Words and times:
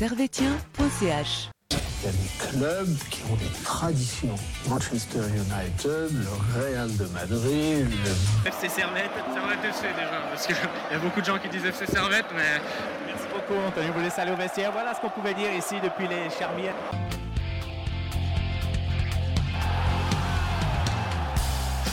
servetien.ch. 0.00 1.50
Il 1.70 1.76
y 1.76 2.08
a 2.08 2.12
des 2.12 2.56
clubs 2.56 2.96
qui 3.10 3.20
ont 3.30 3.36
des 3.36 3.62
traditions. 3.62 4.34
Manchester 4.66 5.18
United, 5.18 6.08
le 6.10 6.58
Real 6.58 6.96
de 6.96 7.04
Madrid, 7.12 7.86
le... 7.86 8.48
FC 8.48 8.70
Servette, 8.70 9.10
Servette 9.34 9.62
FC 9.62 9.82
déjà, 9.94 10.22
parce 10.30 10.46
qu'il 10.46 10.56
y 10.56 10.94
a 10.94 10.98
beaucoup 11.00 11.20
de 11.20 11.26
gens 11.26 11.36
qui 11.36 11.50
disent 11.50 11.66
FC 11.66 11.84
Servette, 11.84 12.24
mais 12.34 12.62
Merci 13.06 13.24
beaucoup, 13.30 13.60
Anthony. 13.60 13.88
Vous 13.94 14.00
laissez 14.00 14.22
aller 14.22 14.32
au 14.32 14.36
vestiaire. 14.36 14.72
Voilà 14.72 14.94
ce 14.94 15.02
qu'on 15.02 15.10
pouvait 15.10 15.34
dire 15.34 15.52
ici 15.52 15.74
depuis 15.84 16.08
les 16.08 16.30
Charmières. 16.30 16.72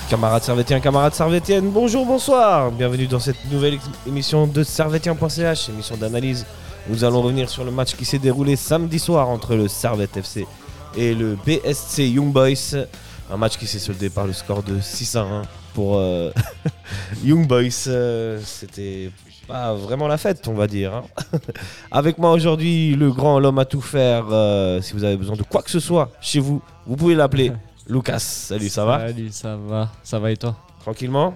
Camarades 0.09 0.43
servétiens, 0.43 0.79
camarades 0.79 1.13
servétiennes, 1.13 1.69
bonjour, 1.69 2.05
bonsoir 2.05 2.71
Bienvenue 2.71 3.07
dans 3.07 3.19
cette 3.19 3.51
nouvelle 3.51 3.77
émission 4.07 4.47
de 4.47 4.63
servetien.ch, 4.63 5.67
émission 5.67 5.97
d'analyse. 5.97 6.45
Nous 6.89 7.03
allons 7.03 7.21
revenir 7.21 7.49
sur 7.49 7.63
le 7.63 7.71
match 7.71 7.95
qui 7.95 8.05
s'est 8.05 8.19
déroulé 8.19 8.55
samedi 8.55 8.99
soir 8.99 9.27
entre 9.29 9.55
le 9.55 9.67
Servette 9.67 10.15
FC 10.17 10.47
et 10.95 11.13
le 11.13 11.37
BSC 11.45 11.99
Young 12.09 12.31
Boys. 12.31 12.85
Un 13.29 13.35
match 13.37 13.57
qui 13.57 13.67
s'est 13.67 13.79
soldé 13.79 14.09
par 14.09 14.25
le 14.25 14.31
score 14.33 14.63
de 14.63 14.79
6 14.79 15.15
à 15.17 15.21
1 15.23 15.41
pour 15.73 15.97
euh, 15.97 16.31
Young 17.23 17.45
Boys. 17.45 17.87
Euh, 17.87 18.39
C'était 18.45 19.11
pas 19.47 19.73
vraiment 19.73 20.07
la 20.07 20.17
fête, 20.17 20.47
on 20.47 20.53
va 20.53 20.67
dire. 20.67 20.93
hein. 20.95 21.03
Avec 21.91 22.17
moi 22.17 22.31
aujourd'hui, 22.31 22.95
le 22.95 23.11
grand, 23.11 23.39
l'homme 23.39 23.59
à 23.59 23.65
tout 23.65 23.81
faire. 23.81 24.25
euh, 24.31 24.81
si 24.81 24.93
vous 24.93 25.03
avez 25.03 25.17
besoin 25.17 25.35
de 25.35 25.43
quoi 25.43 25.61
que 25.61 25.69
ce 25.71 25.81
soit 25.81 26.09
chez 26.21 26.39
vous, 26.39 26.61
vous 26.85 26.95
pouvez 26.95 27.15
l'appeler 27.15 27.51
Lucas. 27.87 28.19
Salut, 28.19 28.69
ça 28.69 28.85
va? 28.85 28.99
Salut, 29.07 29.29
ça 29.31 29.57
va. 29.57 29.89
Ça 30.03 30.19
va 30.19 30.31
et 30.31 30.37
toi? 30.37 30.55
Tranquillement? 30.79 31.33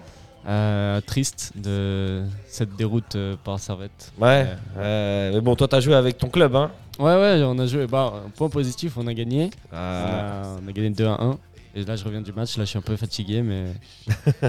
Euh, 0.47 0.99
Triste 1.01 1.51
de 1.55 2.23
cette 2.47 2.75
déroute 2.75 3.15
euh, 3.15 3.35
par 3.43 3.59
Servette. 3.59 4.11
Ouais. 4.19 4.47
euh, 4.77 5.31
mais 5.33 5.41
bon, 5.41 5.55
toi, 5.55 5.67
t'as 5.67 5.79
joué 5.79 5.93
avec 5.95 6.17
ton 6.17 6.29
club, 6.29 6.55
hein 6.55 6.71
Ouais, 6.99 7.15
ouais, 7.15 7.41
on 7.45 7.57
a 7.59 7.65
joué. 7.67 7.85
Bah, 7.87 8.13
point 8.35 8.49
positif, 8.49 8.93
on 8.98 9.05
a 9.07 9.13
gagné. 9.13 9.51
On, 9.71 9.75
Ah. 9.75 10.41
a, 10.43 10.48
on 10.65 10.67
a 10.67 10.71
gagné 10.71 10.89
2 10.89 11.05
à 11.05 11.21
1. 11.21 11.37
Et 11.75 11.83
là, 11.83 11.95
je 11.95 12.03
reviens 12.03 12.21
du 12.21 12.33
match. 12.33 12.57
Là, 12.57 12.65
je 12.65 12.70
suis 12.70 12.77
un 12.79 12.81
peu 12.81 12.95
fatigué, 12.98 13.41
mais. 13.41 13.73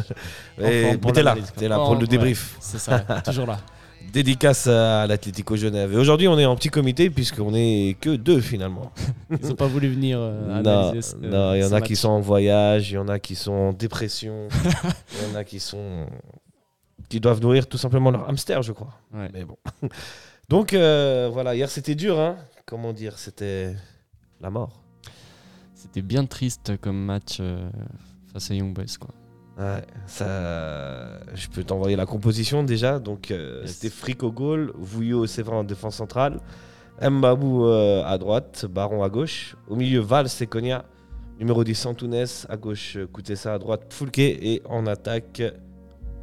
T'es 0.58 1.22
là, 1.22 1.36
t'es 1.56 1.68
là 1.68 1.78
Oh, 1.80 1.84
pour 1.84 1.94
le 1.94 2.00
ouais, 2.00 2.06
débrief. 2.06 2.56
C'est 2.60 2.78
ça, 2.78 2.98
toujours 3.24 3.46
là. 3.46 3.58
Dédicace 4.12 4.67
à 4.67 5.06
l'Atlético 5.06 5.56
Genève. 5.56 5.92
Et 5.92 5.97
aujourd'hui, 5.97 6.28
on 6.28 6.39
est 6.39 6.45
en 6.45 6.56
petit 6.56 6.69
comité 6.69 7.11
puisqu'on 7.11 7.55
est 7.55 7.97
que 8.00 8.17
deux 8.17 8.41
finalement. 8.41 8.92
Ils 9.42 9.50
ont 9.53 9.55
pas 9.55 9.67
voulu 9.67 9.89
venir 9.89 10.19
euh, 10.20 10.62
non, 10.62 11.00
ce- 11.00 11.17
non, 11.17 11.55
il 11.55 11.61
y 11.61 11.64
en 11.64 11.69
a 11.69 11.70
match. 11.81 11.84
qui 11.84 11.97
sont 11.97 12.11
en 12.11 12.20
voyage, 12.20 12.91
il 12.91 12.95
y 12.95 12.98
en 12.98 13.08
a 13.08 13.19
qui 13.19 13.34
sont 13.34 13.53
en 13.53 13.73
dépression, 13.73 14.48
il 15.12 15.28
y 15.30 15.33
en 15.33 15.36
a 15.36 15.45
qui 15.45 15.61
sont 15.61 16.06
qui 17.08 17.20
doivent 17.20 17.41
nourrir 17.41 17.67
tout 17.67 17.78
simplement 17.78 18.11
leur 18.11 18.28
hamster, 18.28 18.62
je 18.62 18.73
crois. 18.73 18.95
Ouais. 19.14 19.28
Mais 19.33 19.45
bon. 19.45 19.56
Donc 20.48 20.73
euh, 20.75 21.30
voilà, 21.33 21.55
hier 21.55 21.69
c'était 21.70 21.95
dur, 21.95 22.19
hein. 22.20 22.36
Comment 22.67 22.92
dire, 22.92 23.19
c'était 23.19 23.75
la 24.41 24.50
mort. 24.50 24.83
C'était 25.75 26.03
bien 26.03 26.27
triste 26.27 26.77
comme 26.80 27.03
match 27.05 27.39
euh, 27.41 27.69
face 28.33 28.50
à 28.50 28.55
Young 28.55 28.73
Boys, 28.75 28.97
quoi. 29.00 29.11
Ouais, 29.58 29.83
ça, 30.06 31.20
je 31.34 31.47
peux 31.48 31.62
t'envoyer 31.62 31.95
la 31.97 32.06
composition 32.06 32.62
déjà. 32.64 32.98
Donc, 32.98 33.31
euh, 33.31 33.61
Yes. 33.62 33.72
c'était 33.75 33.95
Frick 33.95 34.22
au 34.22 34.33
goal, 34.33 34.72
Vouillot 34.75 35.27
Séverin 35.27 35.58
en 35.58 35.64
défense 35.64 35.97
centrale, 35.97 36.41
Mbabou 37.03 37.67
euh, 37.67 38.03
à 38.05 38.17
droite, 38.19 38.64
Baron 38.69 39.03
à 39.03 39.08
gauche. 39.11 39.56
Au 39.69 39.77
milieu, 39.77 40.00
Val 40.00 40.28
Seconia, 40.28 40.84
numéro 41.39 41.64
10 41.64 41.75
Santounès, 41.75 42.47
à 42.48 42.56
gauche, 42.56 42.97
Koutessa, 43.12 43.55
à 43.55 43.58
droite, 43.58 43.92
Foulke 43.92 44.19
et 44.20 44.62
en 44.69 44.86
attaque, 44.86 45.42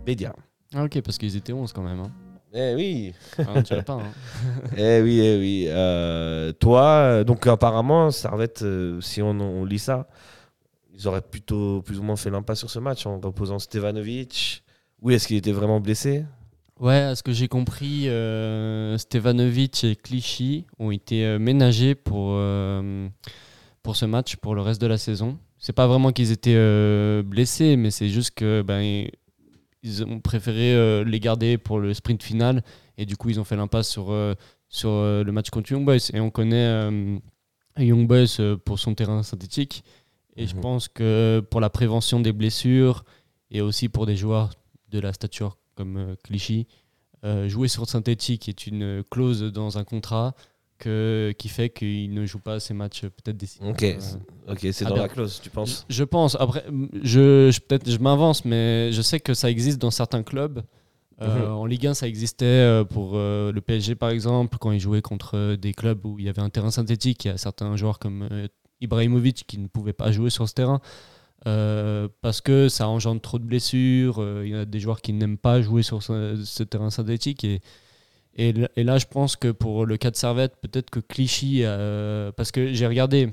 Bédia. 0.05 0.33
Ah, 0.73 0.83
ok, 0.85 1.01
parce 1.01 1.17
qu'ils 1.17 1.35
étaient 1.35 1.53
11 1.53 1.71
quand 1.73 1.83
même. 1.83 1.99
Hein. 1.99 2.11
Eh 2.51 2.73
oui, 2.73 3.13
Ah, 3.37 3.61
dirait 3.61 3.83
pas. 3.83 3.93
Hein. 3.93 4.11
eh 4.77 5.01
oui, 5.03 5.19
eh 5.21 5.37
oui. 5.37 5.65
Euh, 5.67 6.51
toi, 6.53 7.23
donc 7.23 7.45
apparemment, 7.45 8.09
Servette, 8.09 8.65
si 9.01 9.21
on, 9.21 9.29
on 9.39 9.65
lit 9.65 9.77
ça, 9.77 10.07
ils 10.99 11.07
auraient 11.07 11.21
plutôt 11.21 11.81
plus 11.81 11.97
ou 11.97 12.03
moins 12.03 12.17
fait 12.17 12.29
l'impasse 12.29 12.59
sur 12.59 12.69
ce 12.69 12.79
match 12.79 13.05
en 13.05 13.19
reposant 13.19 13.57
Stevanovic. 13.57 14.63
Oui, 15.01 15.13
est-ce 15.13 15.27
qu'il 15.27 15.37
était 15.37 15.53
vraiment 15.53 15.79
blessé? 15.79 16.25
Ouais, 16.79 16.99
à 16.99 17.15
ce 17.15 17.23
que 17.23 17.31
j'ai 17.31 17.47
compris, 17.47 18.09
euh, 18.09 18.97
Stevanovic 18.97 19.83
et 19.83 19.95
Clichy 19.95 20.65
ont 20.77 20.91
été 20.91 21.25
euh, 21.25 21.39
ménagés 21.39 21.95
pour, 21.95 22.31
euh, 22.31 23.07
pour 23.81 23.95
ce 23.95 24.05
match, 24.05 24.35
pour 24.37 24.55
le 24.55 24.61
reste 24.61 24.81
de 24.81 24.87
la 24.87 24.97
saison. 24.97 25.37
C'est 25.57 25.73
pas 25.73 25.87
vraiment 25.87 26.11
qu'ils 26.11 26.31
étaient 26.31 26.55
euh, 26.55 27.23
blessés, 27.23 27.75
mais 27.77 27.91
c'est 27.91 28.09
juste 28.09 28.31
que 28.31 28.61
ben, 28.61 29.07
ils 29.83 30.03
ont 30.03 30.19
préféré 30.19 31.03
les 31.05 31.19
garder 31.21 31.57
pour 31.57 31.79
le 31.79 31.93
sprint 31.93 32.21
final 32.21 32.61
et 32.97 33.05
du 33.05 33.15
coup 33.15 33.29
ils 33.29 33.39
ont 33.39 33.45
fait 33.45 33.55
l'impasse 33.55 33.87
sur, 33.87 34.13
sur 34.67 34.89
le 34.89 35.31
match 35.31 35.49
contre 35.49 35.71
Young 35.71 35.85
Boys. 35.85 36.11
Et 36.13 36.19
on 36.19 36.29
connaît 36.29 36.89
Young 37.77 38.05
Boys 38.05 38.57
pour 38.65 38.77
son 38.79 38.93
terrain 38.93 39.23
synthétique. 39.23 39.85
Et 40.39 40.47
je 40.47 40.55
Mhm. 40.55 40.61
pense 40.61 40.87
que 40.87 41.43
pour 41.51 41.59
la 41.61 41.69
prévention 41.69 42.19
des 42.19 42.31
blessures 42.31 43.03
et 43.51 43.61
aussi 43.61 43.89
pour 43.89 44.05
des 44.05 44.15
joueurs 44.15 44.49
de 44.89 44.99
la 44.99 45.13
stature 45.13 45.57
comme 45.75 45.97
euh, 45.97 46.15
Clichy, 46.23 46.65
euh, 47.25 47.47
jouer 47.49 47.67
sur 47.67 47.85
synthétique 47.87 48.47
est 48.47 48.65
une 48.65 49.03
clause 49.11 49.41
dans 49.43 49.77
un 49.77 49.83
contrat 49.83 50.33
que, 50.77 51.33
qui 51.37 51.49
fait 51.49 51.69
qu'il 51.69 52.13
ne 52.13 52.25
joue 52.25 52.39
pas 52.39 52.61
ces 52.61 52.73
matchs 52.73 53.01
peut-être 53.01 53.35
décisifs. 53.35 53.61
Ok, 53.67 53.83
Euh, 53.83 53.99
ok, 54.53 54.59
c'est 54.71 54.85
dans 54.85 54.95
la 54.95 55.09
clause, 55.09 55.41
tu 55.43 55.49
penses? 55.49 55.85
je, 55.89 55.95
je 55.95 56.03
pense. 56.05 56.35
Après, 56.39 56.63
je, 57.03 57.51
je- 57.51 57.59
peut-être 57.59 57.89
je 57.89 57.97
m'avance, 57.97 58.45
mais 58.45 58.91
je 58.93 59.01
sais 59.01 59.19
que 59.19 59.33
ça 59.33 59.49
existe 59.51 59.79
dans 59.81 59.91
certains 59.91 60.23
clubs. 60.23 60.63
Euh, 61.21 61.47
Mhm. 61.47 61.51
En 61.53 61.65
Ligue 61.65 61.87
1, 61.87 61.93
ça 61.95 62.07
existait 62.07 62.81
pour 62.91 63.15
le 63.17 63.59
PSG 63.59 63.95
par 63.95 64.09
exemple, 64.09 64.57
quand 64.57 64.71
ils 64.71 64.79
jouaient 64.79 65.01
contre 65.01 65.55
des 65.55 65.73
clubs 65.73 66.05
où 66.05 66.17
il 66.17 66.23
y 66.25 66.29
avait 66.29 66.41
un 66.41 66.49
terrain 66.49 66.71
synthétique. 66.71 67.25
Il 67.25 67.27
y 67.27 67.31
a 67.31 67.37
certains 67.37 67.75
joueurs 67.75 67.99
comme 67.99 68.29
Ibrahimovic 68.81 69.45
qui 69.47 69.57
ne 69.57 69.67
pouvaient 69.67 69.93
pas 69.93 70.11
jouer 70.11 70.29
sur 70.29 70.47
ce 70.47 70.53
terrain 70.53 70.81
euh, 71.47 72.09
parce 72.21 72.41
que 72.41 72.67
ça 72.67 72.87
engendre 72.87 73.21
trop 73.21 73.39
de 73.39 73.45
blessures. 73.45 74.19
euh, 74.19 74.43
il 74.45 74.51
y 74.51 74.55
a 74.55 74.65
des 74.65 74.79
joueurs 74.79 75.01
qui 75.01 75.13
n'aiment 75.13 75.37
pas 75.37 75.61
jouer 75.61 75.83
sur 75.83 76.03
ce, 76.03 76.41
ce 76.43 76.63
terrain 76.63 76.89
synthétique. 76.89 77.43
Et, 77.43 77.61
et, 78.35 78.53
là, 78.83 78.97
je 78.97 79.05
pense 79.05 79.35
que 79.35 79.51
pour 79.51 79.85
le 79.85 79.97
cas 79.97 80.11
de 80.11 80.15
Servette, 80.15 80.55
peut-être 80.61 80.89
que 80.89 80.99
Clichy, 80.99 81.61
euh, 81.63 82.31
parce 82.31 82.51
que 82.51 82.73
j'ai 82.73 82.87
regardé 82.87 83.29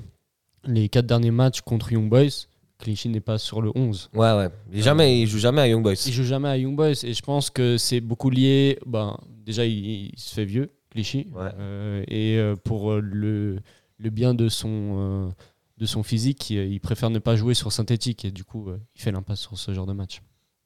les 0.65 0.89
quatre 0.89 1.05
derniers 1.05 1.31
matchs 1.31 1.61
contre 1.61 1.91
Young 1.91 2.09
Boys, 2.09 2.47
Clichy 2.79 3.09
n'est 3.09 3.19
pas 3.19 3.37
sur 3.37 3.61
le 3.61 3.71
11. 3.75 4.09
Ouais, 4.13 4.33
ouais. 4.33 4.49
Il, 4.71 4.83
jamais, 4.83 5.21
il 5.21 5.27
joue 5.27 5.39
jamais 5.39 5.61
à 5.61 5.67
Young 5.67 5.83
Boys. 5.83 5.93
Il 6.05 6.13
joue 6.13 6.23
jamais 6.23 6.49
à 6.49 6.57
Young 6.57 6.75
Boys 6.75 7.03
et 7.03 7.13
je 7.13 7.21
pense 7.21 7.49
que 7.49 7.77
c'est 7.77 8.01
beaucoup 8.01 8.29
lié. 8.29 8.79
Ben, 8.85 9.17
déjà, 9.45 9.65
il, 9.65 10.11
il 10.13 10.19
se 10.19 10.33
fait 10.33 10.45
vieux, 10.45 10.71
Clichy. 10.91 11.27
Ouais. 11.33 12.03
Et 12.07 12.39
pour 12.63 12.93
le, 12.95 13.59
le 13.97 14.09
bien 14.09 14.33
de 14.33 14.49
son, 14.49 14.69
euh, 14.69 15.29
de 15.77 15.85
son 15.85 16.03
physique, 16.03 16.49
il, 16.49 16.57
il 16.71 16.79
préfère 16.79 17.09
ne 17.09 17.19
pas 17.19 17.35
jouer 17.35 17.53
sur 17.53 17.71
synthétique 17.71 18.25
et 18.25 18.31
du 18.31 18.43
coup, 18.43 18.69
euh, 18.69 18.79
il 18.95 19.01
fait 19.01 19.11
l'impasse 19.11 19.39
sur 19.41 19.57
ce 19.57 19.73
genre 19.73 19.85
de 19.85 19.93
match. 19.93 20.21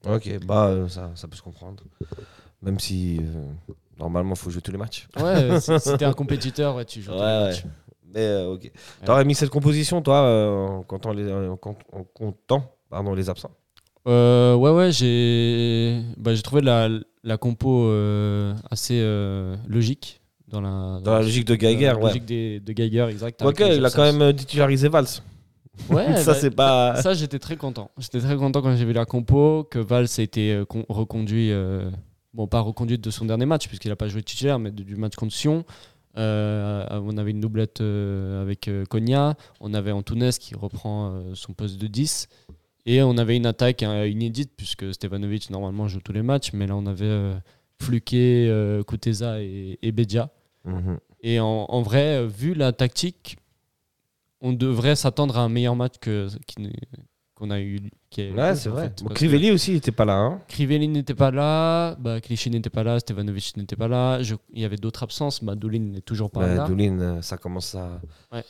Ok, 0.08 0.30
bah 0.46 0.68
euh, 0.68 0.88
ça, 0.88 1.12
ça 1.16 1.28
peut 1.28 1.36
se 1.38 1.42
comprendre. 1.42 1.84
Même 2.62 2.80
si 2.80 3.20
normalement, 3.98 4.34
il 4.34 4.38
faut 4.38 4.50
jouer 4.50 4.62
tous 4.62 4.72
les 4.72 4.78
matchs. 4.78 5.08
Ouais, 5.20 5.60
si 5.60 5.80
si 5.80 5.98
t'es 5.98 6.06
un 6.06 6.14
compétiteur, 6.14 6.76
ouais, 6.76 6.86
tu 6.86 7.02
joues. 7.02 7.12
Ouais, 7.12 7.18
tous 7.18 7.24
les 7.24 7.28
ouais. 7.28 7.48
matchs. 7.50 7.66
Mais 8.14 8.44
ok. 8.46 8.72
T'aurais 9.06 9.26
mis 9.26 9.36
cette 9.36 9.50
composition, 9.50 10.02
toi, 10.02 10.22
en 10.70 10.84
comptant 10.84 11.14
les, 11.14 11.32
en 11.32 11.56
comptant, 11.58 12.76
pardon, 12.90 13.14
les 13.14 13.30
absents 13.30 13.52
Euh, 14.08 14.56
ouais, 14.56 14.72
ouais, 14.72 14.92
j'ai 14.92 16.02
bah, 16.18 16.34
j'ai 16.34 16.42
trouvé 16.42 16.62
la, 16.62 16.90
la 17.24 17.38
compo 17.38 17.86
euh, 17.86 18.56
assez 18.70 19.00
euh, 19.00 19.56
logique. 19.68 20.21
Dans 20.52 20.62
la, 20.62 21.00
Dans 21.02 21.14
la 21.14 21.22
logique 21.22 21.46
de 21.46 21.56
Geiger, 21.56 21.86
la 21.88 21.96
ouais. 21.96 22.02
logique 22.08 22.26
des- 22.26 22.60
de 22.60 22.74
Geiger, 22.74 23.08
exact. 23.10 23.42
Ok, 23.42 23.60
il 23.66 23.84
a 23.86 23.90
quand 23.90 24.04
même 24.04 24.22
euh, 24.22 24.34
titularisé 24.34 24.90
Valls. 24.90 25.06
Ouais, 25.90 26.16
ça, 26.18 26.34
bah, 26.34 26.38
c'est 26.40 26.52
pas. 26.52 26.96
Ça, 27.02 27.14
j'étais 27.14 27.40
très 27.40 27.56
content. 27.56 27.90
J'étais 27.98 28.20
très 28.20 28.36
content 28.36 28.62
quand 28.62 28.76
j'ai 28.76 28.84
vu 28.86 28.94
la 28.94 29.06
compo, 29.06 29.64
que 29.70 29.80
Valls 29.80 30.08
a 30.18 30.22
été 30.22 30.52
euh, 30.54 30.66
con- 30.66 30.86
reconduit, 30.90 31.52
euh, 31.52 31.90
bon, 32.34 32.48
pas 32.48 32.60
reconduit 32.60 32.98
de 33.00 33.10
son 33.10 33.26
dernier 33.26 33.46
match, 33.46 33.68
puisqu'il 33.70 33.88
n'a 33.90 33.96
pas 33.96 34.08
joué 34.10 34.22
titulaire, 34.24 34.60
mais 34.60 34.72
du 34.72 34.96
match 34.98 35.16
contre 35.16 35.34
Sion. 35.34 35.64
Euh, 36.18 36.86
on 36.92 37.18
avait 37.18 37.32
une 37.32 37.40
doublette 37.40 37.80
euh, 37.80 38.42
avec 38.42 38.70
Konya, 38.90 39.36
on 39.62 39.74
avait 39.74 39.92
Antunes 39.94 40.32
qui 40.38 40.54
reprend 40.56 41.14
son 41.34 41.54
poste 41.54 41.80
de 41.80 41.88
10, 41.88 42.28
et 42.86 43.02
on 43.02 43.18
avait 43.18 43.38
une 43.38 43.46
attaque 43.46 43.82
euh, 43.84 44.06
inédite, 44.10 44.52
puisque 44.58 44.94
Stevanovic 44.94 45.50
normalement 45.50 45.88
joue 45.88 46.02
tous 46.02 46.12
les 46.12 46.22
matchs, 46.22 46.52
mais 46.52 46.68
là 46.68 46.76
on 46.76 46.86
avait 46.86 47.06
euh, 47.06 48.84
Kuteza 48.84 49.42
et, 49.42 49.80
et 49.82 49.92
Bedia. 49.94 50.30
Mhm. 50.66 50.98
Et 51.24 51.40
en, 51.40 51.66
en 51.70 51.82
vrai, 51.82 52.18
euh, 52.18 52.28
vu 52.28 52.54
la 52.54 52.72
tactique, 52.72 53.38
on 54.42 54.54
devrait 54.54 54.96
s'attendre 54.96 55.38
à 55.38 55.42
un 55.42 55.50
meilleur 55.50 55.76
match 55.76 55.94
que 56.02 56.28
qu'on 57.36 57.50
a 57.52 57.60
eu. 57.60 57.80
qui 58.12 58.22
est- 58.22 58.32
Ouais, 58.34 58.56
c'est 58.56 58.70
vrai. 58.70 58.84
fait, 58.90 59.04
Bon, 59.04 59.14
Crivelli 59.14 59.52
aussi, 59.52 59.72
il 59.72 59.78
était 59.78 59.92
pas 59.94 60.04
là. 60.06 60.16
Hein. 60.18 60.42
Crivelli 60.50 60.88
n'était 60.90 61.14
pas 61.16 61.32
là, 61.32 61.96
bah, 61.96 62.20
Clichy 62.20 62.50
n'était 62.50 62.70
pas 62.70 62.84
là, 62.84 63.00
Stevanovic 63.00 63.56
n'était 63.58 63.76
pas 63.78 63.88
là. 63.88 64.22
je- 64.22 64.36
il 64.54 64.62
y 64.62 64.66
avait 64.66 64.76
d'autres 64.76 65.04
absences. 65.04 65.42
Bah, 65.44 65.56
Doulin 65.56 65.80
n'est 65.80 66.02
toujours 66.02 66.30
pas 66.30 66.42
Ouais, 66.42 66.56
là. 66.56 66.68
Doulin, 66.68 67.00
euh, 67.00 67.22
ça 67.22 67.38
commence 67.38 67.74
à. 67.76 68.02
Ouais. 68.34 68.44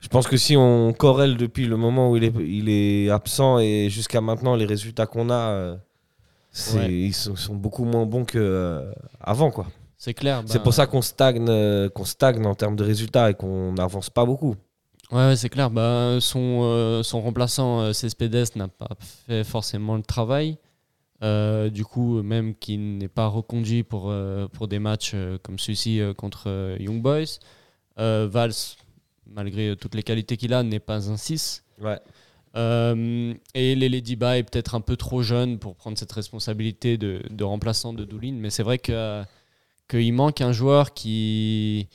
Je 0.00 0.06
pense 0.08 0.28
que 0.28 0.36
si 0.36 0.56
on 0.56 0.92
corrèle 0.92 1.36
depuis 1.36 1.66
le 1.66 1.76
moment 1.76 2.10
où 2.12 2.16
il 2.16 2.22
est, 2.24 2.32
il 2.38 2.68
est 2.68 3.10
absent 3.10 3.58
et 3.58 3.88
jusqu'à 3.90 4.20
maintenant, 4.20 4.54
les 4.54 4.66
résultats 4.66 5.06
qu'on 5.06 5.28
a, 5.30 5.34
euh, 5.50 5.76
c'est- 6.52 6.78
Ouais. 6.78 6.92
ils 6.92 7.12
sont, 7.12 7.34
sont 7.34 7.56
beaucoup 7.56 7.84
moins 7.84 8.06
bons 8.06 8.24
qu'avant. 8.24 9.50
quoi. 9.50 9.66
C'est 9.98 10.14
clair. 10.14 10.42
C'est 10.46 10.58
ben, 10.58 10.64
pour 10.64 10.74
ça 10.74 10.86
qu'on 10.86 11.02
stagne, 11.02 11.44
euh, 11.48 11.88
qu'on 11.88 12.04
stagne 12.04 12.46
en 12.46 12.54
termes 12.54 12.76
de 12.76 12.84
résultats 12.84 13.30
et 13.30 13.34
qu'on 13.34 13.72
n'avance 13.72 14.10
pas 14.10 14.24
beaucoup. 14.24 14.54
Ouais, 15.10 15.28
ouais, 15.28 15.36
c'est 15.36 15.48
clair. 15.48 15.70
Bah, 15.70 16.18
son, 16.20 16.60
euh, 16.62 17.02
son 17.02 17.22
remplaçant 17.22 17.80
euh, 17.80 17.92
Cespedes 17.92 18.56
n'a 18.56 18.68
pas 18.68 18.90
fait 19.26 19.42
forcément 19.42 19.96
le 19.96 20.02
travail. 20.02 20.58
Euh, 21.22 21.70
du 21.70 21.84
coup, 21.84 22.22
même 22.22 22.54
qu'il 22.54 22.98
n'est 22.98 23.08
pas 23.08 23.26
reconduit 23.26 23.82
pour, 23.82 24.14
pour 24.52 24.68
des 24.68 24.78
matchs 24.78 25.16
comme 25.42 25.58
celui-ci 25.58 26.00
contre 26.16 26.76
Young 26.78 27.02
Boys. 27.02 27.40
Valls, 27.96 28.76
malgré 29.26 29.74
toutes 29.74 29.96
les 29.96 30.04
qualités 30.04 30.36
qu'il 30.36 30.54
a, 30.54 30.62
n'est 30.62 30.78
pas 30.78 31.10
un 31.10 31.16
6. 31.16 31.64
Ouais. 31.80 31.98
Et 32.54 33.74
Lele 33.74 34.00
Diba 34.00 34.38
est 34.38 34.44
peut-être 34.44 34.76
un 34.76 34.80
peu 34.80 34.96
trop 34.96 35.22
jeune 35.22 35.58
pour 35.58 35.74
prendre 35.74 35.98
cette 35.98 36.12
responsabilité 36.12 36.98
de, 36.98 37.22
de 37.28 37.44
remplaçant 37.44 37.92
de 37.92 38.04
Doulin. 38.04 38.34
Mais 38.38 38.50
c'est 38.50 38.62
vrai 38.62 38.78
que, 38.78 39.24
qu'il 39.88 40.12
manque 40.12 40.40
un 40.40 40.52
joueur 40.52 40.94
qui. 40.94 41.88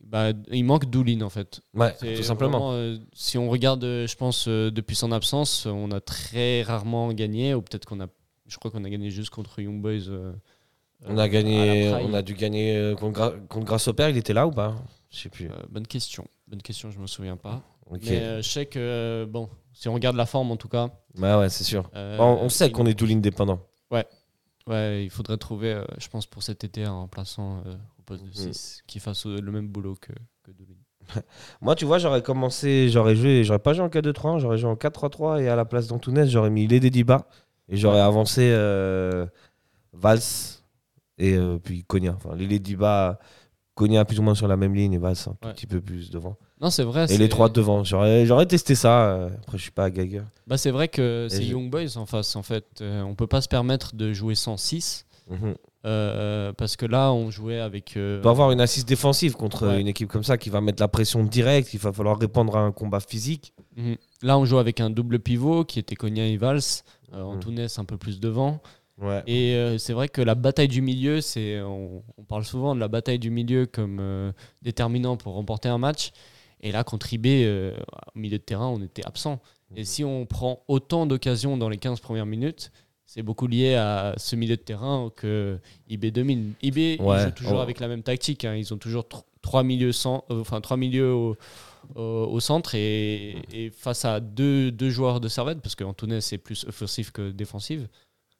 Bah, 0.00 0.32
il 0.52 0.64
manque 0.64 0.84
Doulin 0.90 1.22
en 1.22 1.30
fait. 1.30 1.60
Ouais, 1.72 1.92
tout 2.16 2.22
simplement. 2.22 2.58
vraiment, 2.58 2.72
euh, 2.72 2.98
si 3.14 3.38
on 3.38 3.48
regarde, 3.48 3.82
euh, 3.84 4.06
je 4.06 4.14
pense, 4.16 4.46
euh, 4.48 4.70
depuis 4.70 4.94
son 4.96 5.12
absence, 5.12 5.66
on 5.66 5.90
a 5.92 6.00
très 6.00 6.62
rarement 6.62 7.12
gagné, 7.12 7.54
ou 7.54 7.62
peut-être 7.62 7.86
qu'on 7.86 8.00
a, 8.00 8.06
je 8.46 8.56
crois 8.58 8.70
qu'on 8.70 8.84
a 8.84 8.90
gagné 8.90 9.10
juste 9.10 9.30
contre 9.30 9.60
Young 9.60 9.80
Boys. 9.80 10.10
On 11.06 11.18
a 11.18 11.28
gagné, 11.28 11.90
on 11.90 12.14
a 12.14 12.22
dû 12.22 12.34
gagner 12.34 12.76
euh, 12.76 12.94
contre, 12.94 13.18
Gra- 13.18 13.46
contre 13.48 13.66
Grasshopper, 13.66 14.08
il 14.10 14.16
était 14.16 14.32
là 14.34 14.46
ou 14.46 14.50
pas? 14.50 14.74
Je 15.10 15.18
sais 15.18 15.28
plus. 15.28 15.48
Bonne 15.70 15.86
question, 15.86 16.26
bonne 16.48 16.62
question, 16.62 16.90
je 16.90 16.98
me 16.98 17.06
souviens 17.06 17.36
pas. 17.36 17.62
Ok. 17.90 18.00
Mais 18.04 18.42
je 18.42 18.48
sais 18.48 18.66
que, 18.66 19.26
bon, 19.28 19.48
si 19.72 19.88
on 19.88 19.94
regarde 19.94 20.16
la 20.16 20.26
forme 20.26 20.50
en 20.50 20.56
tout 20.56 20.68
cas. 20.68 20.88
Ouais, 21.18 21.34
ouais, 21.34 21.48
c'est 21.48 21.64
sûr. 21.64 21.90
euh, 21.94 22.18
on, 22.18 22.44
on 22.44 22.48
sait 22.48 22.70
qu'on 22.70 22.86
est 22.86 22.94
Doulin 22.94 23.16
dépendant. 23.18 23.60
Ouais, 23.90 24.06
il 24.70 25.10
faudrait 25.10 25.36
trouver, 25.36 25.72
euh, 25.74 25.84
je 25.98 26.08
pense, 26.08 26.26
pour 26.26 26.42
cet 26.42 26.64
été, 26.64 26.84
un 26.84 26.92
remplaçant 26.92 27.62
euh, 27.66 27.74
au 27.98 28.02
poste 28.04 28.22
de 28.24 28.28
Mhm. 28.28 28.52
6 28.52 28.82
qui 28.86 29.00
fasse 29.00 29.26
euh, 29.26 29.40
le 29.40 29.52
même 29.52 29.68
boulot 29.68 29.94
que, 30.00 30.12
que. 30.42 30.50
Moi, 31.60 31.74
tu 31.74 31.84
vois, 31.84 31.98
j'aurais 31.98 32.22
commencé, 32.22 32.88
j'aurais 32.88 33.14
joué, 33.14 33.44
j'aurais 33.44 33.58
pas 33.58 33.74
joué 33.74 33.84
en 33.84 33.88
4-2-3, 33.88 34.38
j'aurais 34.38 34.56
joué 34.58 34.70
en 34.70 34.76
4-3-3 34.76 35.42
et 35.42 35.48
à 35.48 35.56
la 35.56 35.64
place 35.66 35.86
d'Antunes, 35.86 36.24
j'aurais 36.26 36.50
mis 36.50 36.66
Lédé 36.66 36.88
Diba 36.90 37.28
et 37.68 37.76
j'aurais 37.76 38.00
avancé 38.00 38.40
euh, 38.52 39.26
Valls 39.92 40.20
et 41.18 41.38
puis 41.62 41.84
Konya. 41.84 42.14
Enfin, 42.16 42.34
Lédé 42.34 42.58
Diba, 42.58 43.18
Konya 43.74 44.04
plus 44.06 44.18
ou 44.18 44.22
moins 44.22 44.34
sur 44.34 44.48
la 44.48 44.56
même 44.56 44.74
ligne 44.74 44.94
et 44.94 44.98
Valls 44.98 45.16
un 45.26 45.32
tout 45.34 45.46
Ouais. 45.48 45.52
petit 45.52 45.66
peu 45.66 45.80
plus 45.82 46.10
devant. 46.10 46.38
Non, 46.60 46.70
c'est 46.70 46.84
vrai. 46.84 47.06
Et 47.12 47.18
les 47.18 47.28
trois 47.28 47.48
devant. 47.48 47.82
J'aurais, 47.84 48.46
testé 48.46 48.74
ça. 48.74 49.06
euh, 49.10 49.28
après, 49.42 49.58
je 49.58 49.62
suis 49.62 49.70
pas 49.72 49.84
à 49.84 49.90
Geiger. 49.90 50.22
Bah, 50.46 50.56
c'est 50.56 50.70
vrai 50.70 50.88
que 50.88 51.26
c'est 51.28 51.44
Young 51.44 51.68
Boys 51.70 51.96
en 51.96 52.06
face, 52.06 52.36
en 52.36 52.42
fait. 52.42 52.64
Euh, 52.80 53.02
on 53.02 53.14
peut 53.14 53.26
pas 53.26 53.40
se 53.40 53.48
permettre 53.48 53.94
de 53.96 54.12
jouer 54.12 54.34
sans 54.34 54.56
6. 54.56 55.06
Mhm. 55.28 55.54
Euh, 55.86 56.52
parce 56.54 56.76
que 56.76 56.86
là, 56.86 57.12
on 57.12 57.30
jouait 57.30 57.58
avec. 57.58 57.96
euh, 57.96 58.20
On 58.24 58.28
avoir 58.30 58.52
une 58.52 58.60
assise 58.60 58.86
défensive 58.86 59.34
contre 59.34 59.66
Ouais. 59.66 59.80
une 59.80 59.88
équipe 59.88 60.08
comme 60.08 60.22
ça 60.24 60.38
qui 60.38 60.48
va 60.48 60.60
mettre 60.60 60.80
la 60.80 60.88
pression 60.88 61.24
directe. 61.24 61.74
Il 61.74 61.80
va 61.80 61.92
falloir 61.92 62.18
répondre 62.18 62.56
à 62.56 62.60
un 62.60 62.72
combat 62.72 63.00
physique. 63.00 63.52
mhm. 63.76 63.96
Là, 64.22 64.38
on 64.38 64.44
jouait 64.44 64.60
avec 64.60 64.80
un 64.80 64.90
double 64.90 65.18
pivot 65.18 65.64
qui 65.64 65.78
était 65.80 65.96
Konya 65.96 66.26
et 66.26 66.36
Valls. 66.36 66.60
Mhm. 67.12 67.20
Antunes 67.22 67.66
un 67.76 67.84
peu 67.84 67.96
plus 67.98 68.20
devant. 68.20 68.60
Ouais. 69.00 69.22
Et 69.26 69.76
c'est 69.78 69.92
vrai 69.92 70.08
que 70.08 70.22
la 70.22 70.34
bataille 70.36 70.68
du 70.68 70.80
milieu, 70.82 71.20
c'est 71.20 71.60
on, 71.60 72.02
on 72.16 72.22
parle 72.22 72.44
souvent 72.44 72.74
de 72.76 72.80
la 72.80 72.86
bataille 72.88 73.18
du 73.18 73.30
milieu 73.30 73.66
comme 73.66 74.32
déterminant 74.62 75.16
pour 75.16 75.34
remporter 75.34 75.68
un 75.68 75.78
match. 75.78 76.12
Et 76.64 76.72
là, 76.72 76.82
contre 76.82 77.12
IB, 77.12 77.26
euh, 77.44 77.76
au 78.14 78.18
milieu 78.18 78.38
de 78.38 78.42
terrain, 78.42 78.66
on 78.68 78.82
était 78.82 79.04
absent. 79.06 79.40
Et 79.76 79.84
si 79.84 80.02
on 80.02 80.24
prend 80.24 80.64
autant 80.66 81.04
d'occasions 81.06 81.56
dans 81.56 81.68
les 81.68 81.76
15 81.78 82.00
premières 82.00 82.26
minutes, 82.26 82.72
c'est 83.06 83.22
beaucoup 83.22 83.46
lié 83.46 83.74
à 83.74 84.14
ce 84.16 84.34
milieu 84.34 84.56
de 84.56 84.62
terrain 84.62 85.10
que 85.14 85.58
IB 85.88 86.10
domine. 86.10 86.54
IB, 86.62 86.96
Ouais. 87.00 87.16
ils 87.18 87.24
jouent 87.24 87.30
toujours 87.32 87.60
avec 87.60 87.80
la 87.80 87.88
même 87.88 88.02
tactique. 88.02 88.44
hein. 88.46 88.54
Ils 88.56 88.72
ont 88.72 88.78
toujours 88.78 89.02
tr- 89.04 89.24
trois 89.42 89.62
milieux, 89.62 89.92
sans, 89.92 90.24
euh, 90.30 90.40
enfin, 90.40 90.60
trois 90.62 90.76
milieux 90.78 91.12
au, 91.12 91.36
au- 91.96 92.00
au 92.00 92.40
centre 92.40 92.74
et, 92.74 93.36
et 93.52 93.68
face 93.70 94.06
à 94.06 94.20
deux, 94.20 94.70
deux 94.72 94.88
joueurs 94.88 95.20
de 95.20 95.28
servette, 95.28 95.60
parce 95.60 95.74
qu'Antunes 95.74 96.12
est 96.14 96.38
plus 96.38 96.64
offensif 96.66 97.10
que 97.10 97.30
défensif. 97.30 97.82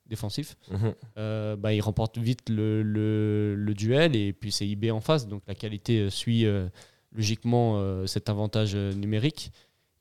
défensif 0.07 0.57
Mhm. 0.71 0.95
euh, 1.19 1.57
bah, 1.57 1.73
il 1.75 1.81
remporte 1.81 2.19
vite 2.19 2.49
le, 2.51 2.83
le- 2.83 3.55
le 3.55 3.75
duel 3.75 4.15
et 4.17 4.33
puis 4.35 4.53
c'est 4.53 4.67
IB 4.67 4.91
en 4.91 5.01
face, 5.01 5.27
donc 5.29 5.43
la 5.47 5.55
qualité 5.55 6.11
suit 6.11 6.45
euh, 6.47 6.69
logiquement 7.15 7.77
euh, 7.77 8.07
cet 8.07 8.29
avantage 8.29 8.73
euh, 8.75 8.93
numérique. 8.93 9.53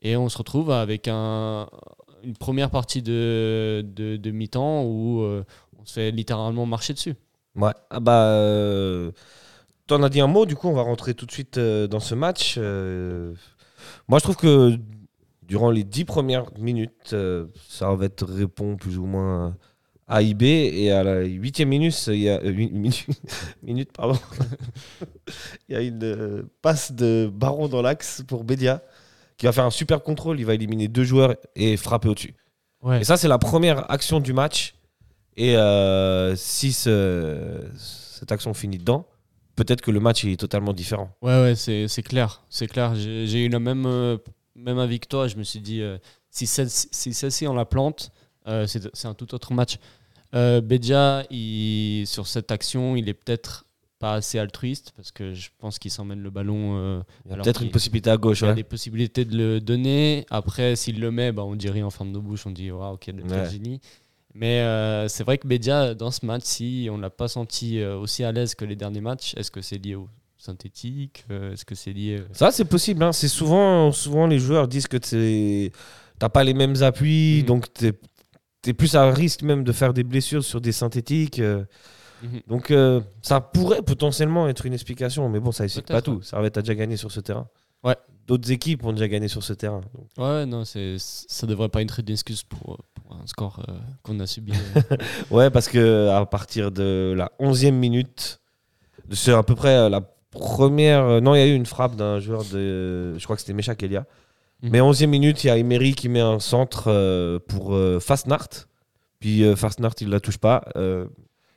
Et 0.02 0.18
on 0.18 0.30
se 0.30 0.38
retrouve 0.38 0.72
avec 0.72 1.08
un, 1.08 1.70
une 2.24 2.36
première 2.36 2.70
partie 2.70 3.02
de, 3.02 3.84
mi-temps 4.26 4.84
où 4.84 5.22
euh, 5.22 5.44
on 5.80 5.86
se 5.86 5.94
fait 5.94 6.12
littéralement 6.12 6.66
marcher 6.66 6.94
dessus. 6.94 7.16
Ouais. 7.56 7.72
Ah 7.90 8.00
bah. 8.00 9.12
T'en 9.86 10.02
as 10.02 10.10
dit 10.10 10.22
un 10.22 10.28
mot, 10.28 10.46
du 10.46 10.56
coup, 10.56 10.70
on 10.70 10.74
va 10.74 10.82
rentrer 10.82 11.14
tout 11.14 11.26
de 11.26 11.32
suite 11.32 11.60
dans 11.60 12.00
ce 12.00 12.16
match. 12.16 12.58
Moi, 12.58 14.20
je 14.20 14.24
trouve 14.24 14.38
que 14.38 14.78
durant 15.48 15.72
les 15.72 15.84
dix 15.84 16.06
premières 16.06 16.46
minutes, 16.58 17.12
euh, 17.14 17.48
Servette 17.68 18.24
répond 18.28 18.76
plus 18.76 18.98
ou 18.98 19.06
moins 19.06 19.56
à 20.08 20.22
IB. 20.22 20.44
Et 20.44 20.92
à 20.92 21.04
la 21.04 21.22
huitième 21.24 21.70
minute, 21.70 21.96
il 22.08 22.20
y 22.20 22.30
a, 22.30 22.40
euh, 22.42 22.52
minute, 22.54 23.06
minute, 23.64 23.92
pardon. 23.94 24.18
il 25.70 25.74
y 25.74 25.76
a 25.76 25.82
une 25.82 26.04
euh, 26.04 26.44
passe 26.62 26.92
de 26.92 27.30
Baron 27.34 27.68
dans 27.68 27.82
l'axe 27.82 28.24
pour 28.28 28.44
Bédia 28.44 28.82
qui 29.38 29.46
va 29.46 29.52
faire 29.52 29.66
un 29.66 29.72
super 29.72 30.04
contrôle. 30.04 30.40
Il 30.40 30.46
va 30.46 30.54
éliminer 30.54 30.88
deux 30.88 31.04
joueurs 31.04 31.36
et 31.56 31.78
frapper 31.78 32.10
au-dessus. 32.10 32.36
Ouais. 32.82 33.02
Et 33.02 33.04
ça, 33.04 33.18
c'est 33.18 33.28
la 33.28 33.38
première 33.40 33.90
action 33.92 34.20
du 34.20 34.34
match. 34.34 34.76
Et 35.36 35.56
euh, 35.58 36.36
si 36.36 36.74
ce- 36.74 37.62
cette 37.78 38.32
action 38.32 38.54
finit 38.54 38.78
dedans, 38.78 39.08
peut-être 39.56 39.82
que 39.82 39.90
le 39.92 40.00
match 40.00 40.26
est 40.26 40.40
totalement 40.40 40.74
différent. 40.74 41.10
Ouais, 41.22 41.42
ouais, 41.42 41.56
c'est 41.56 42.04
clair. 42.04 42.44
C'est 42.50 42.68
clair. 42.68 42.94
J'ai 42.96 43.46
eu 43.46 43.50
le 43.50 43.60
même, 43.60 43.86
euh, 43.86 44.18
même 44.56 44.78
avis 44.80 45.00
que 45.00 45.08
toi. 45.08 45.28
Je 45.28 45.38
me 45.38 45.44
suis 45.44 45.60
dit, 45.60 45.82
si 46.30 46.46
celle-ci 46.46 46.88
si 46.92 47.14
celle-ci, 47.14 47.48
on 47.48 47.54
la 47.56 47.66
plante, 47.66 48.12
euh, 48.48 48.66
c'est 48.68 48.90
c'est 48.96 49.08
un 49.08 49.14
tout 49.14 49.34
autre 49.34 49.54
match. 49.54 49.78
Euh, 50.36 50.62
Bedia, 50.62 51.24
il- 51.30 52.06
sur 52.08 52.28
cette 52.28 52.52
action, 52.52 52.96
il 52.96 53.08
est 53.10 53.14
peut-être 53.14 53.66
pas 54.00 54.16
assez 54.16 54.38
altruiste 54.40 54.92
parce 54.98 55.12
que 55.12 55.34
je 55.34 55.50
pense 55.60 55.80
qu'il 55.80 55.92
s'emmène 55.92 56.22
le 56.22 56.30
ballon. 56.30 56.76
euh, 56.78 57.02
Il 57.26 57.30
y 57.30 57.32
a 57.32 57.34
alors 57.36 57.44
peut-être 57.46 57.62
une 57.62 57.72
possibilité 57.72 58.10
à 58.10 58.18
gauche. 58.18 58.42
il 58.42 58.44
y 58.44 58.46
a 58.48 58.50
ouais. 58.50 58.56
des 58.56 58.64
possibilités 58.64 59.24
de 59.26 59.38
le 59.38 59.62
donner. 59.62 60.26
Après, 60.30 60.76
s'il 60.76 61.00
le 61.00 61.12
met, 61.12 61.32
bah, 61.32 61.44
on 61.46 61.56
rien 61.58 61.86
en 61.86 61.90
fin 61.90 62.04
de 62.04 62.10
nos 62.10 62.22
bouches. 62.22 62.46
On 62.46 62.52
dit, 62.52 62.70
waouh, 62.72 62.98
quel, 62.98 63.22
Ouais. 63.22 63.50
génie. 63.50 63.80
Mais 64.34 64.62
euh, 64.62 65.08
c'est 65.08 65.24
vrai 65.24 65.38
que 65.38 65.48
Bedia, 65.48 65.94
dans 65.94 66.10
ce 66.12 66.26
match-ci, 66.26 66.90
on 66.92 66.98
ne 66.98 67.02
l'a 67.04 67.12
pas 67.12 67.28
senti 67.28 67.80
euh, 67.80 67.96
aussi 67.98 68.24
à 68.24 68.32
l'aise 68.32 68.56
que 68.56 68.66
les 68.66 68.76
derniers 68.76 69.00
matchs. 69.02 69.36
Est-ce 69.38 69.52
que 69.52 69.62
c'est 69.62 69.78
lié 69.78 69.94
au 69.96 70.10
synthétique 70.38 71.24
Est-ce 71.30 71.64
que 71.64 71.76
c'est 71.76 71.94
lié. 71.94 72.22
Ça, 72.34 72.52
c'est 72.52 72.66
possible. 72.66 73.04
hein. 73.04 73.12
C'est 73.14 73.28
souvent, 73.30 73.92
souvent 73.92 74.28
les 74.28 74.40
joueurs 74.40 74.68
disent 74.68 74.88
que 74.88 74.98
tu 74.98 75.72
n'as 76.22 76.30
pas 76.30 76.44
les 76.44 76.54
mêmes 76.54 76.82
appuis, 76.84 77.40
Mhm. 77.42 77.46
donc 77.46 77.68
es, 78.70 78.74
plus 78.74 78.96
à 78.96 79.10
risque 79.12 79.42
même 79.44 79.64
de 79.64 79.72
faire 79.72 79.94
des 79.94 80.04
blessures 80.04 80.44
sur 80.44 80.62
des 80.62 80.72
synthétiques. 80.72 81.40
euh. 81.40 81.64
Mhm. 82.22 82.42
Donc 82.48 82.72
euh, 82.72 83.02
ça 83.22 83.42
pourrait 83.42 83.82
potentiellement 83.82 84.48
être 84.48 84.66
une 84.66 84.74
explication, 84.74 85.28
mais 85.30 85.40
bon, 85.40 85.52
ça 85.52 85.66
explique 85.66 85.88
pas 85.88 86.02
tout. 86.02 86.22
Ça 86.22 86.40
va 86.40 86.48
être 86.48 86.60
déjà 86.62 86.74
gagné 86.76 86.96
sur 86.98 87.12
ce 87.12 87.20
terrain. 87.20 87.48
Ouais. 87.84 87.98
D'autres 88.28 88.50
équipes 88.52 88.86
ont 88.86 88.94
déjà 88.94 89.10
gagné 89.10 89.28
sur 89.28 89.44
ce 89.44 89.52
terrain. 89.52 89.82
Donc, 89.94 90.08
Ouais, 90.18 90.46
non, 90.46 90.64
ça 90.64 91.48
devrait 91.48 91.68
pas 91.68 91.82
être 91.82 92.00
une 92.00 92.10
excuse 92.12 92.44
pour, 92.44 92.78
pour 92.94 93.16
un 93.22 93.28
score 93.28 93.66
euh, 93.68 93.74
qu'on 94.04 94.18
a 94.22 94.28
subi. 94.28 94.54
euh. 94.54 94.98
Ouais, 95.32 95.50
parce 95.50 95.68
que 95.68 96.08
à 96.10 96.26
partir 96.26 96.72
de 96.72 97.14
la 97.18 97.30
11e 97.42 97.72
minute, 97.74 98.40
c'est 99.12 99.34
à 99.34 99.44
peu 99.44 99.56
près 99.56 99.76
euh, 99.76 99.90
la 99.90 100.00
première. 100.32 101.04
euh, 101.04 101.20
Non, 101.20 101.36
il 101.36 101.40
y 101.40 101.42
a 101.42 101.48
eu 101.48 101.54
une 101.56 101.66
frappe 101.66 101.98
d'un 101.98 102.22
joueur 102.22 102.46
de. 102.46 103.18
Je 103.18 103.24
crois 103.26 103.36
que 103.36 103.42
c'était 103.42 103.52
Mecha 103.54 103.76
Kelia. 103.76 104.06
Mhm. 104.64 104.70
Mais 104.72 104.80
11e 104.82 105.08
minute, 105.08 105.44
il 105.44 105.48
y 105.48 105.50
a 105.50 105.58
Emery 105.58 105.94
qui 105.94 106.10
met 106.10 106.20
un 106.22 106.40
centre 106.40 106.86
euh, 106.88 107.40
pour 107.48 107.74
euh, 107.74 108.00
Fastnart. 108.00 108.48
Puis 109.20 109.44
euh, 109.44 109.56
Fastnart, 109.56 109.94
il 110.02 110.10
la 110.10 110.20
touche 110.20 110.38
pas. 110.38 110.64
Euh, 110.76 111.06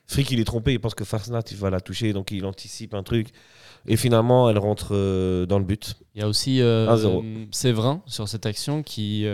Frick, 0.05 0.31
il 0.31 0.39
est 0.39 0.45
trompé, 0.45 0.73
il 0.73 0.79
pense 0.79 0.95
que 0.95 1.03
Fastnart, 1.03 1.43
il 1.51 1.57
va 1.57 1.69
la 1.69 1.81
toucher, 1.81 2.13
donc 2.13 2.31
il 2.31 2.45
anticipe 2.45 2.93
un 2.93 3.03
truc. 3.03 3.29
Et 3.87 3.97
finalement, 3.97 4.49
elle 4.49 4.57
rentre 4.57 4.89
dans 5.45 5.59
le 5.59 5.65
but. 5.65 5.95
Il 6.15 6.21
y 6.21 6.23
a 6.23 6.27
aussi 6.29 6.59
1-0. 6.59 7.47
Séverin 7.51 8.01
sur 8.05 8.27
cette 8.29 8.45
action 8.45 8.83
qui, 8.83 9.25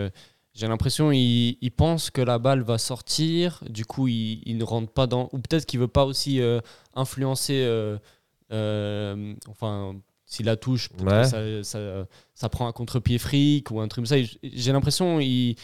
j'ai 0.56 0.68
l'impression, 0.68 1.12
il, 1.12 1.58
il 1.62 1.72
pense 1.72 2.12
que 2.12 2.22
la 2.22 2.38
balle 2.38 2.62
va 2.62 2.78
sortir. 2.78 3.64
Du 3.68 3.86
coup, 3.86 4.08
il, 4.08 4.42
il 4.46 4.58
ne 4.58 4.64
rentre 4.64 4.92
pas 4.92 5.08
dans. 5.08 5.30
Ou 5.32 5.40
peut-être 5.40 5.66
qu'il 5.66 5.80
veut 5.80 5.88
pas 5.88 6.06
aussi 6.06 6.42
euh, 6.42 6.60
influencer. 6.96 7.64
euh, 7.66 7.98
euh, 8.52 9.34
enfin, 9.50 9.96
s'il 10.34 10.46
la 10.48 10.56
touche, 10.56 10.90
Ouais. 11.00 11.26
ça, 11.26 11.64
ça, 11.64 12.08
ça 12.34 12.50
prend 12.50 12.68
un 12.68 12.72
contre-pied 12.72 13.20
fric 13.20 13.70
ou 13.72 13.80
un 13.82 13.88
truc 13.88 14.06
comme 14.08 14.18
ça. 14.18 14.18
J'ai 14.42 14.72
l'impression, 14.72 15.20
il, 15.20 15.56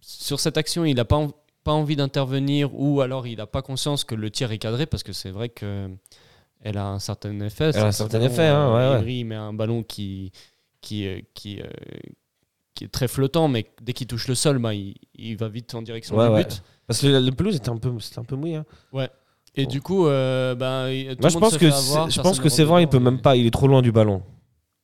sur 0.00 0.40
cette 0.40 0.56
action, 0.56 0.84
il 0.84 0.94
n'a 0.94 1.04
pas, 1.04 1.16
en- 1.16 1.32
pas 1.64 1.72
envie 1.72 1.96
d'intervenir 1.96 2.70
ou 2.74 3.00
alors 3.02 3.26
il 3.26 3.36
n'a 3.36 3.46
pas 3.46 3.62
conscience 3.62 4.04
que 4.04 4.14
le 4.14 4.30
tir 4.30 4.50
est 4.52 4.58
cadré 4.58 4.86
parce 4.86 5.02
que 5.02 5.12
c'est 5.12 5.30
vrai 5.30 5.48
que 5.48 5.88
elle 6.60 6.78
a 6.78 6.86
un 6.86 6.98
certain 6.98 7.38
effet. 7.40 7.70
Elle 7.74 7.80
a 7.82 7.86
un 7.88 7.92
certain 7.92 8.20
effet, 8.22 8.46
hein, 8.46 8.68
ouais, 8.68 8.74
ouais. 8.90 8.96
Emery 9.00 9.24
met 9.24 9.34
un 9.34 9.52
ballon 9.52 9.82
qui, 9.82 10.32
qui, 10.80 11.06
euh, 11.06 11.20
qui, 11.34 11.60
euh, 11.60 11.66
qui 12.74 12.84
est 12.84 12.88
très 12.88 13.08
flottant, 13.08 13.48
mais 13.48 13.66
dès 13.82 13.92
qu'il 13.92 14.06
touche 14.06 14.28
le 14.28 14.34
sol, 14.34 14.58
bah, 14.58 14.72
il, 14.72 14.94
il 15.14 15.36
va 15.36 15.48
vite 15.48 15.74
en 15.74 15.82
direction 15.82 16.16
Ouais, 16.16 16.28
du 16.28 16.34
ouais. 16.34 16.44
but. 16.44 16.62
Parce 16.86 17.00
que 17.00 17.06
le, 17.08 17.20
le 17.20 17.32
pelouse 17.32 17.56
était 17.56 17.68
un 17.70 17.76
peu, 17.78 17.92
c'était 18.00 18.20
un 18.20 18.24
peu 18.24 18.36
mouillé. 18.36 18.56
hein. 18.56 18.64
Et 19.54 19.66
du 19.66 19.80
coup, 19.82 20.06
euh, 20.06 20.54
ben, 20.54 20.86
tout 20.88 21.20
Moi, 21.20 21.28
le 21.28 21.28
je 21.28 21.34
monde 21.34 21.40
pense 21.42 21.52
se 21.52 21.58
que 21.58 21.66
fait 21.66 21.72
c'est- 21.72 21.90
avoir, 21.92 22.08
je 22.10 22.14
personne 22.16 22.22
pense 22.22 22.32
ne 22.38 22.38
que 22.38 22.42
rentre 22.44 22.54
Séverin, 22.56 22.80
il 22.80 22.86
dedans, 22.86 22.90
peut 22.98 23.04
même 23.04 23.18
et- 23.18 23.22
pas, 23.22 23.36
il 23.36 23.46
est 23.46 23.50
trop 23.50 23.66
loin 23.66 23.82
du 23.82 23.92
ballon. 23.92 24.22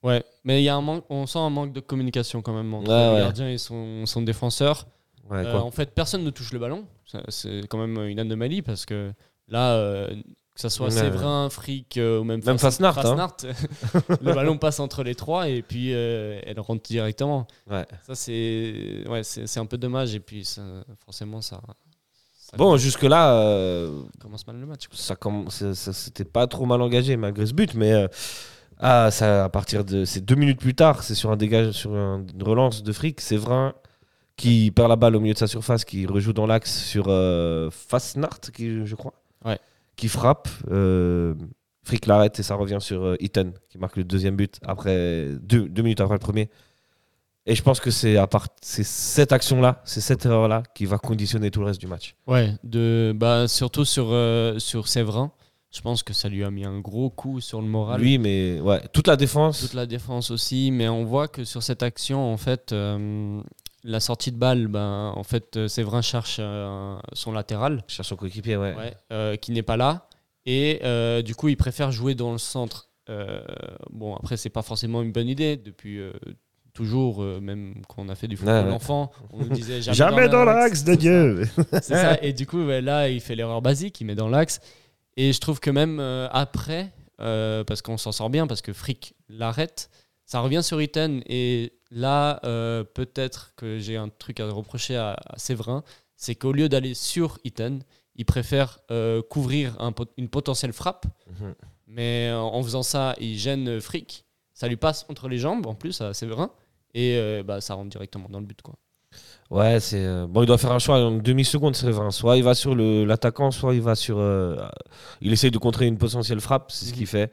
Ouais, 0.02 0.22
mais 0.44 0.60
il 0.60 0.64
y 0.64 0.68
a 0.68 0.76
un 0.76 0.80
manque, 0.82 1.04
on 1.10 1.26
sent 1.26 1.38
un 1.38 1.50
manque 1.50 1.72
de 1.72 1.80
communication 1.80 2.42
quand 2.42 2.52
même 2.54 2.72
entre 2.74 2.90
Ouais, 2.90 3.06
le 3.08 3.12
ouais. 3.14 3.20
gardien 3.20 3.48
et 3.50 3.58
son, 3.58 4.04
son 4.06 4.22
défenseur. 4.22 4.86
Ouais, 5.30 5.38
Euh, 5.38 5.52
quoi. 5.52 5.62
en 5.64 5.70
fait, 5.70 5.94
personne 5.94 6.22
ne 6.22 6.30
touche 6.30 6.52
le 6.52 6.58
ballon. 6.58 6.84
Ça, 7.06 7.22
C'est 7.28 7.62
quand 7.68 7.78
même 7.78 7.98
une 8.06 8.20
anomalie 8.20 8.62
parce 8.62 8.84
que 8.86 9.12
là, 9.48 9.72
euh, 9.72 10.08
que 10.54 10.60
ça 10.60 10.70
soit 10.70 10.86
Ouais, 10.86 10.92
Séverin, 10.92 11.48
Frick 11.50 11.96
euh, 11.96 12.20
ou 12.20 12.24
même, 12.24 12.40
Même 12.44 12.58
Fas- 12.58 12.78
hein. 12.80 13.28
Le 14.20 14.34
ballon 14.34 14.58
passe 14.58 14.80
entre 14.80 15.02
les 15.02 15.14
trois 15.14 15.48
et 15.48 15.62
puis 15.62 15.92
euh, 15.94 16.40
elle 16.46 16.60
rentre 16.60 16.82
directement. 16.82 17.46
Ouais. 17.70 17.86
Ça, 18.06 18.14
c'est 18.14 19.04
ouais, 19.08 19.22
c'est 19.22 19.46
c'est 19.46 19.60
un 19.60 19.66
peu 19.66 19.78
dommage 19.78 20.14
et 20.14 20.20
puis 20.20 20.44
ça- 20.44 20.62
forcément, 21.04 21.40
ça 21.40 21.60
Bon, 22.56 22.76
jusque-là, 22.76 23.34
euh, 23.34 24.02
commence 24.20 24.46
mal 24.46 24.58
le 24.58 24.66
match. 24.66 24.86
quoi. 24.88 24.96
ça, 24.96 25.16
ça- 25.50 25.74
ça 25.74 25.92
s'était 25.92 26.24
pas 26.24 26.46
trop 26.46 26.64
mal 26.66 26.80
engagé 26.80 27.16
malgré 27.16 27.44
ce 27.46 27.52
but, 27.52 27.74
mais 27.74 27.92
euh, 27.92 28.08
ah, 28.78 29.10
ça, 29.10 29.44
à 29.44 29.48
partir 29.48 29.84
de 29.84 30.04
c'est 30.04 30.20
deux 30.20 30.34
minutes 30.34 30.60
plus 30.60 30.74
tard, 30.74 31.02
c'est 31.02 31.14
sur 31.14 31.30
un 31.30 31.36
dégage, 31.36 31.72
sur 31.72 31.94
un- 31.94 32.24
une 32.34 32.42
relance 32.42 32.82
de 32.82 32.92
Frick, 32.92 33.20
Séverin 33.20 33.74
qui 34.36 34.70
perd 34.70 34.88
la 34.88 34.96
balle 34.96 35.16
au 35.16 35.20
milieu 35.20 35.34
de 35.34 35.38
sa 35.38 35.48
surface, 35.48 35.84
qui 35.84 36.06
rejoue 36.06 36.32
dans 36.32 36.46
l'axe 36.46 36.82
sur 36.84 37.06
euh, 37.08 37.70
Fasnart, 37.70 38.40
qui 38.54 38.86
je 38.86 38.94
crois, 38.94 39.14
Ouais. 39.44 39.58
qui 39.96 40.08
frappe. 40.08 40.48
Euh, 40.70 41.34
Frick 41.84 42.06
l'arrête 42.06 42.38
et 42.38 42.42
ça 42.42 42.54
revient 42.54 42.78
sur 42.80 43.02
euh, 43.02 43.16
Eaton 43.18 43.52
qui 43.70 43.78
marque 43.78 43.96
le 43.96 44.04
deuxième 44.04 44.36
but 44.36 44.58
après 44.62 45.28
deux, 45.40 45.68
deux 45.68 45.82
minutes 45.82 46.00
après 46.02 46.14
le 46.14 46.18
premier. 46.20 46.50
Et 47.48 47.54
je 47.54 47.62
pense 47.62 47.80
que 47.80 47.90
c'est 47.90 48.18
à 48.18 48.26
part 48.26 48.48
c'est 48.60 48.84
cette 48.84 49.32
action-là, 49.32 49.80
c'est 49.84 50.02
cette 50.02 50.26
erreur-là 50.26 50.62
qui 50.74 50.84
va 50.84 50.98
conditionner 50.98 51.50
tout 51.50 51.60
le 51.60 51.66
reste 51.66 51.80
du 51.80 51.86
match. 51.86 52.14
Ouais, 52.26 52.52
de, 52.62 53.14
bah, 53.16 53.48
surtout 53.48 53.86
sur, 53.86 54.08
euh, 54.10 54.58
sur 54.58 54.86
Séverin. 54.86 55.32
Je 55.70 55.80
pense 55.80 56.02
que 56.02 56.12
ça 56.12 56.28
lui 56.28 56.44
a 56.44 56.50
mis 56.50 56.66
un 56.66 56.78
gros 56.78 57.08
coup 57.08 57.40
sur 57.40 57.62
le 57.62 57.66
moral. 57.66 58.02
Lui, 58.02 58.18
mais 58.18 58.60
ouais, 58.60 58.80
toute 58.92 59.06
la 59.06 59.16
défense. 59.16 59.60
toute 59.60 59.74
la 59.74 59.86
défense 59.86 60.30
aussi, 60.30 60.70
mais 60.70 60.88
on 60.88 61.04
voit 61.04 61.26
que 61.26 61.44
sur 61.44 61.62
cette 61.62 61.82
action, 61.82 62.32
en 62.32 62.36
fait, 62.36 62.72
euh, 62.72 63.40
la 63.82 64.00
sortie 64.00 64.30
de 64.30 64.36
balle, 64.36 64.68
ben, 64.68 65.12
en 65.16 65.24
fait, 65.24 65.56
euh, 65.56 65.68
Séverin 65.68 66.02
cherche 66.02 66.36
euh, 66.40 66.98
son 67.14 67.32
latéral, 67.32 67.82
cherche 67.88 68.08
son 68.08 68.16
coéquipier, 68.16 68.58
ouais. 68.58 68.74
ouais, 69.10 69.38
qui 69.38 69.52
n'est 69.52 69.62
pas 69.62 69.78
là, 69.78 70.08
et 70.44 70.80
du 71.22 71.34
coup, 71.34 71.48
il 71.48 71.56
préfère 71.56 71.92
jouer 71.92 72.14
dans 72.14 72.32
le 72.32 72.38
centre. 72.38 72.90
Bon, 73.90 74.16
après, 74.16 74.36
c'est 74.36 74.50
pas 74.50 74.62
forcément 74.62 75.00
une 75.00 75.12
bonne 75.12 75.28
idée 75.28 75.56
depuis 75.56 76.00
toujours, 76.78 77.22
euh, 77.22 77.40
même 77.40 77.74
quand 77.88 78.02
on 78.02 78.08
a 78.08 78.14
fait 78.14 78.28
du 78.28 78.36
football 78.36 78.62
Ouais, 78.64 78.68
ouais. 78.70 78.74
enfant, 78.74 79.10
on 79.32 79.38
nous 79.38 79.48
disait 79.48 79.82
jamais, 79.82 79.96
Jamais 79.96 80.28
dans 80.28 80.44
l'axe 80.44 80.84
de 80.84 80.94
Dieu. 80.94 81.42
c'est 81.72 81.82
ça. 81.82 82.18
Et 82.22 82.32
du 82.32 82.46
coup, 82.46 82.64
ouais, 82.64 82.80
là, 82.80 83.08
il 83.08 83.20
fait 83.20 83.34
l'erreur 83.34 83.60
basique, 83.62 84.00
il 84.00 84.04
met 84.04 84.14
dans 84.14 84.28
l'axe. 84.28 84.60
Et 85.16 85.32
je 85.32 85.40
trouve 85.40 85.58
que 85.58 85.70
même 85.70 85.98
euh, 85.98 86.28
après, 86.30 86.92
euh, 87.20 87.64
parce 87.64 87.82
qu'on 87.82 87.96
s'en 87.98 88.12
sort 88.12 88.30
bien, 88.30 88.46
parce 88.46 88.62
que 88.62 88.72
Frick 88.72 89.14
l'arrête, 89.28 89.90
ça 90.24 90.38
revient 90.40 90.62
sur 90.62 90.80
Iten. 90.80 91.20
Et 91.26 91.72
là, 91.90 92.38
euh, 92.44 92.84
peut-être 92.84 93.52
que 93.56 93.78
j'ai 93.80 93.96
un 93.96 94.08
truc 94.08 94.38
à 94.38 94.48
reprocher 94.48 94.94
à, 94.96 95.16
à 95.26 95.36
Séverin, 95.38 95.82
c'est 96.16 96.36
qu'au 96.36 96.52
lieu 96.52 96.68
d'aller 96.68 96.94
sur 96.94 97.38
Iten, 97.44 97.82
il 98.14 98.24
préfère 98.24 98.78
euh, 98.92 99.20
couvrir 99.22 99.74
un 99.80 99.90
pot- 99.92 100.12
une 100.16 100.28
potentielle 100.28 100.72
frappe. 100.72 101.06
Mhm. 101.40 101.54
Mais 101.88 102.30
en 102.32 102.62
faisant 102.62 102.82
ça, 102.84 103.14
il 103.18 103.36
gêne 103.38 103.80
Frick. 103.80 104.24
Ça 104.52 104.66
lui 104.68 104.76
passe 104.76 105.06
entre 105.08 105.28
les 105.28 105.38
jambes, 105.38 105.66
en 105.66 105.74
plus, 105.74 106.00
à 106.00 106.12
Séverin. 106.12 106.50
Et 106.94 107.16
euh, 107.16 107.42
bah, 107.42 107.60
ça 107.60 107.74
rentre 107.74 107.90
directement 107.90 108.28
dans 108.30 108.40
le 108.40 108.46
but. 108.46 108.60
Quoi. 108.62 108.74
Ouais, 109.50 109.80
c'est 109.80 110.04
euh, 110.04 110.26
bon. 110.28 110.42
Il 110.42 110.46
doit 110.46 110.58
faire 110.58 110.72
un 110.72 110.78
choix 110.78 110.98
en 110.98 111.12
demi 111.12 111.44
seconde, 111.44 111.74
Séverin. 111.76 112.10
Soit 112.10 112.36
il 112.36 112.42
va 112.44 112.54
sur 112.54 112.74
l'attaquant, 112.74 113.50
soit 113.50 113.74
il 113.74 113.80
va 113.82 113.94
sur. 113.94 114.18
euh, 114.18 114.56
il 115.20 115.32
essaye 115.32 115.50
de 115.50 115.58
contrer 115.58 115.86
une 115.86 115.98
potentielle 115.98 116.40
frappe, 116.40 116.70
c'est 116.70 116.84
ce 116.86 116.90
Mhm. 116.90 116.96
qu'il 116.96 117.06
fait. 117.06 117.32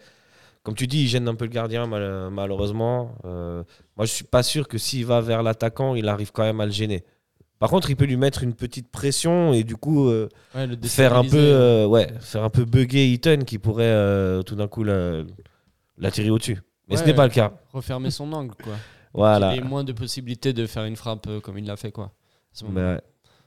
Comme 0.64 0.74
tu 0.76 0.88
dis, 0.88 1.04
il 1.04 1.08
gêne 1.08 1.28
un 1.28 1.36
peu 1.36 1.46
le 1.46 1.52
gardien, 1.52 1.86
mal- 1.86 2.30
malheureusement. 2.32 3.16
Euh, 3.26 3.64
moi, 3.98 4.06
je 4.06 4.12
suis 4.12 4.24
pas 4.24 4.42
sûr 4.44 4.68
que 4.68 4.78
s'il 4.78 5.06
va 5.06 5.22
vers 5.22 5.44
l'attaquant, 5.44 5.94
il 5.96 6.08
arrive 6.08 6.32
quand 6.32 6.44
même 6.44 6.60
à 6.60 6.66
le 6.66 6.72
gêner. 6.72 7.04
Par 7.60 7.70
contre, 7.70 7.90
il 7.90 7.96
peut 7.96 8.06
lui 8.06 8.18
mettre 8.18 8.44
une 8.44 8.54
petite 8.54 8.90
pression 8.90 9.54
et 9.54 9.64
du 9.64 9.78
coup 9.78 10.10
euh, 10.10 10.28
Ouais, 10.56 10.68
le 10.68 10.76
faire 10.84 11.16
un 11.16 11.24
peu, 11.24 11.86
ouais, 11.86 12.08
faire 12.20 12.44
un 12.44 12.50
peu 12.50 12.66
bugger 12.66 13.08
Eaton 13.14 13.40
qui 13.46 13.60
pourrait 13.60 14.44
tout 14.46 14.56
d'un 14.56 14.68
coup 14.68 14.84
la- 14.84 15.24
l'attirer 15.98 16.30
au-dessus. 16.30 16.60
Mais 16.90 16.98
ce 16.98 17.04
n'est 17.06 17.14
pas 17.14 17.26
le 17.26 17.32
cas. 17.34 17.54
refermer 17.72 18.12
son 18.12 18.32
angle 18.34 18.54
quoi. 18.62 18.74
Voilà. 19.16 19.54
Il 19.56 19.60
ait 19.60 19.64
moins 19.68 19.84
de 19.84 19.94
possibilités 19.94 20.54
de 20.54 20.66
faire 20.68 20.86
une 20.86 20.96
frappe 20.96 21.26
euh, 21.28 21.40
comme 21.40 21.58
il 21.58 21.66
l'a 21.66 21.76
fait 21.78 21.92
quoi. 21.92 22.12
ce 22.54 22.66
Mais, 22.66 22.82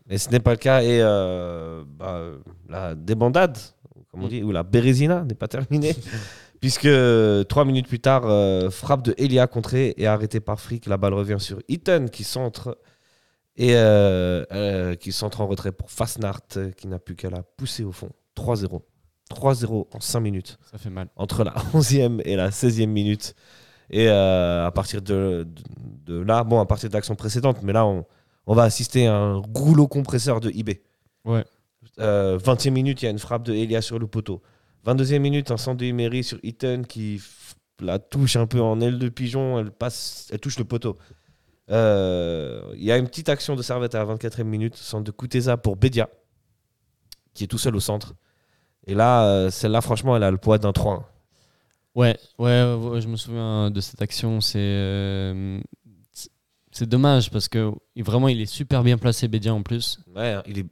ouais. 0.08 0.18
Ce 0.18 0.28
n'est 0.30 0.40
pas 0.40 0.52
le 0.52 0.56
cas. 0.56 0.82
Et 0.82 1.00
euh, 1.02 1.84
bah, 1.86 2.22
la 2.68 2.94
débandade, 2.94 3.58
comme 4.10 4.22
on 4.22 4.26
Mm. 4.26 4.30
dit, 4.30 4.42
ou 4.42 4.50
la 4.52 4.62
bérésina 4.62 5.24
n'est 5.24 5.34
pas 5.34 5.48
terminée. 5.48 5.94
puisque 6.60 6.86
euh, 6.86 7.44
trois 7.44 7.64
minutes 7.64 7.86
plus 7.86 8.00
tard, 8.00 8.22
euh, 8.24 8.70
frappe 8.70 9.02
de 9.02 9.14
Elia 9.18 9.46
contrée 9.46 9.94
et 9.98 10.06
arrêtée 10.06 10.40
par 10.40 10.58
Frick. 10.58 10.86
La 10.86 10.96
balle 10.96 11.14
revient 11.14 11.36
sur 11.38 11.58
Eaton 11.68 12.06
qui 12.10 12.24
centre. 12.24 12.78
Et 13.60 13.74
euh, 13.74 14.44
euh, 14.52 14.94
qui 14.94 15.10
centre 15.10 15.40
en 15.40 15.48
retrait 15.48 15.72
pour 15.72 15.90
Fasnart, 15.90 16.40
euh, 16.56 16.70
qui 16.70 16.86
n'a 16.86 17.00
plus 17.00 17.16
qu'à 17.16 17.28
la 17.28 17.42
pousser 17.42 17.82
au 17.82 17.90
fond. 17.90 18.08
3-0. 18.36 18.82
3-0 19.34 19.88
en 19.92 20.00
5 20.00 20.20
minutes 20.20 20.58
Ça 20.70 20.78
fait 20.78 20.90
mal. 20.90 21.08
entre 21.16 21.42
la 21.44 21.52
11e 21.74 22.22
et 22.24 22.36
la 22.36 22.50
16e 22.50 22.86
minute. 22.86 23.34
Et 23.90 24.08
euh, 24.08 24.66
à 24.66 24.70
partir 24.70 25.00
de, 25.02 25.46
de, 26.06 26.12
de 26.14 26.20
là, 26.20 26.44
bon, 26.44 26.60
à 26.60 26.66
partir 26.66 26.88
de 26.88 26.94
l'action 26.94 27.14
précédente, 27.14 27.62
mais 27.62 27.72
là, 27.72 27.86
on, 27.86 28.04
on 28.46 28.54
va 28.54 28.64
assister 28.64 29.06
à 29.06 29.14
un 29.16 29.36
rouleau 29.54 29.88
compresseur 29.88 30.40
de 30.40 30.50
eBay. 30.50 30.82
Ouais. 31.24 31.44
Euh, 32.00 32.38
20e 32.38 32.70
minute, 32.70 33.02
il 33.02 33.06
y 33.06 33.08
a 33.08 33.10
une 33.10 33.18
frappe 33.18 33.44
de 33.44 33.52
Elia 33.54 33.82
sur 33.82 33.98
le 33.98 34.06
poteau. 34.06 34.42
22e 34.86 35.18
minute, 35.18 35.50
un 35.50 35.56
centre 35.56 35.78
de 35.78 35.84
Emery 35.86 36.22
sur 36.22 36.38
Eaton 36.42 36.82
qui 36.88 37.20
la 37.80 37.98
touche 37.98 38.36
un 38.36 38.46
peu 38.46 38.60
en 38.60 38.80
aile 38.80 38.98
de 38.98 39.08
pigeon, 39.08 39.58
elle, 39.58 39.70
passe, 39.70 40.28
elle 40.32 40.40
touche 40.40 40.58
le 40.58 40.64
poteau. 40.64 40.96
Euh, 41.70 42.62
Il 42.74 42.84
y 42.84 42.92
a 42.92 42.96
une 42.96 43.06
petite 43.06 43.28
action 43.28 43.54
de 43.56 43.62
Servette 43.62 43.94
à 43.94 44.04
la 44.04 44.14
24e 44.14 44.44
minute, 44.44 44.76
centre 44.76 45.04
de 45.04 45.10
Kuteza 45.10 45.56
pour 45.56 45.76
Bedia, 45.76 46.08
qui 47.34 47.44
est 47.44 47.46
tout 47.46 47.58
seul 47.58 47.76
au 47.76 47.80
centre. 47.80 48.14
Et 48.86 48.94
là, 48.94 49.26
euh, 49.26 49.50
celle-là, 49.50 49.80
franchement, 49.80 50.16
elle 50.16 50.22
a 50.22 50.30
le 50.30 50.38
poids 50.38 50.58
d'un 50.58 50.70
3-1. 50.70 51.02
Ouais, 51.98 52.16
ouais, 52.38 52.74
ouais, 52.74 53.00
je 53.00 53.08
me 53.08 53.16
souviens 53.16 53.70
de 53.72 53.80
cette 53.80 54.00
action. 54.00 54.40
C'est 54.40 54.58
euh, 54.60 55.60
c'est- 56.70 56.86
dommage 56.86 57.28
parce 57.32 57.48
que 57.48 57.72
vraiment 57.96 58.28
il 58.28 58.40
est 58.40 58.46
super 58.46 58.84
bien 58.84 58.96
placé 58.98 59.26
Bédia 59.26 59.52
en 59.52 59.62
plus. 59.62 59.98
Ouais, 60.14 60.34
hein, 60.34 60.42
il 60.46 60.60
est. 60.60 60.66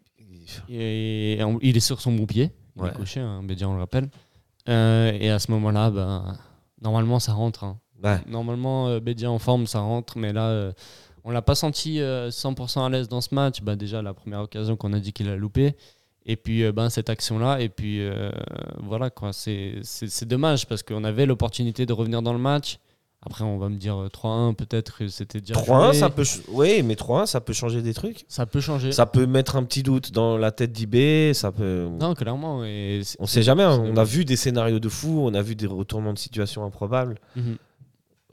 il- 0.69 0.75
Et 0.75 1.43
en- 1.43 1.59
il 1.61 1.77
est 1.77 1.81
sur 1.81 2.01
son 2.01 2.13
bon 2.13 2.27
pied. 2.27 2.53
Il 2.77 2.83
Ouais. 2.83 2.91
est 2.91 2.93
couché, 2.93 3.19
hein, 3.21 3.43
Bédia 3.43 3.69
on 3.69 3.75
le 3.75 3.81
rappelle. 3.81 4.09
Euh, 4.69 5.11
et 5.19 5.29
à 5.31 5.41
ce 5.41 5.51
moment-là, 5.51 5.91
ben, 5.91 6.37
normalement 6.81 7.19
ça 7.19 7.33
rentre. 7.33 7.65
hein. 7.65 7.81
Ouais. 8.05 8.19
Normalement, 8.29 8.87
euh, 8.89 9.01
Bédia 9.01 9.29
en 9.31 9.41
forme, 9.41 9.67
ça 9.67 9.81
rentre, 9.81 10.19
mais 10.19 10.33
là, 10.33 10.49
euh, 10.51 10.73
on 11.25 11.31
l'a 11.33 11.43
pas 11.43 11.55
senti 11.57 12.01
euh, 12.01 12.31
100% 12.31 12.85
à 12.85 12.89
l'aise 12.91 13.09
dans 13.09 13.21
ce 13.21 13.35
match. 13.35 13.63
Bah, 13.63 13.75
déjà, 13.75 14.01
la 14.03 14.15
première 14.15 14.43
occasion 14.43 14.77
qu'on 14.77 14.93
a 14.93 15.01
dit 15.01 15.13
qu'il 15.13 15.29
a 15.29 15.35
loupé. 15.37 15.75
Et 16.29 16.37
puis, 16.37 16.65
euh, 16.65 16.73
ben, 16.73 16.91
cette 16.91 17.09
action-là. 17.09 17.61
Et 17.61 17.69
puis, 17.69 18.01
euh, 18.01 18.31
voilà, 18.83 19.11
quoi. 19.11 19.31
C'est 19.33 20.25
dommage 20.25 20.67
parce 20.67 20.83
qu'on 20.83 21.05
avait 21.05 21.25
l'opportunité 21.27 21.87
de 21.87 21.93
revenir 21.93 22.21
dans 22.23 22.33
le 22.33 22.39
match. 22.39 22.79
Après, 23.25 23.43
on 23.45 23.59
va 23.59 23.69
me 23.69 23.77
dire 23.77 23.97
euh, 23.97 24.09
3-1, 24.09 24.55
peut-être 24.55 24.99
que 24.99 25.09
c'était 25.09 25.41
déjà. 25.41 25.55
3-1, 25.55 25.87
joué. 25.87 25.95
ça 25.95 26.11
peut. 26.11 26.25
Oui, 26.49 26.83
mais 26.85 26.95
3-1, 26.95 27.27
ça 27.27 27.41
peut 27.41 27.53
changer 27.53 27.83
des 27.83 27.95
trucs. 27.95 28.25
Ça 28.29 28.45
peut 28.47 28.61
changer. 28.61 28.93
Ça 28.93 29.07
peut 29.07 29.27
mettre 29.27 29.57
un 29.57 29.65
petit 29.65 29.83
doute 29.83 30.13
dans 30.13 30.37
la 30.37 30.53
tête 30.53 30.71
d'IB. 30.73 31.33
Ça 31.33 31.51
peut. 31.51 31.89
Non, 31.99 32.15
clairement. 32.15 32.65
Et 32.65 33.03
On 33.19 33.27
sait 33.27 33.43
jamais. 33.43 33.63
hein. 33.65 33.83
On 33.85 33.97
a 33.97 34.05
vu 34.05 34.25
des 34.25 34.37
scénarios 34.37 34.79
de 34.79 34.89
fou. 34.89 35.21
On 35.25 35.35
a 35.35 35.43
vu 35.43 35.57
des 35.57 35.67
retournements 35.67 36.13
de 36.13 36.19
situation 36.19 36.65
improbables. 36.65 37.19
Mhm. 37.35 37.57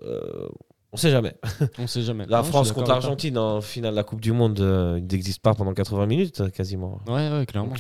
Euh, 0.03 0.47
on 0.93 0.97
sait 0.97 1.09
jamais. 1.12 1.35
On 1.79 1.88
sait 1.88 2.03
jamais. 2.03 2.25
La 2.27 2.38
Non, 2.38 2.43
France 2.43 2.71
contre 2.71 2.89
l'Argentine 2.89 3.38
en 3.38 3.59
finale 3.62 3.91
de 3.91 3.95
la 3.97 4.03
Coupe 4.03 4.21
du 4.21 4.31
Monde, 4.31 4.59
euh, 4.62 5.00
il 5.00 5.05
n'existe 5.07 5.41
pas 5.41 5.53
pendant 5.53 5.73
80 5.73 6.05
minutes 6.05 6.41
euh, 6.41 6.50
quasiment. 6.50 7.01
Ouais, 7.07 7.29
ouais, 7.31 7.45
clairement. 7.45 7.73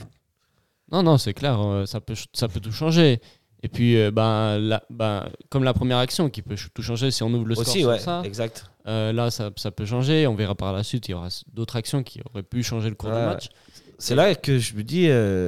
Non, 0.91 1.03
non, 1.03 1.17
c'est 1.17 1.33
clair, 1.33 1.59
euh, 1.61 1.85
ça 1.85 2.01
peut, 2.01 2.15
ça 2.33 2.47
peut 2.47 2.59
tout 2.59 2.71
changer. 2.71 3.19
Et 3.61 3.69
puis, 3.69 3.95
euh, 3.97 4.11
ben, 4.11 4.57
la- 4.57 4.83
ben, 4.89 5.29
comme 5.49 5.63
la 5.63 5.73
première 5.73 5.97
action 5.99 6.29
qui 6.29 6.41
peut 6.41 6.55
tout 6.73 6.81
changer 6.81 7.11
si 7.11 7.23
on 7.23 7.33
ouvre 7.33 7.45
le 7.45 7.55
score 7.55 7.67
Aussi, 7.67 7.79
sur 7.79 7.89
ouais, 7.89 7.99
ça, 7.99 8.21
exact. 8.25 8.65
là, 8.85 9.31
ça, 9.31 9.51
ça 9.55 9.71
peut 9.71 9.85
changer. 9.85 10.27
On 10.27 10.35
verra 10.35 10.53
par 10.55 10.73
la 10.73 10.83
suite, 10.83 11.07
il 11.07 11.11
y 11.11 11.13
aura 11.13 11.29
d'autres 11.53 11.77
actions 11.77 12.03
qui 12.03 12.19
auraient 12.29 12.43
pu 12.43 12.61
changer 12.61 12.89
le 12.89 12.95
cours 12.95 13.09
Ouais. 13.09 13.19
du 13.21 13.25
match. 13.25 13.49
C'est 13.99 14.15
là 14.15 14.35
que 14.35 14.59
je 14.59 14.75
me 14.75 14.83
dis, 14.83 15.05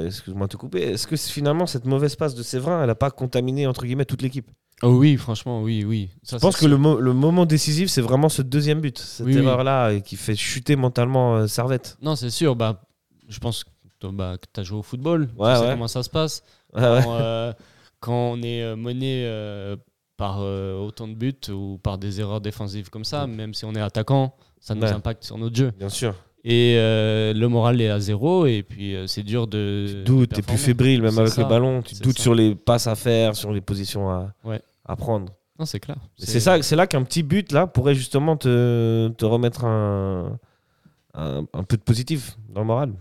excuse-moi 0.07 0.48
de 0.48 0.51
te 0.51 0.57
couper, 0.57 0.81
est-ce 0.84 1.07
que 1.07 1.17
finalement 1.17 1.65
cette 1.65 1.84
mauvaise 1.86 2.15
passe 2.15 2.36
de 2.36 2.43
Séverin, 2.43 2.79
elle 2.81 2.88
n'a 2.88 2.95
pas 2.95 3.12
contaminé 3.12 3.67
entre 3.67 3.84
guillemets 3.86 4.05
toute 4.05 4.22
l'équipe? 4.22 4.50
Oh 4.84 4.89
oui, 4.98 5.15
franchement, 5.17 5.62
oui, 5.63 5.84
oui. 5.86 6.10
Ça, 6.22 6.38
Je 6.38 6.41
pense 6.41 6.58
que 6.58 6.65
le, 6.65 6.72
sûr. 6.75 6.79
mo- 6.79 7.00
le 7.00 7.13
moment 7.13 7.46
décisif, 7.46 7.89
c'est 7.89 8.01
vraiment 8.01 8.27
ce 8.29 8.41
deuxième 8.41 8.82
but, 8.82 8.98
cette 9.00 9.25
Oui, 9.25 9.38
erreur-là 9.38 9.89
euh, 9.91 10.00
qui 10.01 10.17
fait 10.17 10.36
chuter 10.36 10.75
mentalement 10.75 11.36
euh, 11.38 11.48
Servette. 11.48 11.98
Non, 12.01 12.15
c'est 12.15 12.29
sûr. 12.29 12.55
Bah, 12.55 12.82
je 13.29 13.39
pense 13.39 13.63
que 13.63 13.70
toi, 14.00 14.12
bah, 14.13 14.36
tu 14.53 14.60
as 14.60 14.63
joué 14.63 14.79
au 14.79 14.84
football. 14.84 15.29
Ouais, 15.38 15.53
tu 15.53 15.60
sais 15.60 15.65
ouais. 15.67 15.72
comment 15.74 15.88
ça 15.88 16.03
se 16.03 16.10
passe. 16.10 16.44
Ouais, 16.74 16.82
ouais. 16.82 17.01
Quand, 17.03 17.15
euh, 17.15 17.53
quand 18.01 18.13
on 18.34 18.41
est 18.44 18.75
mené 18.75 19.24
euh, 19.25 19.77
par 20.17 20.39
autant 20.39 21.08
de 21.08 21.13
buts 21.15 21.34
ou 21.50 21.77
par 21.82 21.98
des 21.98 22.20
erreurs 22.20 22.41
défensives 22.41 22.89
comme 22.89 23.05
ça, 23.05 23.27
même 23.27 23.53
si 23.53 23.63
on 23.65 23.74
est 23.74 23.82
attaquant, 23.82 24.36
ça 24.60 24.75
nous 24.75 24.86
impacte 24.86 25.24
sur 25.24 25.38
notre 25.38 25.55
jeu. 25.55 25.72
Bien 25.79 25.89
sûr. 25.89 26.13
Et 26.47 26.75
euh, 26.77 27.33
le 27.33 27.47
moral 27.47 27.81
est 27.81 27.89
à 27.89 27.99
zéro. 27.99 28.45
Et 28.45 28.61
puis, 28.61 28.95
euh, 28.95 29.07
c'est 29.07 29.23
dur 29.23 29.47
de. 29.47 29.87
Tu 29.89 30.03
doutes, 30.03 30.29
t'es 30.33 30.43
plus 30.43 30.57
fébrile, 30.57 31.01
même 31.01 31.17
avec 31.17 31.31
ça, 31.33 31.41
le 31.41 31.47
ballon. 31.49 31.81
Tu 31.81 31.95
doutes 31.95 32.17
ça. 32.17 32.23
sur 32.23 32.35
les 32.35 32.53
passes 32.53 32.85
à 32.85 32.93
faire, 32.95 33.35
sur 33.35 33.51
les 33.51 33.61
positions 33.61 34.09
à, 34.11 34.31
Ouais. 34.43 34.61
à 34.85 34.95
prendre. 34.95 35.33
Non, 35.57 35.65
c'est 35.65 35.79
clair. 35.79 35.97
C'est 36.17 36.39
ça, 36.39 36.61
c'est 36.61 36.75
là 36.75 36.85
qu'un 36.85 37.01
petit 37.03 37.23
but 37.23 37.51
là 37.51 37.65
pourrait 37.65 37.95
justement 37.95 38.37
te, 38.37 39.07
te 39.17 39.25
remettre 39.25 39.65
un, 39.65 40.37
un, 41.15 41.45
un 41.53 41.63
peu 41.63 41.77
de 41.77 41.81
positif 41.81 42.37
dans 42.49 42.61
le 42.61 42.67
moral. 42.67 42.93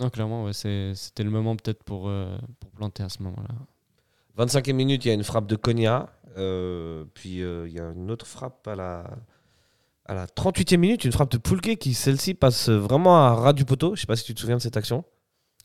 Non, 0.00 0.10
clairement, 0.10 0.44
ouais, 0.44 0.52
c'était 0.52 1.24
le 1.24 1.30
moment 1.30 1.56
peut-être 1.56 1.82
pour, 1.82 2.08
euh, 2.08 2.38
pour 2.60 2.70
planter 2.70 3.02
à 3.02 3.08
ce 3.08 3.20
moment-là. 3.24 4.44
25e 4.46 4.72
minute, 4.74 5.04
il 5.04 5.08
y 5.08 5.10
a 5.10 5.14
une 5.14 5.24
frappe 5.24 5.48
de 5.48 5.56
Konya. 5.56 6.08
euh, 6.36 7.02
puis 7.14 7.42
euh, 7.42 7.66
il 7.66 7.74
y 7.74 7.80
a 7.80 7.90
une 7.90 8.08
autre 8.12 8.24
frappe 8.24 8.68
à 8.68 8.76
la, 8.76 9.10
à 10.08 10.14
la 10.14 10.26
38e 10.26 10.76
minute, 10.78 11.04
une 11.04 11.12
frappe 11.12 11.30
de 11.30 11.38
Poulke 11.38 11.76
qui, 11.76 11.94
celle-ci, 11.94 12.34
passe 12.34 12.68
vraiment 12.70 13.16
à 13.18 13.34
ras 13.34 13.52
du 13.52 13.64
poteau. 13.64 13.94
Je 13.94 14.00
sais 14.00 14.06
pas 14.06 14.16
si 14.16 14.24
tu 14.24 14.34
te 14.34 14.40
souviens 14.40 14.56
de 14.56 14.62
cette 14.62 14.76
action. 14.76 15.04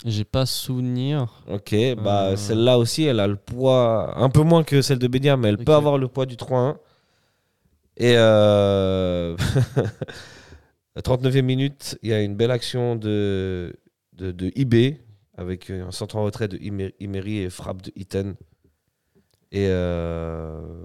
J'ai 0.05 0.25
pas 0.25 0.45
souvenir. 0.45 1.41
Ok, 1.49 1.73
bah 2.03 2.31
Euh. 2.31 2.35
celle-là 2.35 2.77
aussi, 2.77 3.03
elle 3.03 3.19
a 3.21 3.27
le 3.27 3.37
poids, 3.37 4.17
un 4.17 4.29
peu 4.29 4.41
moins 4.41 4.63
que 4.63 4.81
celle 4.81 4.99
de 4.99 5.07
Bédia, 5.07 5.37
mais 5.37 5.47
elle 5.49 5.57
peut 5.59 5.73
avoir 5.73 5.97
le 5.97 6.07
poids 6.09 6.25
du 6.25 6.35
3-1. 6.35 6.75
Et 7.95 8.15
euh... 8.17 9.37
la 10.95 11.01
39e 11.01 11.41
minute, 11.43 11.97
il 12.01 12.09
y 12.09 12.13
a 12.13 12.21
une 12.21 12.35
belle 12.35 12.51
action 12.51 12.95
de, 12.95 13.73
de, 14.13 14.31
de 14.31 14.51
IB 14.55 14.97
avec 15.37 15.69
un 15.69 15.91
centre 15.91 16.15
en 16.17 16.23
retrait 16.23 16.47
de 16.47 16.57
Imer- 16.57 16.93
Imery 16.99 17.37
et 17.39 17.49
frappe 17.49 17.81
de 17.81 17.91
Iten. 17.95 18.35
Et 19.51 19.67
euh... 19.69 20.83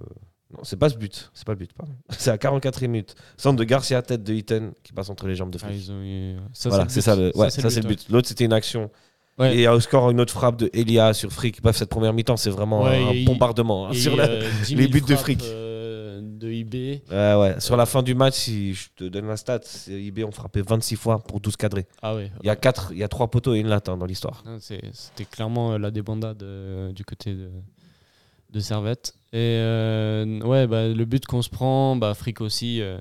non, 0.53 0.61
c'est 0.65 0.77
pas 0.79 0.89
ce 0.89 0.97
but, 0.97 1.31
c'est 1.35 1.45
pas 1.47 1.53
le 1.53 1.59
but, 1.59 1.73
pardon. 1.75 1.93
C'est 2.11 2.31
à 2.31 2.37
44e 2.37 2.87
minute. 2.89 3.15
Centre 3.37 3.57
de 3.59 3.65
Garcia, 3.65 4.01
tête 4.03 4.23
de 4.25 4.33
Iten 4.33 4.73
qui 4.83 4.93
passe 4.95 5.11
entre 5.11 5.27
les 5.27 5.35
jambes 5.35 5.51
de 5.51 5.59
Ah, 5.63 5.67
Frick. 5.67 5.77
ils 5.79 5.93
ont 5.93 6.03
eu- 6.03 6.37
ça, 6.55 6.69
voilà, 6.71 6.89
c'est 6.89 7.03
ça 7.03 7.15
le, 7.17 7.37
ouais, 7.37 7.51
ça, 7.51 7.69
c'est 7.69 7.81
le 7.83 7.89
ouais. 7.89 7.95
but. 7.97 8.07
L'autre, 8.09 8.29
c'était 8.29 8.45
une 8.47 8.53
action. 8.55 8.91
Ouais. 9.39 9.57
Et 9.57 9.69
au 9.69 9.79
score, 9.79 10.11
une 10.11 10.21
autre 10.21 10.33
frappe 10.33 10.57
de 10.57 10.69
Elia 10.73 11.13
sur 11.15 11.31
Frick. 11.33 11.63
Bref, 11.63 11.77
cette 11.77 11.91
première 11.91 12.13
mi-temps, 12.13 12.37
c'est 12.37 12.51
vraiment 12.51 12.87
un 12.87 13.25
bombardement. 13.25 13.89
hein, 13.89 13.93
sur, 13.93 14.17
la, 14.17 14.25
euh, 14.25 14.51
10 14.65 14.75
les 14.75 14.83
000 14.89 14.93
buts 14.93 15.01
de 15.03 15.07
frappes, 15.15 15.19
fric. 15.21 15.43
euh, 15.45 16.21
de 16.23 16.51
IB. 16.51 17.03
Ouais, 17.11 17.35
ouais. 17.35 17.61
sur 17.61 17.77
la 17.77 17.85
fin 17.87 18.03
du 18.03 18.15
match, 18.17 18.35
si 18.35 18.75
je 18.75 18.89
te 18.97 19.05
donne 19.05 19.29
la 19.29 19.37
stat, 19.37 19.61
IB 19.87 20.25
ont 20.25 20.33
frappé 20.33 20.63
26 20.63 20.97
fois 20.97 21.19
pour 21.21 21.41
12 21.41 21.57
cadrés. 21.57 21.87
Ah 22.03 22.15
ouais. 22.17 22.33
Il 22.43 22.47
y 22.47 22.51
a 22.51 22.57
quatre, 22.57 22.91
il 22.93 22.99
y 22.99 23.05
a 23.05 23.09
3 23.09 23.29
poteaux 23.29 23.55
et 23.55 23.59
une 23.59 23.69
latte 23.69 23.89
hein, 23.89 23.97
dans 23.99 24.07
l'histoire. 24.07 24.43
C'est- 24.61 24.81
C'était 24.93 25.25
clairement 25.27 25.73
euh, 25.75 25.79
la 25.79 25.91
débandade 25.93 26.43
euh, 26.43 26.91
du 26.93 27.05
côté 27.05 27.35
de, 27.35 27.51
de 28.51 28.61
Servette. 28.61 29.15
Et 29.33 29.59
euh, 29.61 30.41
ouais, 30.41 30.67
bah, 30.67 30.89
le 30.89 31.05
but 31.05 31.27
qu'on 31.27 31.43
se 31.43 31.51
prend, 31.51 31.97
bah, 31.97 32.15
Frick 32.15 32.41
aussi 32.41 32.81
euh, 32.81 32.99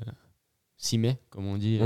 s'y 0.75 0.97
met, 0.97 1.17
comme 1.29 1.47
on 1.47 1.57
dit. 1.57 1.79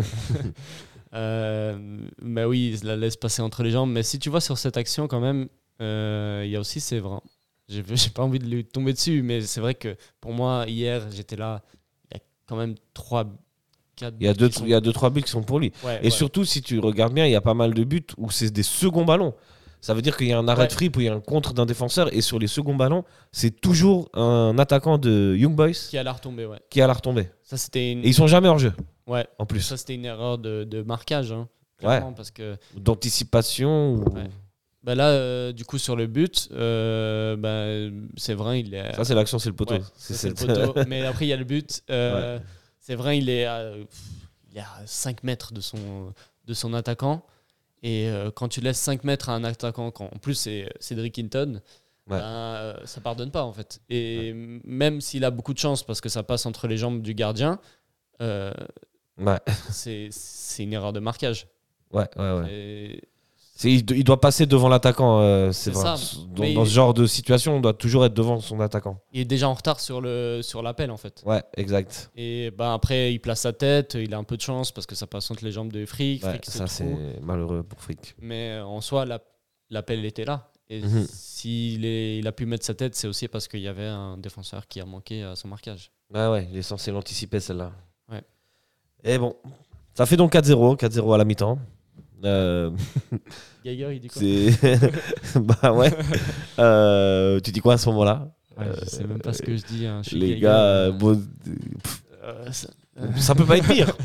euh, 1.14 2.08
bah 2.22 2.48
oui, 2.48 2.76
il 2.76 2.88
la 2.88 2.96
laisse 2.96 3.18
passer 3.18 3.44
entre 3.44 3.62
les 3.62 3.70
jambes. 3.70 3.92
Mais 3.92 4.02
si 4.02 4.18
tu 4.18 4.30
vois 4.30 4.42
sur 4.42 4.58
cette 4.58 4.78
action, 4.78 5.08
quand 5.08 5.20
même, 5.20 5.48
euh, 5.82 6.42
il 6.44 6.52
y 6.52 6.56
a 6.56 6.60
aussi 6.60 6.80
Séverin. 6.80 7.22
J'ai 7.70 7.84
pas 7.84 8.24
envie 8.24 8.40
de 8.40 8.48
lui 8.48 8.66
tomber 8.66 8.94
dessus, 8.94 9.22
mais 9.22 9.42
c'est 9.42 9.62
vrai 9.62 9.76
que 9.76 9.96
pour 10.20 10.34
moi, 10.34 10.66
hier, 10.68 11.04
j'étais 11.12 11.36
là. 11.36 11.62
Il 12.10 12.18
y 12.18 12.18
a 12.18 12.24
quand 12.48 12.56
même 12.56 12.76
3, 12.96 13.26
4 13.96 14.16
Il 14.20 14.26
y 14.26 14.30
a 14.30 14.34
deux, 14.34 14.50
il 14.62 14.70
y 14.70 14.74
a 14.74 14.82
deux, 14.82 14.92
trois 14.92 15.12
buts 15.12 15.22
qui 15.22 15.30
sont 15.30 15.44
pour 15.44 15.60
lui. 15.60 15.72
Et 16.02 16.10
surtout, 16.10 16.46
si 16.46 16.64
tu 16.64 16.80
regardes 16.80 17.14
bien, 17.14 17.28
il 17.28 17.32
y 17.32 17.36
a 17.36 17.42
pas 17.42 17.54
mal 17.54 17.76
de 17.76 17.84
buts 17.84 18.08
où 18.18 18.32
c'est 18.32 18.50
des 18.50 18.64
seconds 18.64 19.06
ballons. 19.06 19.36
Ça 19.82 19.94
veut 19.96 20.02
dire 20.04 20.16
qu'il 20.16 20.28
y 20.28 20.32
a 20.34 20.38
un 20.38 20.48
arrêt 20.48 20.62
Ouais. 20.62 20.68
de 20.68 20.74
fripe 20.74 20.96
ou 20.96 21.02
il 21.02 21.06
y 21.06 21.10
a 21.10 21.14
un 21.14 21.20
contre 21.20 21.54
d'un 21.54 21.66
défenseur. 21.66 22.14
Et 22.14 22.22
sur 22.22 22.38
les 22.40 22.48
seconds 22.48 22.76
ballons, 22.76 23.04
c'est 23.32 23.60
toujours 23.62 24.10
un 24.14 24.58
attaquant 24.60 24.98
de 25.00 25.36
Young 25.38 25.56
Boys 25.56 25.72
qui 25.90 25.98
a 25.98 26.04
la 26.04 26.14
retombée, 26.14 26.46
ouais. 26.46 26.60
qui 26.70 26.82
a 26.82 26.88
la 26.88 26.94
retombée. 26.94 27.30
Ça, 27.44 27.58
c'était 27.58 27.92
une... 27.92 28.00
Et 28.06 28.10
ils 28.10 28.14
sont 28.14 28.28
jamais 28.28 28.48
hors 28.48 28.60
jeu, 28.60 28.74
Ouais. 29.08 29.28
en 29.40 29.46
plus. 29.48 29.62
Ça, 29.62 29.78
c'était 29.78 29.96
une 29.96 30.06
erreur 30.06 30.38
de, 30.38 30.64
de 30.64 30.82
marquage. 30.84 31.32
Hein, 31.32 31.48
clairement, 31.80 32.14
parce 32.14 32.30
que 32.32 32.58
D'anticipation. 32.78 33.94
ou- 33.96 34.04
Ouais. 34.16 34.30
bah 34.84 34.94
là, 34.96 35.10
euh, 35.10 35.52
du 35.52 35.66
coup, 35.66 35.78
sur 35.80 35.96
le 35.96 36.06
but, 36.08 36.48
euh, 36.52 37.36
bah, 37.36 37.92
c'est 38.18 38.34
vrai, 38.36 38.60
il 38.62 38.74
est. 38.76 38.94
Ça, 38.96 39.04
c'est 39.04 39.16
l'action, 39.16 39.40
c'est 39.40 39.50
le 39.50 39.56
poteau. 39.56 39.74
Ouais, 39.76 39.82
C'est 39.96 40.30
le 40.30 40.34
poteau. 40.36 40.74
Mais 40.88 41.04
après, 41.06 41.26
il 41.26 41.30
y 41.30 41.34
a 41.34 41.38
le 41.38 41.44
but. 41.44 41.82
euh, 41.90 42.40
C'est 42.80 42.96
vrai, 42.96 43.18
il 43.18 43.30
est, 43.30 43.46
à, 43.46 43.72
il 44.52 44.58
est 44.58 44.62
à 44.62 44.82
5 44.86 45.24
mètres 45.24 45.54
de 45.54 45.62
son, 45.62 46.14
de 46.46 46.54
son 46.54 46.74
attaquant. 46.76 47.24
Et 47.84 48.08
euh, 48.10 48.30
quand 48.32 48.48
tu 48.48 48.62
laisses 48.62 48.80
5 48.80 49.04
mètres 49.04 49.30
à 49.30 49.34
un 49.34 49.44
attaquant, 49.44 49.92
quand 49.92 50.06
en 50.06 50.18
plus 50.20 50.36
c'est 50.36 50.70
Cédric 50.80 51.18
Hinton, 51.20 51.62
Ouais. 52.08 52.18
ben, 52.18 52.24
euh, 52.26 52.86
ça 52.86 53.00
pardonne 53.00 53.32
pas 53.32 53.44
en 53.44 53.54
fait. 53.54 53.80
Et 53.90 54.34
même 54.34 55.02
s'il 55.02 55.24
a 55.24 55.30
beaucoup 55.32 55.54
de 55.54 55.60
chance 55.60 55.84
parce 55.84 56.02
que 56.02 56.10
ça 56.10 56.24
passe 56.24 56.46
entre 56.48 56.68
les 56.68 56.76
jambes 56.76 57.02
du 57.02 57.14
gardien, 57.14 57.60
euh, 58.22 58.52
Ouais, 59.20 59.40
c'est 59.70 60.10
une 60.60 60.74
erreur 60.74 60.94
de 60.94 61.00
marquage. 61.00 61.48
ouais, 61.92 62.08
ouais. 62.18 62.32
ouais. 62.40 62.52
Et 62.54 63.04
il, 63.70 63.86
do- 63.86 63.94
il 63.96 64.04
doit 64.04 64.20
passer 64.20 64.46
devant 64.46 64.70
l'attaquant. 64.70 65.20
euh, 65.22 65.52
c'est 65.52 65.72
vrai. 65.72 65.84
Dans, 66.54 66.66
ce 66.66 66.70
genre 66.72 66.94
de 66.94 67.06
situation, 67.06 67.56
on 67.58 67.60
doit 67.60 67.74
toujours 67.74 68.06
être 68.06 68.14
devant 68.14 68.40
son 68.40 68.60
attaquant. 68.60 69.00
il 69.12 69.22
est 69.22 69.26
déjà 69.26 69.48
en 69.50 69.54
retard 69.54 69.80
sur 69.80 70.02
le 70.02 70.40
sur 70.42 70.62
l'appel 70.64 70.90
en 70.92 70.98
fait. 70.98 71.22
Ouais, 71.26 71.44
exact. 71.58 72.10
Et 72.16 72.52
ben 72.52 72.74
après, 72.74 73.14
il 73.14 73.20
place 73.20 73.42
sa 73.42 73.54
tête, 73.54 73.96
il 74.00 74.14
a 74.14 74.18
un 74.18 74.24
peu 74.24 74.38
de 74.38 74.42
chance 74.42 74.72
parce 74.72 74.86
que 74.88 74.96
ça 74.96 75.08
passe 75.08 75.30
entre 75.32 75.44
les 75.46 75.52
jambes 75.52 75.72
de 75.72 75.86
Frick. 75.86 76.24
Ouais, 76.24 76.30
Frick 76.32 76.46
ça, 76.46 76.68
c'est 76.68 77.20
malheureux 77.22 77.64
pour 77.64 77.82
Frick. 77.82 78.16
Mais 78.22 78.60
en 78.60 78.82
soi, 78.82 79.06
la- 79.06 79.22
l'appel 79.70 80.04
était 80.06 80.26
là. 80.26 80.48
Et 80.70 80.82
Mhm. 80.82 81.06
s'il 81.10 81.84
il 81.84 82.26
a 82.28 82.32
pu 82.32 82.46
mettre 82.46 82.66
sa 82.66 82.74
tête, 82.74 82.96
c'est 82.96 83.08
aussi 83.08 83.28
parce 83.28 83.48
qu'il 83.50 83.60
y 83.60 83.68
avait 83.68 83.88
un 83.88 84.18
défenseur 84.18 84.68
qui 84.68 84.80
a 84.80 84.86
manqué 84.86 85.22
à 85.24 85.36
son 85.36 85.50
marquage. 85.50 85.92
Ouais, 86.14 86.28
ouais, 86.28 86.48
il 86.50 86.58
est 86.58 86.62
censé 86.62 86.92
l'anticiper 86.92 87.40
celle-là. 87.42 87.72
Ouais. 88.10 88.22
Et 89.04 89.18
bon, 89.18 89.36
ça 89.94 90.06
fait 90.06 90.16
donc 90.16 90.32
4-0, 90.32 90.76
4-0 90.78 91.14
à 91.14 91.18
la 91.18 91.26
mi-temps. 91.26 91.60
Euh, 92.24 92.72
Geiger, 93.66 93.94
il 93.94 94.00
dit 94.00 94.08
quoi 94.08 94.22
bah 95.42 95.74
ouais. 95.74 95.92
Euh, 96.60 97.40
tu 97.40 97.52
dis 97.52 97.60
quoi 97.60 97.74
à 97.74 97.78
ce 97.78 97.90
moment-là 97.90 98.28
Ouais, 98.58 98.66
Je 98.84 98.90
sais 98.90 99.04
même 99.04 99.20
pas 99.20 99.34
ce 99.34 99.42
que 99.42 99.56
je 99.56 99.64
dis. 99.66 99.86
hein. 99.86 100.02
Je 100.08 100.16
Les 100.16 100.28
Geiger, 100.30 100.42
gars, 100.42 100.60
euh, 100.64 100.92
bon, 100.92 101.22
euh, 102.24 102.52
ça, 102.52 102.68
ça 103.18 103.36
peut 103.36 103.46
pas 103.46 103.58
être 103.58 103.68
pire. 103.68 103.96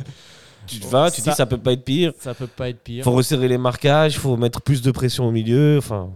tu 0.66 0.80
te 0.80 0.86
vas, 0.86 1.10
tu 1.10 1.20
Ça- 1.20 1.30
dis 1.30 1.36
ça 1.36 1.46
peut 1.46 1.58
pas 1.58 1.72
être 1.72 1.84
pire. 1.84 2.12
ça 2.18 2.34
peut 2.34 2.46
pas 2.46 2.68
être 2.70 2.80
pire. 2.82 3.04
faut 3.04 3.12
resserrer 3.12 3.48
les 3.48 3.58
marquages, 3.58 4.18
faut 4.18 4.36
mettre 4.36 4.60
plus 4.62 4.82
de 4.82 4.90
pression 4.90 5.26
au 5.26 5.30
milieu, 5.32 5.76
enfin, 5.78 6.10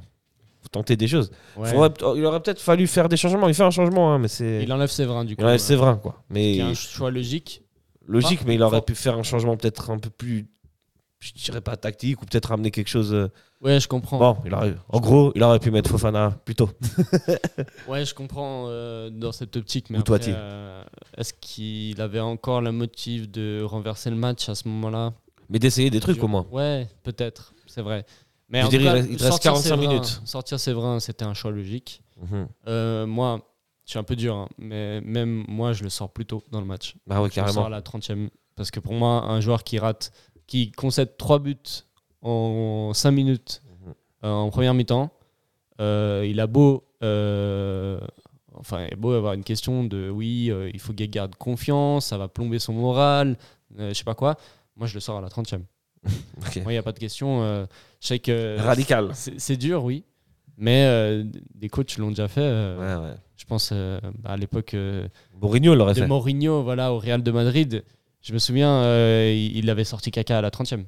faut 0.63 0.69
tenter 0.69 0.97
des 0.97 1.09
choses. 1.09 1.31
Ouais. 1.57 1.69
Faudrait- 1.71 2.17
il 2.17 2.25
aurait 2.25 2.41
peut-être 2.41 2.61
fallu 2.61 2.87
faire 2.87 3.09
des 3.09 3.17
changements. 3.17 3.49
Il 3.49 3.55
fait 3.55 3.63
un 3.65 3.71
changement, 3.71 4.15
hein, 4.15 4.19
mais 4.19 4.29
c'est. 4.29 4.63
Il 4.63 4.73
enlève 4.73 4.91
Séverin 4.91 5.25
du 5.25 5.35
coup. 5.37 5.43
Il 5.43 5.47
enlève. 5.47 5.59
Séverin, 5.59 5.97
quoi. 5.97 6.23
Mais 6.31 6.57
est 6.57 6.63
un 6.63 6.75
choix 6.75 7.11
logique. 7.11 7.63
logique, 8.07 8.41
Pas- 8.41 8.45
mais 8.47 8.55
il 8.55 8.63
aurait 8.63 8.81
pu 8.83 8.95
faire 8.95 9.17
un 9.19 9.23
changement 9.23 9.57
peut-être 9.57 9.91
un 9.91 9.99
peu 9.99 10.11
plus, 10.11 10.47
je 11.21 11.33
dirais 11.45 11.61
pas 11.61 11.77
tactique, 11.77 12.23
ou 12.23 12.27
peut-être 12.27 12.47
ramener 12.47 12.71
quelque 12.71 12.89
chose. 12.89 13.13
euh, 13.13 13.29
Ouais, 13.61 13.79
je 13.79 13.87
comprends. 13.89 14.19
Bon, 14.19 14.39
il 14.47 14.55
aurait, 14.55 14.75
en 14.89 15.01
gros, 15.01 15.33
il 15.35 15.43
aurait 15.43 15.59
pu 15.59 15.71
mettre 15.71 15.91
Fofana 15.91 16.31
plus 16.45 16.55
tôt. 16.55 16.71
Ouais, 17.89 18.05
je 18.05 18.15
comprends 18.15 18.67
euh, 18.69 19.11
dans 19.11 19.33
cette 19.33 19.55
optique. 19.57 19.91
Mais 19.91 19.99
Ou 19.99 20.01
après, 20.01 20.21
euh, 20.29 20.83
est-ce 21.17 21.35
qu'il 21.35 22.01
avait 22.01 22.21
encore 22.21 22.63
le 22.63 22.73
motif 22.73 23.31
de 23.31 23.63
renverser 23.63 24.09
le 24.11 24.17
match 24.17 24.49
à 24.49 24.55
ce 24.55 24.67
moment-là? 24.69 25.13
Mais 25.51 25.59
d'essayer 25.59 25.91
des 25.91 26.01
trucs 26.01 26.23
au 26.23 26.29
moins. 26.29 26.47
Ouais, 26.51 26.89
peut-être, 27.03 27.53
c'est 27.67 27.83
vrai. 27.83 28.07
Mais 28.49 28.63
Je 28.63 28.67
en 28.67 28.69
dirais, 28.71 28.85
cas, 28.85 28.91
il 28.91 28.95
reste- 28.97 29.09
il 29.11 29.17
te 29.17 29.23
reste 29.25 29.33
sortir 29.43 29.53
45 29.53 29.69
Séverin- 29.77 29.89
minutes. 29.89 30.21
Sortir 30.25 30.61
Séverin, 30.61 31.01
c'était 31.01 31.25
un 31.25 31.35
choix 31.35 31.51
logique. 31.51 32.03
Mhm. 32.23 32.49
Euh, 32.69 33.07
moi, 33.07 33.41
je 33.85 33.91
suis 33.91 33.99
un 33.99 34.03
peu 34.05 34.17
dur, 34.17 34.35
hein, 34.37 34.49
mais 34.59 35.01
même 35.03 35.45
moi, 35.49 35.73
je 35.73 35.83
le 35.83 35.91
sors 35.91 36.11
plus 36.13 36.25
tôt 36.27 36.43
dans 36.51 36.61
le 36.61 36.67
match. 36.67 36.95
Bah 37.07 37.21
ouais, 37.21 37.29
Je 37.33 37.41
le 37.41 37.47
sors 37.49 37.67
à 37.67 37.71
la 37.71 37.83
30e. 37.83 38.31
Parce 38.57 38.71
que 38.71 38.81
pour 38.81 38.93
moi, 38.95 39.25
un 39.25 39.41
joueur 39.41 39.65
qui 39.65 39.79
rate, 39.79 40.13
qui 40.51 40.73
concède 40.73 41.17
3 41.17 41.39
buts 41.39 41.57
en 42.23 42.91
5 42.93 43.13
minutes 43.13 43.63
Mhm. 43.87 43.95
euh, 44.25 44.33
en 44.33 44.51
première 44.51 44.75
mi-temps, 44.75 45.11
euh, 45.81 46.27
il 46.29 46.41
a 46.41 46.47
beau. 46.47 46.85
euh, 47.03 47.99
enfin, 48.55 48.85
il 48.87 48.93
a 48.93 48.97
beau 48.97 49.13
avoir 49.13 49.33
une 49.35 49.45
question 49.45 49.85
de 49.85 50.11
oui, 50.11 50.53
il 50.75 50.81
faut 50.81 50.93
qu'il 50.93 51.09
garde 51.09 51.35
confiance, 51.37 52.07
ça 52.07 52.19
va 52.19 52.29
plomber 52.29 52.59
son 52.59 52.75
moral, 52.75 53.39
je 53.79 53.95
sais 53.95 54.05
pas 54.05 54.15
quoi. 54.17 54.37
Moi, 54.77 54.87
je 54.87 54.95
le 54.95 55.01
sors 55.01 55.17
à 55.19 55.21
la 55.23 55.29
30e. 55.29 55.63
Ok. 56.47 56.57
Moi, 56.57 56.73
il 56.73 56.75
n'y 56.75 56.79
a 56.79 56.83
pas 56.83 56.93
de 56.93 56.99
question. 56.99 57.43
je 58.01 58.07
sais 58.07 58.19
que. 58.19 58.59
Radical. 58.59 59.11
C'est 59.15 59.57
dur, 59.57 59.85
oui. 59.85 60.05
Mais 60.59 61.23
des 61.55 61.69
coachs 61.71 61.97
l'ont 61.97 62.09
déjà 62.11 62.29
fait. 62.29 62.41
Ouais, 62.41 62.97
ouais. 62.97 63.15
Je 63.37 63.45
pense 63.47 63.73
à 63.73 64.37
l'époque 64.37 64.75
euh, 64.75 65.09
Mourinho 65.41 65.75
l'aurait 65.75 65.95
de 65.95 66.01
fait. 66.01 66.07
Mourinho 66.07 66.63
voilà, 66.63 66.93
au 66.93 66.99
Real 66.99 67.23
de 67.23 67.31
Madrid. 67.31 67.83
Je 68.23 68.33
me 68.33 68.39
souviens, 68.39 68.71
euh, 68.83 69.33
il 69.35 69.69
avait 69.71 69.85
sorti 69.85 70.11
Kaka 70.11 70.39
à 70.39 70.41
la 70.43 70.51
30e. 70.51 70.85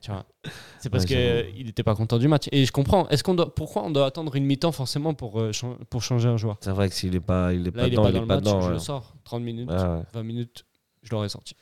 Tu 0.00 0.10
vois. 0.10 0.24
C'est 0.80 0.90
parce 0.90 1.04
Ouais, 1.04 1.08
qu'il 1.08 1.16
j'avoue. 1.52 1.64
n'était 1.64 1.82
pas 1.84 1.94
content 1.94 2.18
du 2.18 2.26
match. 2.26 2.46
Et 2.50 2.64
je 2.64 2.72
comprends. 2.72 3.08
Est-ce 3.08 3.22
qu'on 3.22 3.34
doit, 3.34 3.54
pourquoi 3.54 3.84
on 3.84 3.90
doit 3.90 4.06
attendre 4.06 4.34
une 4.34 4.44
mi-temps 4.44 4.72
forcément 4.72 5.14
pour, 5.14 5.40
euh, 5.40 5.52
pour 5.90 6.02
changer 6.02 6.28
un 6.28 6.36
joueur? 6.36 6.56
C'est 6.60 6.70
vrai 6.72 6.88
que 6.88 6.94
s'il 6.96 7.14
est 7.14 7.20
pas, 7.20 7.52
il 7.52 7.68
est 7.68 7.76
Là, 7.76 7.82
pas 7.82 7.82
il 7.82 7.86
est 7.86 7.90
dedans, 7.90 8.02
pas 8.02 8.08
il 8.08 8.12
dans 8.14 8.18
est 8.18 8.20
le 8.22 8.26
pas 8.26 8.34
match, 8.36 8.44
dedans. 8.44 8.60
je 8.62 8.66
ouais. 8.66 8.72
le 8.72 8.78
sors. 8.80 9.14
30 9.24 9.42
minutes, 9.44 9.70
Ouais, 9.70 9.76
ouais. 9.76 10.02
20 10.12 10.22
minutes, 10.24 10.64
je 11.04 11.10
l'aurais 11.12 11.28
sorti. 11.28 11.54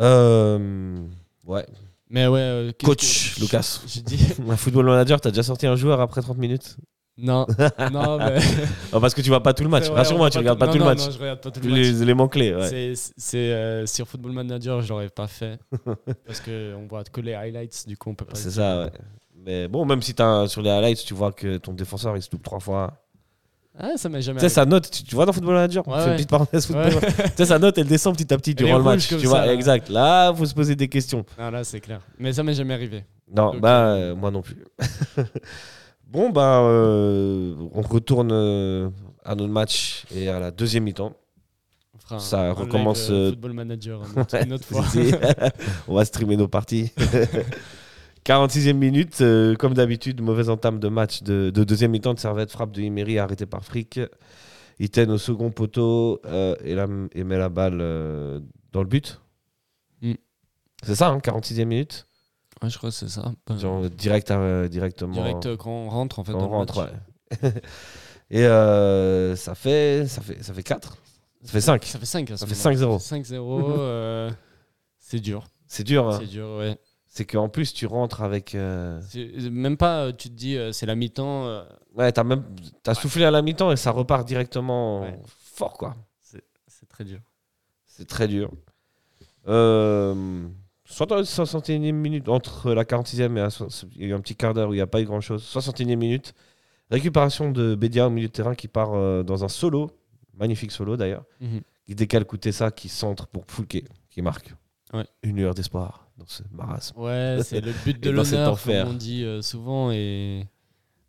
Euh, 0.00 0.98
ouais. 1.46 1.66
Mais 2.10 2.26
ouais, 2.26 2.40
euh, 2.40 2.72
Coach, 2.84 3.34
que- 3.36 3.40
Lucas. 3.40 3.80
J'ai 3.86 4.02
dit. 4.02 4.18
Un 4.48 4.56
football 4.56 4.86
manager, 4.86 5.20
t'as 5.20 5.30
déjà 5.30 5.42
sorti 5.42 5.66
un 5.66 5.76
joueur 5.76 6.00
après 6.00 6.22
30 6.22 6.38
minutes? 6.38 6.76
Non, 7.18 7.46
non, 7.92 8.18
mais. 8.18 8.38
Parce 8.92 9.12
que 9.12 9.20
tu 9.20 9.28
vois 9.28 9.42
pas 9.42 9.52
tout 9.52 9.64
le 9.64 9.68
match. 9.68 9.88
Rassure-moi, 9.88 10.28
on 10.28 10.30
tu 10.30 10.38
regardes 10.38 10.58
pas 10.58 10.66
non, 10.66 10.72
tout 10.72 10.78
le 10.78 10.84
match. 10.84 11.04
Non, 11.04 11.10
je 11.10 11.18
regarde 11.18 11.40
pas 11.40 11.50
tout 11.50 11.60
le 11.60 11.68
match. 11.68 11.78
Les 11.78 12.02
éléments 12.02 12.28
clés, 12.28 12.54
ouais. 12.54 12.94
C'est- 12.94 13.36
euh, 13.36 13.86
sur 13.86 14.06
Football 14.06 14.32
Manager, 14.32 14.80
je 14.82 14.88
l'aurais 14.88 15.08
pas 15.08 15.26
fait. 15.26 15.58
parce 16.26 16.40
qu'on 16.40 16.86
voit 16.88 17.02
que 17.04 17.20
les 17.20 17.34
highlights, 17.34 17.86
du 17.88 17.96
coup, 17.96 18.10
on 18.10 18.14
peut 18.14 18.24
pas. 18.24 18.36
C'est 18.36 18.52
ça, 18.52 18.84
ouais. 18.84 18.90
Mais 19.44 19.66
bon, 19.68 19.84
même 19.84 20.02
si 20.02 20.14
t'as 20.14 20.46
sur 20.46 20.62
les 20.62 20.70
highlights, 20.70 21.04
tu 21.04 21.14
vois 21.14 21.32
que 21.32 21.56
ton 21.56 21.72
défenseur 21.72 22.16
il 22.16 22.22
se 22.22 22.28
loupe 22.30 22.42
trois 22.42 22.60
fois. 22.60 22.92
Ah, 23.80 23.92
ça 23.96 24.08
m'est 24.08 24.20
jamais 24.20 24.40
Tu 24.40 24.42
sais, 24.48 24.48
sa 24.48 24.64
note, 24.66 24.90
tu, 24.90 25.04
tu 25.04 25.14
vois 25.14 25.24
dans 25.24 25.32
Football 25.32 25.54
Manager? 25.54 25.84
On 25.86 25.92
Ouais, 25.92 26.04
ouais. 26.04 26.14
petite 26.16 26.28
parenthèse 26.30 26.66
Football 26.66 26.94
Ouais. 26.94 27.12
Tu 27.12 27.22
sais, 27.36 27.44
sa 27.46 27.58
note, 27.60 27.78
elle 27.78 27.86
descend 27.86 28.16
petit 28.16 28.32
à 28.34 28.36
petit 28.36 28.54
durant 28.54 28.78
le 28.78 28.82
match. 28.84 29.06
Tu 29.08 29.14
vois, 29.26 29.38
ça, 29.40 29.46
là. 29.46 29.54
exact. 29.54 29.88
Là, 29.88 30.32
faut 30.34 30.46
se 30.46 30.54
poser 30.54 30.74
des 30.74 30.88
questions. 30.88 31.24
Ah, 31.38 31.50
là, 31.50 31.62
c'est 31.62 31.80
clair. 31.80 32.00
Mais 32.18 32.32
ça 32.32 32.42
m'est 32.42 32.54
jamais 32.54 32.74
arrivé. 32.74 33.04
Non, 33.32 33.52
Donc, 33.52 33.60
bah, 33.60 33.92
euh, 33.92 34.14
moi 34.16 34.30
non 34.32 34.42
plus. 34.42 34.64
bon, 36.08 36.30
bah, 36.30 36.60
euh, 36.62 37.54
on 37.72 37.82
retourne 37.82 38.30
euh, 38.32 38.90
à 39.24 39.34
notre 39.34 39.52
match 39.52 40.04
et 40.14 40.28
à 40.28 40.38
la 40.40 40.50
deuxième 40.50 40.84
mi-temps. 40.84 41.14
On 41.94 41.98
fera 41.98 42.16
un- 42.16 42.20
Ça 42.20 42.40
un 42.48 42.52
recommence, 42.52 43.10
euh, 43.10 43.14
euh, 43.14 43.30
Football 43.30 43.52
Manager 43.52 44.02
une 44.44 44.52
autre 44.52 44.64
fois. 44.64 44.84
Si. 44.86 45.12
on 45.86 45.94
va 45.94 46.04
streamer 46.04 46.36
nos 46.36 46.48
parties. 46.48 46.92
46e 48.24 48.74
minute, 48.74 49.20
euh, 49.22 49.54
comme 49.54 49.72
d'habitude, 49.74 50.20
mauvaise 50.20 50.50
entame 50.50 50.78
de 50.80 50.88
match 50.88 51.22
de, 51.22 51.50
de 51.50 51.64
deuxième 51.64 51.92
mi-temps 51.92 52.12
de 52.14 52.18
Servette, 52.18 52.50
frappe 52.50 52.72
de 52.72 52.82
Imery 52.82 53.18
arrêté 53.18 53.46
par 53.46 53.64
Frick. 53.64 54.00
Iten 54.80 55.10
au 55.10 55.18
second 55.18 55.50
poteau 55.50 56.20
euh, 56.26 56.54
et, 56.62 56.74
la- 56.74 56.86
et 57.14 57.24
met 57.24 57.38
la 57.38 57.48
balle 57.48 57.78
euh, 57.80 58.40
dans 58.72 58.82
le 58.82 58.88
but. 58.88 59.20
Mm. 60.02 60.12
C'est 60.82 60.94
ça, 60.94 61.08
hein, 61.08 61.18
46e 61.18 61.64
minute 61.64 62.06
Ouais, 62.62 62.70
je 62.70 62.76
crois 62.78 62.90
que 62.90 62.96
c'est 62.96 63.08
ça. 63.08 63.32
Bah, 63.46 63.56
Genre 63.56 63.88
direct, 63.90 64.30
à- 64.30 64.68
directement. 64.68 65.12
Direct 65.12 65.46
euh, 65.46 65.56
quand 65.56 65.70
on 65.70 65.88
rentre, 65.88 66.18
en 66.18 66.24
fait. 66.24 66.32
quand 66.32 66.38
dans 66.38 66.46
on 66.46 66.50
le 66.50 66.56
rentre, 66.56 66.80
match. 66.80 66.90
ouais. 67.42 67.52
et 68.30 68.44
euh, 68.46 69.36
ça, 69.36 69.54
fait, 69.54 70.06
ça, 70.08 70.20
fait, 70.20 70.42
ça 70.42 70.52
fait 70.52 70.62
4 70.62 70.96
Ça 71.44 71.52
fait 71.52 71.60
5 71.60 71.84
Ça 71.84 71.98
fait 71.98 72.06
5. 72.06 72.28
Ça 72.36 72.46
fait 72.46 72.54
5-0. 72.54 72.98
5-0. 72.98 73.34
euh, 73.78 74.30
c'est 74.98 75.20
dur. 75.20 75.46
C'est 75.66 75.84
dur, 75.84 76.08
hein. 76.08 76.18
C'est 76.20 76.26
dur, 76.26 76.56
ouais. 76.58 76.76
C'est 77.10 77.24
qu'en 77.24 77.48
plus, 77.48 77.72
tu 77.72 77.86
rentres 77.86 78.22
avec. 78.22 78.54
euh, 78.54 79.00
Même 79.50 79.76
pas, 79.76 80.04
euh, 80.06 80.12
tu 80.12 80.28
te 80.30 80.34
dis, 80.34 80.56
euh, 80.56 80.72
c'est 80.72 80.86
la 80.86 80.94
mi-temps. 80.94 81.46
euh, 81.46 81.64
Ouais, 81.96 82.12
t'as 82.12 82.22
même 82.24 82.44
t'as 82.82 82.94
soufflé 82.94 83.24
à 83.24 83.30
la 83.30 83.42
mi-temps 83.42 83.72
et 83.72 83.76
ça 83.76 83.90
repart 83.90 84.26
directement 84.26 85.00
Ouais. 85.02 85.18
fort, 85.54 85.74
quoi. 85.78 85.96
c'est 86.20 86.88
très 86.88 87.04
dur. 87.04 87.18
C'est 87.86 88.06
très 88.06 88.28
dur. 88.28 88.50
Euh, 89.48 90.46
61e 90.88 91.92
minute, 91.92 92.28
entre 92.28 92.72
la 92.72 92.84
46e 92.84 93.36
et 93.36 93.40
la 93.40 93.50
so- 93.50 93.68
il 93.94 94.02
y 94.02 94.04
a 94.04 94.08
eu 94.08 94.14
un 94.14 94.20
petit 94.20 94.34
quart 94.36 94.54
d'heure 94.54 94.70
où 94.70 94.72
il 94.74 94.78
n'y 94.78 94.82
a 94.82 94.86
pas 94.86 95.00
eu 95.00 95.04
grand-chose. 95.04 95.42
61e 95.44 95.96
minute, 95.96 96.34
récupération 96.90 97.50
de 97.50 97.74
Bédia 97.74 98.06
au 98.06 98.10
milieu 98.10 98.28
de 98.28 98.32
terrain 98.32 98.54
qui 98.54 98.68
part 98.68 98.94
euh, 98.94 99.22
dans 99.22 99.44
un 99.44 99.48
solo, 99.48 99.90
magnifique 100.36 100.72
solo 100.72 100.96
d'ailleurs, 100.96 101.24
Mhm. 101.40 101.60
qui 101.86 101.94
décale 101.94 102.24
ça, 102.52 102.70
qui 102.70 102.88
centre 102.88 103.26
pour 103.26 103.44
Foulquet, 103.48 103.84
qui 104.10 104.22
marque. 104.22 104.54
Ouais. 104.94 105.04
Une 105.22 105.36
lueur 105.36 105.52
d'espoir 105.54 106.08
dans 106.16 106.26
ce 106.26 106.42
marasme. 106.50 106.98
Ouais, 106.98 107.38
c'est 107.44 107.60
le 107.60 107.72
but 107.84 108.00
de 108.02 108.08
l'honneur, 108.10 108.58
comme 108.62 108.72
on 108.88 108.94
dit 108.94 109.24
euh, 109.24 109.42
souvent. 109.42 109.90
Et 109.92 110.46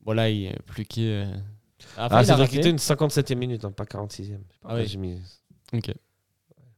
voilà, 0.04 0.30
il 0.30 0.48
est 0.48 0.62
plus 0.63 0.84
qui. 0.86 1.08
euh, 1.08 1.26
Ah, 1.96 2.06
Après, 2.06 2.18
il 2.18 2.20
a 2.20 2.24
c'est-à-dire 2.26 2.38
raté. 2.44 2.50
qu'il 2.52 2.60
était 2.60 2.70
une 2.70 2.78
57e 2.78 3.36
minute, 3.38 3.63
hein, 3.63 3.72
pas 3.72 3.86
46e. 3.86 4.24
Je 4.24 4.24
sais 4.24 4.39
pas, 4.62 4.70
Ah 4.72 4.76
oui. 4.76 4.98
mis... 4.98 5.22
Ok. 5.74 5.94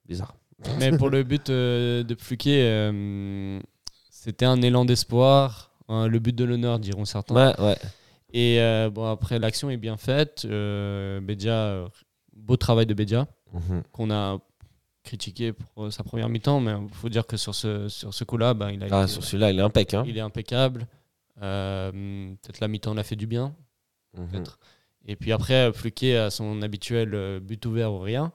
Bizarre. 0.05 0.35
Mais 0.79 0.95
pour 0.97 1.09
le 1.09 1.23
but 1.23 1.49
euh, 1.49 2.03
de 2.03 2.15
Fluquet, 2.15 2.61
euh, 2.63 3.59
c'était 4.09 4.45
un 4.45 4.61
élan 4.61 4.85
d'espoir. 4.85 5.71
hein, 5.87 6.07
le 6.07 6.19
but 6.19 6.35
de 6.35 6.43
l'honneur, 6.45 6.79
diront 6.79 7.05
certains. 7.05 7.35
Ouais, 7.35 7.59
ouais. 7.61 7.77
Et 8.33 8.61
euh, 8.61 8.89
bon, 8.89 9.09
après, 9.09 9.39
l'action 9.39 9.69
est 9.69 9.77
bien 9.77 9.97
faite. 9.97 10.45
Euh, 10.45 11.19
beau 12.33 12.55
travail 12.57 12.85
de 12.85 12.93
Bedia, 12.93 13.27
Mhm. 13.53 13.83
qu'on 13.91 14.09
a 14.11 14.39
critiqué 15.03 15.51
pour 15.53 15.91
sa 15.91 16.03
première 16.03 16.29
mi-temps. 16.29 16.59
Mais 16.61 16.73
il 16.81 16.93
faut 16.93 17.09
dire 17.09 17.25
que 17.27 17.35
sur 17.37 17.53
ce, 17.55 17.89
sur 17.89 18.13
ce 18.13 18.23
coup-là, 18.23 18.53
ben, 18.53 18.69
il, 18.71 18.83
a 18.83 18.87
Ah, 18.91 19.03
été- 19.03 19.11
sur 19.13 19.23
celui-là, 19.23 19.51
il 19.51 19.59
est 19.59 19.63
impec. 19.63 19.93
Hein. 19.93 20.03
il 20.07 20.17
est 20.17 20.21
impeccable. 20.21 20.87
Peut-être 21.39 22.59
la 22.59 22.67
mi-temps 22.67 22.93
l'a 22.93 23.03
fait 23.03 23.15
du 23.15 23.27
bien. 23.27 23.53
Mhm. 24.17 24.43
Et 25.07 25.15
puis 25.15 25.31
après, 25.31 25.71
Fluquet 25.73 26.15
a 26.17 26.29
son 26.29 26.61
habituel 26.61 27.39
but 27.41 27.65
ouvert 27.65 27.91
ou 27.91 27.99
rien. 27.99 28.31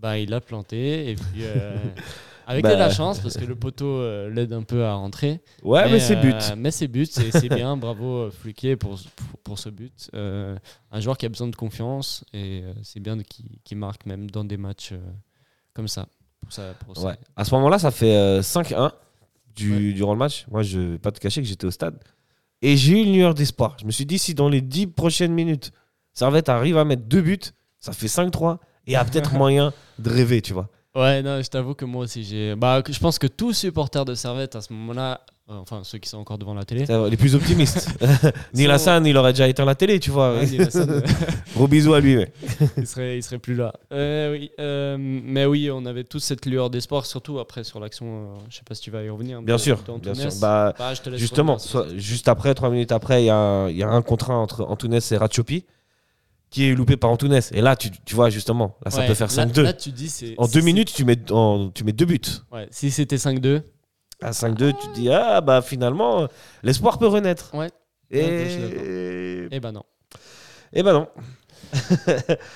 Bah, 0.00 0.18
il 0.18 0.30
l'a 0.30 0.40
planté. 0.40 1.10
Et 1.10 1.14
puis, 1.14 1.40
euh, 1.42 1.76
avec 2.46 2.62
Bah. 2.62 2.74
de 2.74 2.78
la 2.78 2.90
chance, 2.90 3.18
parce 3.20 3.36
que 3.36 3.44
le 3.44 3.54
poteau 3.56 3.86
euh, 3.86 4.30
l'aide 4.30 4.52
un 4.52 4.62
peu 4.62 4.84
à 4.84 4.94
rentrer. 4.94 5.40
Ouais, 5.62 5.90
mais, 5.90 5.98
c'est 6.00 6.16
euh, 6.16 6.20
but. 6.20 6.54
mais 6.56 6.70
c'est 6.70 6.86
but, 6.88 7.10
c'est 7.10 7.30
c'est 7.30 7.48
bien. 7.48 7.76
Bravo 7.76 8.24
euh, 8.24 8.30
Fluquet 8.30 8.76
pour, 8.76 8.98
pour, 9.16 9.38
pour 9.40 9.58
ce 9.58 9.68
but. 9.70 10.10
Euh, 10.14 10.56
un 10.92 11.00
joueur 11.00 11.16
qui 11.16 11.26
a 11.26 11.28
besoin 11.28 11.48
de 11.48 11.56
confiance. 11.56 12.24
Et 12.32 12.60
euh, 12.62 12.72
c'est 12.82 13.00
bien 13.00 13.16
qu'il 13.64 13.78
marque 13.78 14.06
même 14.06 14.30
dans 14.30 14.44
des 14.44 14.56
matchs 14.58 14.92
euh, 14.92 14.98
comme 15.74 15.88
ça. 15.88 16.06
Pour 16.42 16.52
ça, 16.52 16.74
pour 16.84 16.96
ça. 16.96 17.06
Ouais. 17.08 17.16
À 17.34 17.44
ce 17.44 17.54
moment-là, 17.54 17.78
ça 17.78 17.90
fait 17.90 18.14
euh, 18.14 18.40
5-1 18.42 18.92
du, 19.56 19.72
Ouais. 19.72 19.92
durant 19.94 20.12
le 20.12 20.18
match. 20.18 20.46
Moi, 20.50 20.62
je 20.62 20.78
vais 20.78 20.98
pas 20.98 21.10
te 21.10 21.18
cacher 21.18 21.40
que 21.40 21.48
j'étais 21.48 21.64
au 21.66 21.70
stade. 21.70 21.98
Et 22.62 22.76
j'ai 22.76 22.92
eu 22.92 23.02
une 23.04 23.12
lueur 23.14 23.34
d'espoir. 23.34 23.76
Je 23.80 23.86
me 23.86 23.90
suis 23.90 24.06
dit, 24.06 24.18
si 24.18 24.34
dans 24.34 24.48
les 24.48 24.60
10 24.60 24.88
prochaines 24.88 25.32
minutes, 25.32 25.72
Servette 26.12 26.48
arrive 26.48 26.78
à 26.78 26.84
mettre 26.84 27.02
deux 27.02 27.20
buts, 27.22 27.38
ça 27.80 27.92
fait 27.92 28.06
5-3. 28.06 28.58
Et 28.86 28.90
il 28.90 28.92
y 28.92 28.96
a 28.96 29.04
peut-être 29.04 29.32
moyen 29.34 29.72
de 29.98 30.10
rêver, 30.10 30.40
tu 30.42 30.52
vois. 30.52 30.68
Ouais, 30.94 31.22
non, 31.22 31.42
je 31.42 31.48
t'avoue 31.50 31.74
que 31.74 31.84
moi 31.84 32.04
aussi, 32.04 32.24
j'ai. 32.24 32.54
Bah, 32.56 32.82
je 32.88 32.98
pense 32.98 33.18
que 33.18 33.26
tous 33.26 33.52
supporters 33.52 34.06
de 34.06 34.14
Servette 34.14 34.56
à 34.56 34.62
ce 34.62 34.72
moment-là, 34.72 35.20
euh, 35.50 35.54
enfin 35.60 35.82
ceux 35.84 35.98
qui 35.98 36.08
sont 36.08 36.16
encore 36.16 36.38
devant 36.38 36.54
la 36.54 36.64
télé. 36.64 36.86
Les 37.10 37.18
plus 37.18 37.34
optimistes. 37.34 37.90
Neil 38.54 38.70
Hassan, 38.70 39.04
il 39.04 39.14
aurait 39.18 39.34
déjà 39.34 39.46
éteint 39.46 39.66
la 39.66 39.74
télé, 39.74 40.00
tu 40.00 40.10
vois. 40.10 40.32
Ouais, 40.34 40.46
Hassan, 40.58 41.02
Gros 41.54 41.68
bisous 41.68 41.92
à 41.92 42.00
lui. 42.00 42.16
ouais. 42.16 42.32
il, 42.78 42.86
serait, 42.86 43.18
il 43.18 43.22
serait 43.22 43.38
plus 43.38 43.54
là. 43.54 43.74
Euh, 43.92 44.32
oui, 44.32 44.50
euh, 44.58 44.96
mais 44.98 45.44
oui, 45.44 45.68
on 45.70 45.84
avait 45.84 46.04
tous 46.04 46.20
cette 46.20 46.46
lueur 46.46 46.70
d'espoir, 46.70 47.04
surtout 47.04 47.40
après 47.40 47.62
sur 47.62 47.78
l'action. 47.78 48.06
euh, 48.06 48.38
je 48.48 48.56
sais 48.56 48.62
pas 48.66 48.74
si 48.74 48.80
tu 48.80 48.90
vas 48.90 49.02
y 49.02 49.10
revenir. 49.10 49.42
Bien 49.42 49.58
sûr, 49.58 49.78
bien 50.02 50.14
sûr. 50.14 50.30
Bah, 50.40 50.72
Bah, 50.78 50.92
Justement, 51.16 51.56
revenir, 51.56 51.98
juste 51.98 52.26
après, 52.28 52.54
trois 52.54 52.70
minutes 52.70 52.92
après, 52.92 53.22
il 53.22 53.26
y, 53.26 53.30
a 53.30 53.36
un- 53.36 53.68
il 53.68 53.76
y 53.76 53.82
a 53.82 53.88
un 53.90 54.00
contrat 54.00 54.34
entre 54.36 54.64
Antunes 54.64 54.98
et 55.10 55.16
Ratchopi 55.18 55.66
qui 56.56 56.70
est 56.70 56.74
loupé 56.74 56.96
par 56.96 57.10
Antunes. 57.10 57.38
Et 57.52 57.60
là, 57.60 57.76
tu, 57.76 57.90
tu 57.90 58.14
vois, 58.14 58.30
justement, 58.30 58.78
là, 58.82 58.90
ça 58.90 59.00
Ouais, 59.00 59.06
peut 59.06 59.12
faire 59.12 59.26
là- 59.28 59.44
5-2. 59.46 59.62
Là, 59.62 59.72
tu 59.74 59.90
dis, 59.92 60.08
c'est. 60.08 60.34
En 60.38 60.48
deux 60.48 60.62
minutes, 60.62 60.90
tu 60.90 61.04
mets, 61.04 61.30
en- 61.30 61.68
tu 61.68 61.84
mets 61.84 61.92
deux 61.92 62.06
buts. 62.06 62.18
Ouais, 62.50 62.66
si 62.70 62.90
c'était 62.90 63.18
5-2. 63.18 63.60
À 64.22 64.32
5-2, 64.32 64.72
tu 64.72 64.88
te 64.88 64.94
dis, 64.94 65.10
ah, 65.10 65.42
bah 65.42 65.60
finalement, 65.60 66.22
euh, 66.22 66.26
l'espoir 66.62 66.98
peut 66.98 67.08
renaître. 67.08 67.54
Ouais. 67.54 67.68
Et. 68.10 68.22
D'accord. 68.22 69.48
Eh 69.52 69.60
ben 69.60 69.72
non. 69.72 69.82
Et 70.72 70.82
ben 70.82 70.92
non. 70.94 71.08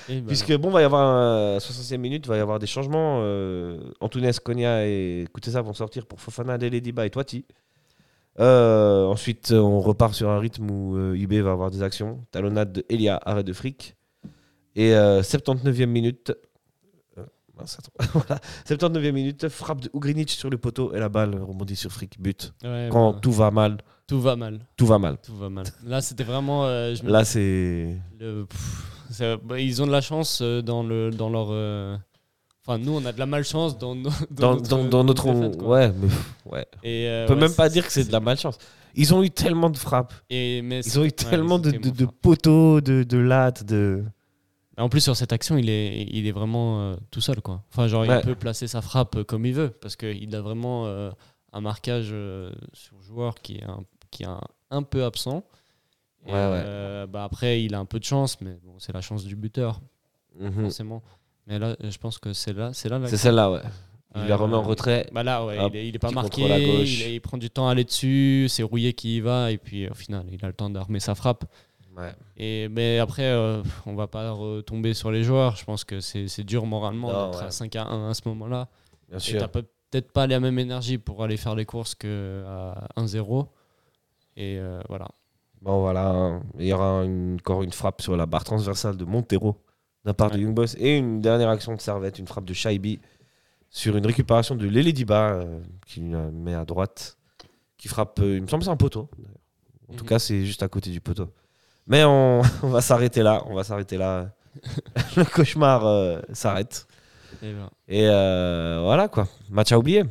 Eh 0.09 0.15
ben 0.21 0.25
Puisque, 0.25 0.51
bon, 0.57 0.71
va 0.71 0.81
y 0.81 0.83
avoir 0.83 1.03
un 1.03 1.57
60e 1.59 1.97
minute, 2.01 2.25
va 2.25 2.37
y 2.37 2.39
avoir 2.39 2.57
des 2.57 2.65
changements. 2.65 3.19
Euh, 3.21 3.77
Antunes, 3.99 4.31
Konya 4.43 4.87
et 4.87 5.25
Kutesa 5.31 5.61
vont 5.61 5.73
sortir 5.75 6.07
pour 6.07 6.19
Fofana, 6.19 6.57
Delediba 6.57 7.05
et 7.05 7.11
Toiti. 7.11 7.45
Euh, 8.39 9.05
ensuite, 9.05 9.51
on 9.51 9.81
repart 9.81 10.13
sur 10.13 10.29
un 10.29 10.39
rythme 10.39 10.69
où 10.71 10.95
euh, 10.97 11.17
IB 11.17 11.33
va 11.41 11.51
avoir 11.51 11.69
des 11.71 11.83
actions. 11.83 12.25
Talonnade 12.31 12.71
de 12.73 12.85
Elia, 12.89 13.19
arrêt 13.25 13.43
de 13.43 13.53
fric. 13.53 13.95
Et 14.75 14.95
euh, 14.95 15.21
79e 15.21 15.85
minute. 15.87 16.33
euh, 17.17 17.25
mince, 17.57 17.77
voilà. 18.13 18.39
79e 18.65 19.11
minute, 19.11 19.49
frappe 19.49 19.81
de 19.81 19.89
Ugrinic 19.93 20.29
sur 20.29 20.49
le 20.49 20.57
poteau 20.57 20.93
et 20.93 20.99
la 20.99 21.09
balle 21.09 21.35
rebondit 21.41 21.75
sur 21.75 21.91
fric. 21.91 22.19
But. 22.21 22.53
Ouais, 22.63 22.87
Quand 22.91 23.13
tout 23.13 23.33
va 23.33 23.51
mal, 23.51 23.77
tout 24.07 24.21
va 24.21 24.35
mal. 24.37 24.59
tout 24.77 24.85
va 24.87 24.97
mal. 24.97 25.17
Tout 25.21 25.35
va 25.35 25.49
mal. 25.49 25.65
Là, 25.85 26.01
c'était 26.01 26.23
vraiment. 26.23 26.65
euh, 26.65 26.95
je 26.95 27.05
Là, 27.05 27.25
c'est. 27.25 27.97
Le- 28.19 28.47
bah, 29.43 29.59
ils 29.59 29.81
ont 29.81 29.87
de 29.87 29.91
la 29.91 29.99
chance 30.01 30.39
euh, 30.41 30.61
dans, 30.61 30.83
le, 30.83 31.09
dans 31.11 31.29
leur. 31.29 31.51
Enfin, 32.65 32.77
nous, 32.77 32.91
on 32.91 33.03
a 33.05 33.11
de 33.11 33.17
la 33.19 33.25
malchance 33.25 33.77
dans, 33.77 33.95
no- 33.95 34.09
Dans, 34.29 34.53
notre, 34.55 34.69
dans- 34.69 34.83
dans 34.85 35.03
notre. 35.03 35.33
défaite, 35.33 35.61
ouais, 35.61 35.91
mais. 35.91 36.07
Ouais. 36.51 36.65
Et, 36.83 37.07
euh, 37.07 37.25
On 37.25 37.27
peut 37.29 37.33
ouais, 37.35 37.39
même 37.41 37.55
pas 37.55 37.69
dire 37.69 37.85
que 37.85 37.91
c'est 37.91 38.05
de 38.05 38.11
la 38.11 38.19
malchance. 38.19 38.57
Ils 38.93 39.13
ont 39.13 39.23
eu 39.23 39.31
tellement 39.31 39.69
de 39.69 39.77
frappes. 39.77 40.13
Et, 40.29 40.61
mais 40.61 40.81
Ils 40.81 40.99
ont 40.99 41.01
eu 41.03 41.05
ouais, 41.05 41.11
tellement 41.11 41.57
de, 41.59 41.71
poteaux, 42.05 42.81
de, 42.81 43.03
de 43.03 43.17
lattes, 43.17 43.63
de. 43.63 44.03
En 44.77 44.89
plus, 44.89 45.01
sur 45.01 45.15
cette 45.15 45.33
action, 45.33 45.57
il 45.57 45.69
est, 45.69 46.03
il 46.03 46.27
est 46.27 46.31
vraiment 46.31 46.81
euh, 46.81 46.95
tout 47.09 47.21
seul. 47.21 47.41
Quoi. 47.41 47.63
Enfin, 47.71 47.87
genre, 47.87 48.05
Ouais. 48.07 48.19
il 48.19 48.25
peut 48.25 48.35
placer 48.35 48.67
sa 48.67 48.81
frappe 48.81 49.23
comme 49.23 49.45
il 49.45 49.53
veut 49.53 49.69
parce 49.69 49.95
qu'il 49.95 50.33
a 50.35 50.41
vraiment 50.41 50.85
euh, 50.87 51.11
un 51.53 51.61
marquage 51.61 52.09
euh, 52.11 52.51
sur 52.73 52.95
le 52.97 53.03
joueur 53.03 53.35
qui 53.41 53.57
est 53.57 53.63
un, 53.63 53.83
qui 54.11 54.23
est 54.23 54.27
un, 54.27 54.41
un 54.71 54.83
peu 54.83 55.03
absent. 55.03 55.43
Et, 56.25 56.31
Ouais, 56.31 56.37
ouais. 56.37 57.05
bah, 57.07 57.23
après, 57.23 57.63
il 57.63 57.73
a 57.75 57.79
un 57.79 57.85
peu 57.85 57.99
de 57.99 58.03
chance, 58.05 58.39
mais 58.41 58.57
bon, 58.63 58.73
c'est 58.77 58.93
la 58.93 59.01
chance 59.01 59.23
du 59.23 59.35
buteur, 59.35 59.81
Mhm. 60.39 60.63
forcément. 60.63 61.01
Mais 61.51 61.59
là, 61.59 61.75
je 61.81 61.97
pense 61.97 62.17
que 62.17 62.31
c'est 62.31 62.53
là, 62.53 62.71
c'est 62.73 62.87
là. 62.87 62.97
la- 62.97 63.07
C'est 63.09 63.17
celle-là, 63.17 63.51
ouais. 63.51 63.59
Il 64.15 64.21
Ouais, 64.21 64.27
la 64.27 64.35
remet 64.37 64.55
en 64.55 64.61
retrait. 64.61 65.07
Bah 65.11 65.21
là, 65.23 65.45
ouais, 65.45 65.57
Hop, 65.59 65.71
il, 65.73 65.77
est, 65.79 65.87
il 65.89 65.95
est 65.95 65.99
pas 65.99 66.11
marqué, 66.11 66.41
il, 66.81 67.13
il 67.13 67.19
prend 67.21 67.37
du 67.37 67.49
temps 67.49 67.67
à 67.67 67.71
aller 67.71 67.83
dessus, 67.83 68.47
c'est 68.49 68.63
Rouillé 68.63 68.93
qui 68.93 69.17
y 69.17 69.19
va, 69.21 69.51
et 69.51 69.57
puis 69.57 69.87
au 69.89 69.93
final, 69.93 70.25
il 70.31 70.43
a 70.43 70.47
le 70.47 70.53
temps 70.53 70.69
d'armer 70.69 70.99
sa 71.01 71.13
frappe. 71.15 71.43
Ouais. 71.97 72.13
Et, 72.37 72.67
mais 72.69 72.99
après, 72.99 73.23
euh, 73.25 73.61
on 73.85 73.95
va 73.95 74.07
pas 74.07 74.31
retomber 74.31 74.93
sur 74.93 75.11
les 75.11 75.23
joueurs. 75.23 75.55
Je 75.57 75.65
pense 75.65 75.83
que 75.83 75.99
c'est 75.99 76.43
dur 76.43 76.65
moralement 76.65 77.07
d'être 77.31 77.43
à 77.43 77.51
5 77.51 77.75
à 77.75 77.83
1 77.85 78.09
à 78.09 78.13
ce 78.13 78.21
moment-là. 78.27 78.69
Bien 79.09 79.17
Et 79.17 79.21
sûr. 79.21 79.49
peut-être 79.49 80.11
pas 80.13 80.25
la 80.27 80.39
même 80.39 80.57
énergie 80.57 80.97
pour 80.97 81.21
aller 81.23 81.35
faire 81.37 81.55
les 81.55 81.65
courses 81.65 81.95
qu'à 81.95 82.07
1-0. 82.97 83.47
Et 84.37 84.57
euh, 84.57 84.81
voilà. 84.87 85.07
Bon 85.61 85.81
voilà, 85.81 86.07
hein. 86.09 86.41
il 86.59 86.65
y 86.67 86.73
aura 86.73 87.03
encore 87.03 87.61
une 87.61 87.71
frappe 87.71 88.01
sur 88.01 88.15
la 88.17 88.25
barre 88.25 88.43
transversale 88.45 88.97
de 88.97 89.05
Montero 89.05 89.57
d'un 90.05 90.13
part 90.13 90.31
de. 90.31 90.39
Young 90.39 90.53
Boys 90.53 90.75
et 90.77 90.97
une 90.97 91.21
dernière 91.21 91.49
action 91.49 91.75
de 91.75 91.81
Servette, 91.81 92.19
une 92.19 92.27
frappe 92.27 92.45
de 92.45 92.53
Shaibi 92.53 92.99
sur 93.69 93.95
une 93.95 94.05
récupération 94.05 94.55
de 94.55 94.67
Lele 94.67 94.91
Diba 94.93 95.31
euh, 95.31 95.59
qui 95.85 96.01
la 96.01 96.29
met 96.31 96.53
à 96.55 96.65
droite, 96.65 97.17
qui 97.77 97.87
frappe, 97.87 98.19
euh, 98.19 98.35
il 98.37 98.41
me 98.41 98.47
semble 98.47 98.61
que 98.61 98.65
c'est 98.65 98.71
un 98.71 98.77
poteau. 98.77 99.09
En 99.89 99.93
tout 99.95 100.03
Mhm. 100.03 100.09
cas, 100.09 100.19
c'est 100.19 100.45
juste 100.45 100.63
à 100.63 100.67
côté 100.67 100.89
du 100.89 101.01
poteau. 101.01 101.29
Mais 101.87 102.03
on, 102.03 102.41
on 102.63 102.67
va 102.69 102.81
s'arrêter 102.81 103.23
là, 103.23 103.43
on 103.47 103.53
va 103.55 103.63
s'arrêter 103.63 103.97
là. 103.97 104.31
Le 105.15 105.23
cauchemar 105.23 105.85
euh, 105.85 106.19
s'arrête. 106.33 106.85
Et 107.41 107.53
voilà. 107.53 107.69
Et 107.87 108.07
euh, 108.09 108.81
voilà 108.83 109.07
quoi, 109.07 109.27
match 109.49 109.71
à 109.71 109.79
oublier. 109.79 110.03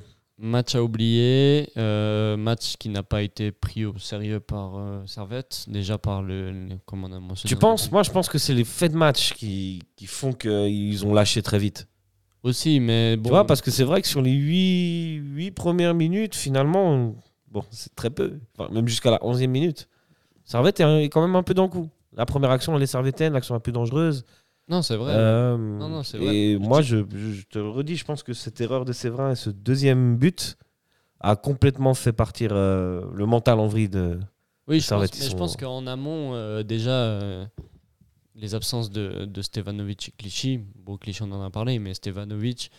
Match 0.42 0.74
à 0.74 0.83
oublier, 0.83 1.68
euh, 1.76 2.35
match 2.38 2.76
qui 2.79 2.88
n'a 2.88 3.03
pas 3.03 3.20
été 3.22 3.53
pris 3.53 3.85
au 3.85 3.98
sérieux 3.98 4.40
par 4.40 4.79
euh, 4.79 5.03
Servette, 5.07 5.66
déjà 5.68 5.98
par 5.98 6.22
le, 6.22 6.50
le- 6.50 6.76
comme 6.87 7.05
on 7.05 7.12
a 7.12 7.20
mentionné. 7.20 7.48
Tu 7.50 7.57
penses 7.57 7.92
Moi, 7.92 8.03
je 8.03 8.11
pense 8.11 8.29
que 8.31 8.38
c'est 8.38 8.55
les 8.55 8.64
faits 8.64 8.92
de 8.92 8.96
match 8.96 9.35
qui, 9.35 9.83
qui 9.96 10.07
font 10.07 10.33
qu'ils 10.33 11.05
ont 11.05 11.12
lâché 11.12 11.42
très 11.42 11.59
vite. 11.59 11.88
Aussi, 12.42 12.81
mais 12.81 13.18
bon. 13.18 13.24
Tu 13.24 13.29
vois, 13.31 13.46
parce 13.46 13.61
que 13.61 13.70
c'est 13.70 13.85
vrai 13.85 14.00
que 14.00 14.09
sur 14.09 14.22
les 14.22 14.33
8, 14.33 15.50
premières 15.50 15.92
minutes, 15.94 16.35
finalement, 16.35 16.90
on- 16.90 17.16
bon, 17.50 17.62
c'est 17.70 17.94
très 17.94 18.09
peu. 18.09 18.38
Enfin, 18.59 18.72
même 18.72 18.88
jusqu'à 18.88 19.11
la 19.11 19.18
11e 19.22 19.46
minute. 19.50 19.88
Servette 20.44 20.81
est 20.81 21.05
quand 21.11 21.20
même 21.20 21.37
un 21.37 21.42
peu 21.42 21.53
dans 21.53 21.64
le 21.64 21.68
coup. 21.68 21.90
La 22.16 22.24
première 22.24 22.50
action, 22.50 22.74
elle 22.74 22.83
est 22.83 22.87
servétaine, 22.87 23.35
l'action 23.35 23.55
un 23.55 23.61
peu 23.61 23.72
dangereuse. 23.72 24.24
Non, 24.70 24.83
c'est 24.83 24.96
vrai. 24.96 25.12
Euh, 25.12 25.56
non, 25.59 26.02
c'est 26.02 26.18
vrai. 26.18 26.35
Et 26.35 26.52
Je 26.54 26.59
moi, 26.59 26.80
je, 26.80 26.98
je- 27.12 27.33
je 27.33 27.46
te 27.46 27.59
le 27.59 27.68
redis, 27.68 27.96
je 27.96 28.04
pense 28.04 28.22
que 28.22 28.33
cette 28.33 28.61
erreur 28.61 28.85
de 28.85 28.92
Séverin 28.92 29.33
et 29.33 29.35
ce 29.37 29.50
deuxième 29.50 30.16
but 30.16 30.56
a 31.20 31.37
complètement 31.37 31.94
fait 31.94 32.12
partir 32.12 32.50
euh, 32.52 33.02
le 33.12 33.26
mental 33.26 33.59
en 33.59 33.66
vrille 33.66 33.88
de. 33.88 34.20
Oui, 34.68 34.80
je 34.80 34.87
Servette, 34.87 35.11
pense, 35.11 35.20
mais 35.20 35.30
je 35.30 35.37
pense 35.37 35.56
qu'en 35.56 35.87
amont, 35.87 36.35
euh, 36.35 36.62
déjà, 36.62 37.18
les 38.37 38.54
absences 38.54 38.90
de, 38.90 39.24
de 39.24 39.42
Stevanovic 39.42 40.09
et 40.09 40.12
Clichy, 40.16 40.61
bon, 40.76 40.96
Clichy 40.96 41.22
on 41.22 41.33
en 41.33 41.42
a 41.42 41.50
parlé, 41.50 41.78
mais 41.78 41.94
Stevanovic, 41.94 42.70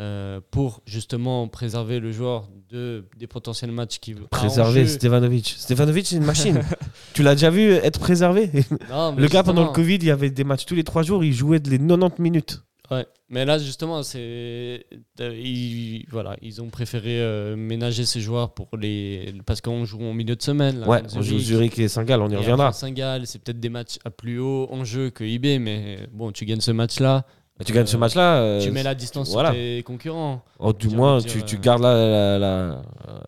euh, 0.00 0.40
pour 0.50 0.82
justement 0.86 1.48
préserver 1.48 1.98
le 1.98 2.12
joueur 2.12 2.48
de, 2.70 3.04
des 3.16 3.26
potentiels 3.26 3.72
matchs 3.72 3.98
qui 3.98 4.14
Préserver 4.14 4.86
Stevanovic. 4.86 5.56
Stevanovic, 5.58 6.06
c'est 6.06 6.16
une 6.16 6.24
machine. 6.24 6.62
tu 7.14 7.22
l'as 7.24 7.34
déjà 7.34 7.50
vu 7.50 7.72
être 7.72 7.98
préservé? 7.98 8.50
Non, 8.90 9.14
Le 9.16 9.26
gars, 9.26 9.42
pendant 9.42 9.64
le 9.64 9.72
Covid, 9.72 9.96
il 9.96 10.04
y 10.04 10.10
avait 10.10 10.30
des 10.30 10.44
matchs 10.44 10.66
tous 10.66 10.76
les 10.76 10.84
trois 10.84 11.02
jours, 11.02 11.24
il 11.24 11.32
jouait 11.32 11.60
les 11.64 11.78
90 11.78 12.22
minutes. 12.22 12.62
Ouais, 12.90 13.06
mais 13.28 13.44
là 13.44 13.58
justement, 13.58 14.02
c'est 14.02 14.86
euh, 15.20 15.38
ils, 15.38 16.06
voilà, 16.10 16.36
ils 16.40 16.62
ont 16.62 16.70
préféré 16.70 17.20
euh, 17.20 17.54
ménager 17.54 18.06
ces 18.06 18.22
joueurs 18.22 18.54
pour 18.54 18.68
les 18.78 19.34
parce 19.44 19.60
qu'on 19.60 19.84
joue 19.84 20.02
en 20.04 20.14
milieu 20.14 20.36
de 20.36 20.42
semaine. 20.42 20.80
là, 20.80 20.88
ouais, 20.88 21.02
on 21.14 21.20
joue 21.20 21.38
Zurich. 21.38 21.78
Et 21.78 21.88
Saint-Gall, 21.88 22.22
on 22.22 22.30
y 22.30 22.32
Et 22.32 22.36
reviendra. 22.36 22.72
Saint-Gall, 22.72 23.26
c'est 23.26 23.40
peut-être 23.42 23.60
des 23.60 23.68
matchs 23.68 23.98
à 24.06 24.10
plus 24.10 24.38
haut 24.38 24.68
enjeu 24.70 25.10
que 25.10 25.22
IB, 25.22 25.60
mais 25.60 25.98
bon, 26.12 26.32
tu 26.32 26.46
gagnes 26.46 26.62
ce 26.62 26.70
match-là, 26.70 27.26
Mais 27.58 27.64
tu 27.64 27.72
gagnes 27.72 27.86
ce 27.86 27.96
euh, 27.96 27.98
match-là. 27.98 28.36
euh, 28.36 28.60
tu 28.60 28.70
mets 28.70 28.84
la 28.84 28.94
distance 28.94 29.30
voilà. 29.32 29.48
sur 29.50 29.56
tes 29.58 29.82
concurrents. 29.82 30.42
oh, 30.60 30.72
du 30.72 30.88
moins, 30.90 31.20
tu, 31.20 31.42
tu 31.42 31.56
euh, 31.56 31.58
gardes 31.58 31.82
la- 31.82 31.92
la- 31.94 32.38
la- 32.38 32.82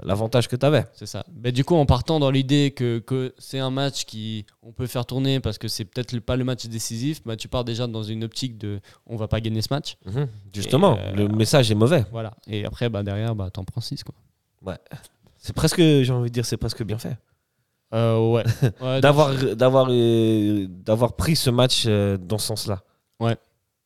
l'avantage 0.04 0.46
que 0.46 0.54
tu 0.56 0.64
avais. 0.64 0.84
C'est 0.92 1.06
ça. 1.06 1.24
Mais 1.42 1.50
du 1.50 1.64
coup, 1.64 1.74
en 1.74 1.84
partant 1.84 2.20
dans 2.20 2.30
l'idée 2.30 2.70
que, 2.70 3.00
que 3.00 3.34
c'est 3.38 3.58
un 3.58 3.70
match 3.70 4.04
qui 4.04 4.46
on 4.62 4.70
peut 4.72 4.86
faire 4.86 5.04
tourner 5.04 5.40
parce 5.40 5.58
que 5.58 5.66
c'est 5.66 5.84
peut-être 5.84 6.16
pas 6.20 6.36
le 6.36 6.44
match 6.44 6.66
décisif, 6.66 7.22
bah, 7.26 7.34
tu 7.36 7.48
pars 7.48 7.64
déjà 7.64 7.86
dans 7.88 8.04
une 8.04 8.22
optique 8.22 8.56
de 8.56 8.80
on 9.06 9.16
va 9.16 9.26
pas 9.26 9.40
gagner 9.40 9.62
ce 9.62 9.68
match. 9.72 9.96
Justement, 10.54 10.96
euh, 10.98 11.12
le 11.12 11.26
message 11.28 11.70
est 11.70 11.74
mauvais. 11.74 12.04
Voilà. 12.12 12.32
Et 12.46 12.64
après, 12.64 12.88
bah, 12.88 13.02
derrière, 13.02 13.34
bah, 13.34 13.50
t'en 13.50 13.64
prends 13.64 13.80
6. 13.80 14.04
Quoi. 14.04 14.14
C'est 15.38 15.54
presque, 15.54 15.78
j'ai 15.80 16.10
envie 16.12 16.28
de 16.30 16.34
dire, 16.34 16.44
c'est 16.44 16.56
presque 16.58 16.82
bien 16.84 16.98
fait. 16.98 17.16
Euh, 17.94 18.30
ouais. 18.30 18.44
Ouais, 18.80 19.00
D'avoir, 19.00 19.34
d'avoir, 19.56 19.88
euh, 19.90 20.66
d'avoir 20.68 21.14
pris 21.14 21.34
ce 21.34 21.50
match 21.50 21.84
euh, 21.86 22.16
dans 22.16 22.38
ce 22.38 22.46
sens-là. 22.46 22.82
Ouais, 23.18 23.36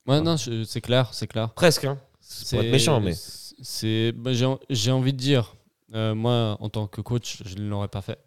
non, 0.06 0.36
je- 0.36 0.64
c'est 0.64 0.80
clair, 0.80 1.12
c'est 1.12 1.26
clair. 1.26 1.50
Presque, 1.54 1.84
hein. 1.84 1.98
C'est 2.20 2.56
pour 2.56 2.64
être 2.64 2.72
méchant, 2.72 3.00
mais. 3.00 3.14
C'est, 3.62 4.12
bah, 4.12 4.32
j'ai, 4.32 4.46
j'ai 4.70 4.90
envie 4.90 5.12
de 5.12 5.18
dire, 5.18 5.54
euh, 5.94 6.14
moi, 6.14 6.56
en 6.60 6.68
tant 6.68 6.86
que 6.86 7.00
coach, 7.00 7.42
je 7.44 7.56
ne 7.56 7.68
l'aurais 7.68 7.88
pas 7.88 8.02
fait. 8.02 8.18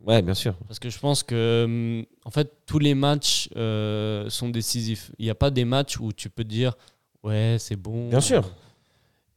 Ouais, 0.00 0.22
bien 0.22 0.34
sûr. 0.34 0.54
Parce 0.68 0.78
que 0.78 0.88
je 0.90 0.98
pense 0.98 1.22
que, 1.24 1.64
hum, 1.64 2.04
en 2.24 2.30
fait, 2.30 2.52
tous 2.66 2.78
les 2.78 2.94
matchs 2.94 3.48
euh, 3.56 4.30
sont 4.30 4.48
décisifs. 4.48 5.10
Il 5.18 5.24
n'y 5.24 5.30
a 5.30 5.34
pas 5.34 5.50
des 5.50 5.64
matchs 5.64 5.98
où 5.98 6.12
tu 6.12 6.30
peux 6.30 6.44
te 6.44 6.48
dire, 6.48 6.74
ouais, 7.24 7.56
c'est 7.58 7.76
bon. 7.76 8.08
Bien 8.08 8.20
sûr. 8.20 8.48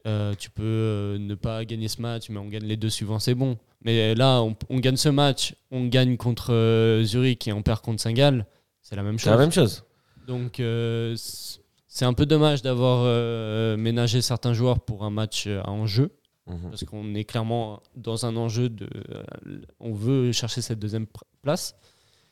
Euh, 0.08 0.34
tu 0.36 0.50
peux 0.50 0.64
euh, 0.64 1.18
ne 1.18 1.36
pas 1.36 1.66
gagner 1.66 1.88
ce 1.88 2.02
match, 2.02 2.30
mais 2.30 2.38
on 2.38 2.48
gagne 2.48 2.64
les 2.66 2.78
deux 2.78 2.90
suivants, 2.90 3.20
c'est 3.20 3.36
bon. 3.36 3.58
Mais 3.82 4.14
là, 4.16 4.42
on, 4.42 4.56
on 4.70 4.80
gagne 4.80 4.96
ce 4.98 5.10
match, 5.10 5.56
on 5.72 5.88
gagne 5.88 6.16
contre 6.18 6.54
euh, 6.54 7.04
Zurich 7.04 7.48
et 7.48 7.54
on 7.54 7.62
perd 7.64 7.82
contre 7.82 8.02
Saint-Gall. 8.02 8.46
C'est 8.82 8.96
la 8.96 9.04
même 9.04 9.18
C'est 9.18 9.26
chose. 9.26 9.32
la 9.32 9.38
même 9.38 9.52
chose. 9.52 9.84
Donc, 10.28 10.60
euh, 10.60 11.16
c- 11.16 11.60
c'est 11.92 12.06
un 12.06 12.14
peu 12.14 12.26
dommage 12.26 12.62
d'avoir 12.62 13.02
euh, 13.04 13.76
ménagé 13.76 14.22
certains 14.22 14.54
joueurs 14.54 14.80
pour 14.80 15.04
un 15.04 15.10
match 15.10 15.46
euh, 15.48 15.60
à 15.64 15.72
enjeu. 15.72 16.16
Mhm. 16.48 16.70
Parce 16.70 16.84
qu'on 16.86 17.14
est 17.16 17.26
clairement 17.26 17.82
dans 17.96 18.26
un 18.26 18.36
enjeu 18.38 18.70
de. 18.70 18.88
euh, 19.12 19.62
on 19.80 19.92
veut 19.92 20.32
chercher 20.32 20.62
cette 20.62 20.80
deuxième 20.80 21.08
place. 21.42 21.76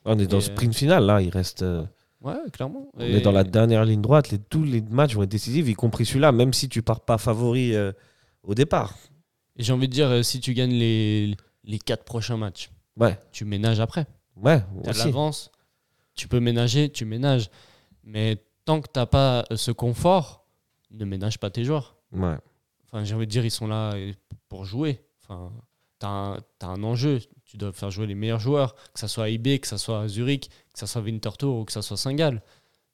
On 0.05 0.17
est 0.17 0.27
dans 0.27 0.37
le 0.37 0.41
sprint 0.41 0.73
final, 0.73 1.03
là. 1.05 1.21
Il 1.21 1.29
reste. 1.29 1.65
Ouais, 2.21 2.33
clairement. 2.53 2.87
On 2.95 3.01
est 3.01 3.21
dans 3.21 3.31
la 3.31 3.43
dernière 3.43 3.83
ligne 3.85 4.01
droite. 4.01 4.31
Les, 4.31 4.39
tous 4.39 4.63
les 4.63 4.81
matchs 4.81 5.13
vont 5.15 5.23
être 5.23 5.29
décisifs, 5.29 5.67
y 5.67 5.73
compris 5.73 6.05
celui-là, 6.05 6.31
même 6.31 6.53
si 6.53 6.69
tu 6.69 6.81
pars 6.81 7.01
pas 7.01 7.17
favori 7.17 7.75
euh, 7.75 7.91
au 8.43 8.55
départ. 8.55 8.95
Et 9.57 9.63
j'ai 9.63 9.73
envie 9.73 9.87
de 9.87 9.93
dire, 9.93 10.23
si 10.25 10.39
tu 10.39 10.53
gagnes 10.53 10.73
les, 10.73 11.35
les 11.63 11.79
quatre 11.79 12.03
prochains 12.05 12.37
matchs, 12.37 12.69
Ouais, 12.95 13.19
tu 13.31 13.45
ménages 13.45 13.79
après. 13.79 14.07
ouais, 14.37 14.63
Tu 14.83 14.97
l'avance, 14.97 15.51
tu 16.15 16.27
peux 16.27 16.39
ménager, 16.39 16.89
tu 16.89 17.05
ménages. 17.05 17.49
Mais 18.03 18.37
tant 18.67 18.81
que 18.81 18.87
tu 18.93 18.99
n'as 18.99 19.05
pas 19.05 19.45
euh, 19.51 19.55
ce 19.55 19.71
confort, 19.71 20.45
ne 20.91 21.05
ménage 21.05 21.39
pas 21.39 21.49
tes 21.49 21.63
joueurs. 21.63 21.95
Ouais. 22.11 22.35
Enfin, 22.85 23.03
j'ai 23.05 23.15
envie 23.15 23.25
de 23.25 23.31
dire, 23.31 23.45
ils 23.45 23.51
sont 23.51 23.67
là 23.67 23.93
euh, 23.93 24.11
pour 24.49 24.65
jouer. 24.65 25.01
Enfin, 25.23 25.51
tu 25.99 26.05
as, 26.05 26.37
un 26.61 26.83
enjeu. 26.83 27.19
Tu 27.45 27.55
dois 27.55 27.71
faire 27.71 27.89
jouer 27.89 28.07
les 28.07 28.15
meilleurs 28.15 28.41
joueurs, 28.41 28.75
que 28.93 28.99
ce 28.99 29.07
soit 29.07 29.23
à 29.23 29.29
IB, 29.29 29.59
que 29.59 29.67
ce 29.67 29.77
soit 29.77 30.01
à 30.01 30.07
Zurich, 30.09 30.49
que 30.73 30.79
ce 30.79 30.85
soit 30.85 31.01
Winterthur 31.01 31.55
ou 31.55 31.63
que 31.63 31.71
ce 31.71 31.81
soit 31.81 31.95
Saint-Gall. 31.95 32.41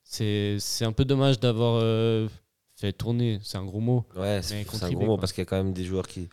C'est 0.04 0.58
c'est 0.60 0.86
un 0.86 0.92
peu 0.92 1.06
dommage 1.06 1.40
d'avoir 1.40 1.80
euh, 1.82 2.28
fait 2.76 2.94
tourner, 2.94 3.40
c'est 3.42 3.58
un 3.58 3.66
gros 3.66 3.80
mot. 3.80 4.06
Ouais, 4.16 4.42
c'est 4.44 4.60
un 4.60 4.92
gros 4.92 5.00
mot 5.00 5.06
quoi. 5.08 5.18
parce 5.18 5.34
qu'il 5.34 5.42
y 5.42 5.48
a 5.48 5.50
quand 5.50 5.58
même 5.58 5.74
des 5.74 5.86
joueurs 5.86 6.08
qui, 6.08 6.30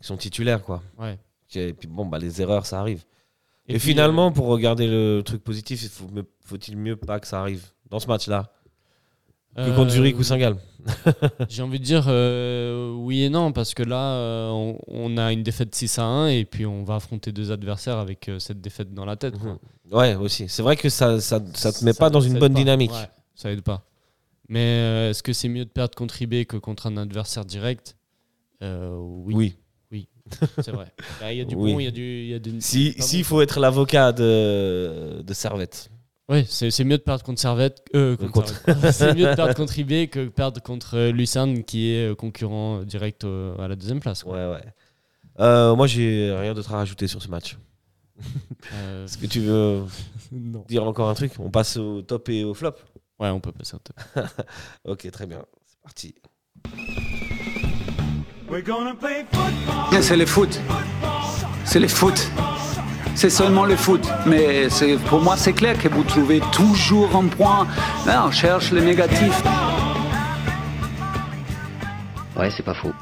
qui 0.00 0.06
sont 0.06 0.16
titulaires, 0.16 0.62
quoi. 0.62 0.82
Ouais. 0.98 1.18
Et 1.54 1.74
puis 1.74 1.88
bon, 1.88 2.06
bah, 2.06 2.18
les 2.18 2.40
erreurs, 2.40 2.64
ça 2.64 2.80
arrive. 2.80 3.04
Et, 3.66 3.72
puis, 3.72 3.80
finalement, 3.80 4.28
euh, 4.28 4.30
pour 4.30 4.46
regarder 4.46 4.86
le 4.86 5.20
truc 5.22 5.44
positif, 5.44 5.82
il 5.82 5.90
faut, 5.90 6.08
faut-il 6.40 6.76
mieux 6.78 6.96
pas 6.96 7.20
que 7.20 7.26
ça 7.26 7.40
arrive 7.40 7.66
dans 7.90 7.98
ce 7.98 8.06
match-là? 8.06 8.50
Que 9.56 9.60
euh, 9.62 9.74
contre 9.76 9.90
Zurich 9.90 10.18
ou 10.18 10.22
Saint-Gall 10.22 10.56
J'ai 11.48 11.62
envie 11.62 11.78
de 11.80 11.84
dire 11.84 12.04
euh, 12.08 12.92
oui 12.94 13.24
et 13.24 13.28
non, 13.28 13.52
parce 13.52 13.74
que 13.74 13.82
là, 13.82 14.00
euh, 14.14 14.48
on, 14.50 14.78
on 14.86 15.16
a 15.18 15.32
une 15.32 15.42
défaite 15.42 15.74
6 15.74 15.98
à 15.98 16.04
1 16.04 16.28
et 16.28 16.44
puis 16.44 16.64
on 16.66 16.84
va 16.84 16.94
affronter 16.96 17.32
deux 17.32 17.50
adversaires 17.52 17.98
avec 17.98 18.28
euh, 18.28 18.38
cette 18.38 18.60
défaite 18.60 18.94
dans 18.94 19.04
la 19.04 19.16
tête. 19.16 19.34
quoi. 19.38 19.58
Ouais, 19.90 20.14
aussi. 20.14 20.48
C'est 20.48 20.62
vrai 20.62 20.76
que 20.76 20.88
ça, 20.88 21.20
ça, 21.20 21.40
ça 21.54 21.72
te 21.72 21.84
met 21.84 21.92
Ça- 21.92 21.98
pas 21.98 22.10
dans 22.10 22.20
une 22.20 22.38
bonne 22.38 22.52
pas. 22.54 22.58
dynamique. 22.58 22.92
Ouais, 22.92 23.08
ça 23.34 23.50
aide 23.50 23.62
pas. 23.62 23.82
Mais 24.48 24.60
euh, 24.60 25.10
est-ce 25.10 25.22
que 25.22 25.32
c'est 25.34 25.48
mieux 25.48 25.64
de 25.64 25.70
perdre 25.70 25.94
contre 25.94 26.22
IB 26.22 26.46
que 26.46 26.56
contre 26.56 26.86
un 26.86 26.96
adversaire 26.96 27.44
direct? 27.44 27.96
Euh, 28.62 28.96
Oui, 28.98 29.56
Oui. 29.92 30.08
c'est 30.60 30.70
vrai. 30.70 30.92
Là, 31.20 31.32
Il 31.32 31.38
y 31.38 31.40
a 31.42 31.44
du 31.44 31.54
Oui. 31.54 31.72
bon, 31.72 31.80
il 31.80 31.84
y 31.84 31.88
a 31.88 31.90
du. 31.90 32.24
Y 32.28 32.34
a 32.34 32.38
Si, 32.60 32.94
s'il 32.98 33.20
bon. 33.22 33.24
faut 33.26 33.42
être 33.42 33.60
l'avocat 33.60 34.12
de, 34.12 35.20
de 35.22 35.34
Servette. 35.34 35.90
Oui, 36.30 36.44
c'est 36.48 36.70
c'est 36.70 36.84
mieux 36.84 36.98
de 36.98 37.02
perdre 37.02 37.24
contre 37.24 37.40
Servette. 37.40 37.82
euh, 37.94 38.16
contre 38.16 38.32
Contre- 38.32 38.64
Servette. 38.64 38.92
c'est 38.92 39.14
mieux 39.14 39.30
de 39.30 39.34
perdre 39.34 39.54
contre 39.54 39.78
IB 39.78 40.08
que 40.10 40.20
de 40.24 40.28
perdre 40.28 40.60
contre 40.62 40.96
euh, 40.96 41.10
Lucerne 41.12 41.64
qui 41.64 41.90
est 41.92 42.10
euh, 42.10 42.14
concurrent 42.14 42.82
direct 42.82 43.24
à 43.24 43.66
la 43.68 43.76
deuxième 43.76 44.00
place. 44.00 44.22
quoi. 44.24 44.34
Ouais, 44.34 44.54
ouais. 44.56 44.64
Euh, 45.40 45.74
moi, 45.76 45.86
j'ai 45.86 46.34
rien 46.38 46.52
d'autre 46.52 46.74
à 46.74 46.78
rajouter 46.78 47.06
sur 47.08 47.22
ce 47.22 47.28
match. 47.28 47.56
Euh, 48.74 49.04
Est-ce 49.04 49.16
que 49.16 49.26
tu 49.26 49.38
veux 49.40 49.84
non. 50.32 50.64
dire 50.68 50.84
encore 50.84 51.08
un 51.08 51.14
truc? 51.14 51.32
On 51.38 51.48
passe 51.50 51.76
au 51.76 52.02
top 52.02 52.28
et 52.28 52.42
au 52.42 52.52
flop? 52.52 52.74
Ouais, 53.20 53.28
on 53.28 53.38
peut 53.38 53.52
passer 53.52 53.76
un 53.76 53.78
top. 53.78 54.28
Ok, 54.84 55.08
très 55.12 55.26
bien. 55.26 55.44
C'est 55.64 55.80
parti. 55.80 56.14
C'est 60.02 60.16
le 60.16 60.26
foot. 60.26 60.60
C'est 61.64 61.78
le 61.80 61.88
foot. 61.88 62.28
C'est 63.20 63.30
seulement 63.30 63.64
le 63.64 63.74
foot. 63.74 64.04
Mais 64.26 64.70
c'est- 64.70 64.96
pour 65.08 65.20
moi, 65.20 65.36
c'est 65.36 65.52
clair 65.52 65.76
que 65.82 65.88
vous 65.88 66.04
trouvez 66.04 66.40
toujours 66.52 67.10
un 67.16 67.26
point. 67.26 67.66
Là, 68.06 68.24
on 68.26 68.30
cherche 68.30 68.70
le 68.70 68.80
négatif. 68.80 69.34
Ouais, 72.36 72.48
c'est 72.52 72.62
pas 72.62 72.74
faux. 72.74 72.92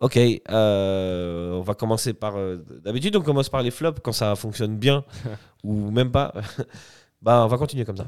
Ok, 0.00 0.18
euh, 0.50 1.52
on 1.54 1.62
va 1.62 1.72
commencer 1.74 2.12
par. 2.12 2.36
euh, 2.36 2.58
D'habitude, 2.84 3.16
on 3.16 3.22
commence 3.22 3.48
par 3.48 3.62
les 3.62 3.70
flops 3.70 4.00
quand 4.04 4.12
ça 4.12 4.36
fonctionne 4.36 4.76
bien 4.76 5.02
ou 5.64 5.90
même 5.90 6.10
pas. 6.10 6.34
bah, 7.22 7.42
on 7.42 7.48
va 7.48 7.56
continuer 7.56 7.86
comme 7.86 7.96
ça. 7.96 8.06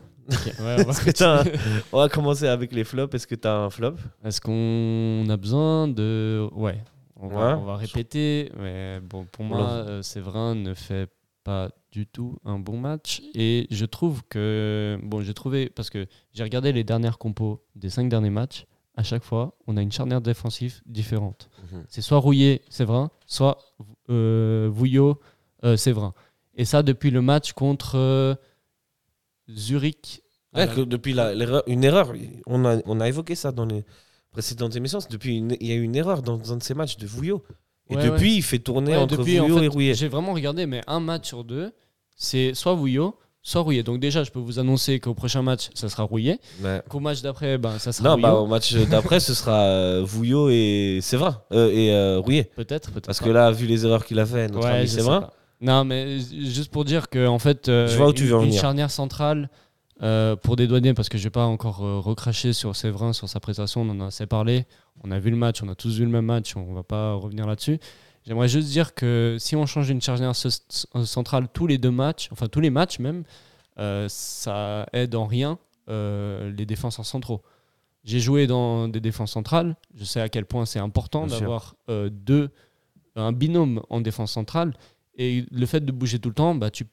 Ouais, 0.63 0.77
on 0.87 0.91
va 0.91 0.93
que 1.13 1.25
un- 1.25 1.45
On 1.91 1.99
va 2.01 2.09
commencer 2.11 2.47
avec 2.47 2.73
les 2.75 2.85
flops. 2.85 3.15
Est-ce 3.15 3.27
que 3.27 3.35
tu 3.35 3.49
as 3.49 3.55
un 3.57 3.71
flop? 3.71 3.95
Est-ce 4.23 4.43
qu'on 4.43 5.25
a 5.31 5.37
besoin 5.39 5.89
de. 5.89 6.47
Ouais. 6.53 6.79
On 7.21 7.29
va, 7.29 7.49
Ouais. 7.57 7.61
on 7.61 7.65
va 7.65 7.77
répéter, 7.77 8.53
mais 8.59 9.01
bon, 9.01 9.25
pour 9.25 9.45
moi, 9.45 9.69
euh, 9.71 10.03
Séverin 10.03 10.55
ne 10.55 10.73
fait 10.75 11.11
pas 11.45 11.71
du 11.91 12.07
tout 12.07 12.39
un 12.45 12.59
bon 12.59 12.79
match. 12.79 13.23
Et 13.35 13.67
je 13.71 13.85
trouve 13.87 14.23
que, 14.29 14.99
bon, 15.03 15.21
j'ai 15.23 15.35
trouvé, 15.35 15.69
parce 15.69 15.91
que 15.91 16.07
j'ai 16.33 16.43
regardé 16.45 16.73
les 16.73 16.85
dernières 16.85 17.19
compos 17.19 17.65
des 17.75 17.91
cinq 17.91 18.09
derniers 18.09 18.31
matchs, 18.31 18.67
à 18.97 19.03
chaque 19.03 19.25
fois, 19.25 19.55
on 19.67 19.77
a 19.77 19.83
une 19.83 19.91
charnière 19.93 20.21
défensive 20.21 20.81
différente. 20.87 21.49
Mhm. 21.73 21.85
C'est 21.89 22.03
soit 22.03 22.19
Rouillé, 22.19 22.63
Séverin, 22.69 23.11
soit 23.27 23.59
euh, 24.11 24.69
Vouillot, 24.73 25.19
euh, 25.65 25.77
Séverin. 25.77 26.15
Et 26.57 26.65
ça 26.65 26.83
depuis 26.83 27.11
le 27.11 27.23
match 27.23 27.53
contre 27.53 27.97
euh, 27.97 28.35
Zurich. 29.51 30.23
à 30.55 30.59
Ouais, 30.61 30.67
la- 30.67 30.75
que 30.75 30.81
depuis 30.81 31.13
la- 31.15 31.63
une 31.67 31.85
erreur, 31.85 32.13
on 32.47 32.65
a, 32.65 32.79
on 32.87 33.01
a 33.01 33.09
évoqué 33.09 33.35
ça 33.35 33.53
dans 33.53 33.67
les 33.67 33.85
précédentes 34.39 34.77
émissions. 34.77 35.01
c'est 35.01 35.11
Depuis 35.11 35.37
une- 35.37 35.57
il 35.61 35.67
y 35.67 35.73
a 35.73 35.75
eu 35.75 35.83
une 35.83 35.97
erreur 35.97 36.23
dans 36.23 36.53
un 36.53 36.57
de 36.57 36.63
ces 36.63 36.75
matchs 36.75 36.97
de 36.97 37.07
Vouillot. 37.07 37.43
Et 37.91 37.97
Ouais, 37.97 38.05
depuis, 38.05 38.31
ouais. 38.31 38.37
il 38.37 38.43
fait 38.43 38.59
tourner 38.59 38.93
Ouais, 38.93 38.97
entre 38.99 39.17
depuis, 39.17 39.41
en 39.41 39.45
Vouillot 39.45 39.59
fait, 39.59 39.65
et 39.65 39.69
Rouillet. 39.69 39.95
J'ai 39.95 40.09
vraiment 40.09 40.33
regardé, 40.35 40.67
mais 40.67 40.81
un 40.87 41.01
match 41.01 41.27
sur 41.27 41.43
deux, 41.43 41.73
c'est 42.17 42.53
soit 42.55 42.75
Vouillot, 42.75 43.17
soit 43.43 43.63
Rouillet. 43.63 43.83
Donc 43.83 43.99
déjà, 43.99 44.23
je 44.25 44.31
peux 44.31 44.39
vous 44.39 44.59
annoncer 44.59 45.01
qu'au 45.01 45.15
prochain 45.15 45.43
match, 45.43 45.71
ça 45.75 45.89
sera 45.89 46.03
Rouillet. 46.05 46.39
Qu'au 46.89 47.01
match 47.01 47.23
d'après, 47.23 47.59
ben, 47.59 47.79
ça 47.79 47.93
sera 47.93 48.11
Non, 48.11 48.19
bah, 48.21 48.35
au 48.35 48.47
match 48.47 48.75
d'après, 48.75 49.21
ce 49.21 49.35
sera 49.35 49.63
euh, 49.63 50.03
Vouillot 50.05 50.51
et 50.51 50.99
Séverin. 51.03 51.43
Euh, 51.53 51.71
et 51.73 51.93
euh, 51.93 52.19
Rouillet. 52.21 52.45
Peut-être, 52.55 52.91
peut-être. 52.93 53.07
Parce 53.07 53.19
pas. 53.21 53.25
que 53.25 53.31
là, 53.31 53.51
vu 53.51 53.67
les 53.67 53.85
erreurs 53.87 54.05
qu'il 54.05 54.19
a 54.21 54.27
fait, 54.27 54.49
notre 54.49 54.67
ami 54.69 54.87
pas. 55.05 55.33
Non, 55.61 55.85
mais 55.85 56.21
juste 56.21 56.71
pour 56.71 56.85
dire 56.85 57.09
que 57.09 57.27
en 57.27 57.41
fait, 57.41 57.69
euh, 57.69 57.89
Je 57.89 57.97
vois 57.97 58.09
où 58.09 58.13
tu 58.13 58.29
une, 58.29 58.37
veux 58.39 58.51
charnière 58.53 58.93
centrale 58.93 59.51
euh, 60.03 60.37
pour 60.37 60.57
des 60.57 60.67
douaniers, 60.67 60.95
parce 60.95 61.09
que 61.09 61.19
je 61.19 61.25
vais 61.25 61.31
pas 61.31 61.47
encore 61.47 61.85
euh, 61.85 61.99
recracher 61.99 62.53
sur 62.53 62.77
Séverin, 62.77 63.13
sur 63.13 63.29
sa 63.29 63.41
prestation, 63.41 63.83
on 63.83 63.91
en 63.91 64.01
a 64.01 64.07
assez 64.07 64.27
parlé. 64.27 64.67
On 65.03 65.11
a 65.11 65.19
vu 65.19 65.31
le 65.31 65.37
match, 65.37 65.63
on 65.63 65.69
a 65.69 65.75
tous 65.75 65.99
vu 65.99 66.05
le 66.05 66.11
même 66.11 66.25
match, 66.27 66.57
on 66.57 66.73
va 66.75 66.83
pas 66.83 67.15
revenir 67.15 67.47
là-dessus. 67.47 67.79
J'aimerais 68.27 68.49
juste 68.49 68.69
dire 68.69 68.95
que 68.95 69.37
si 69.39 69.57
on 69.57 69.65
change 69.67 69.89
une 69.91 70.01
charnière 70.03 70.35
ce- 70.37 70.49
centrale 71.05 71.49
tous 71.53 71.67
les 71.67 71.79
deux 71.79 71.91
matchs, 71.91 72.29
enfin 72.33 72.47
tous 72.49 72.61
les 72.61 72.71
matchs 72.71 72.99
même, 72.99 73.25
euh, 73.79 74.07
ça 74.09 74.87
aide 74.93 75.15
en 75.15 75.27
rien 75.27 75.59
euh, 75.89 76.53
les 76.53 76.67
défenseurs 76.67 77.07
centraux. 77.07 77.43
J'ai 78.05 78.21
joué 78.21 78.47
dans 78.47 78.89
des 78.89 79.01
défenses 79.01 79.33
centrales, 79.33 79.77
je 79.95 80.05
sais 80.05 80.21
à 80.21 80.29
quel 80.29 80.47
point 80.47 80.67
c'est 80.67 80.79
important 80.79 81.27
d'avoir 81.41 81.75
euh, 81.91 82.11
deux, 82.11 82.51
un 83.17 83.33
binôme 83.33 83.83
en 83.89 84.01
défense 84.01 84.33
centrale. 84.33 84.75
Et 85.17 85.45
le 85.51 85.67
fait 85.67 85.85
de 85.85 85.91
bouger 85.93 86.19
tout 86.19 86.29
le 86.29 86.35
temps, 86.35 86.55
bah, 86.55 86.71
tu 86.71 86.87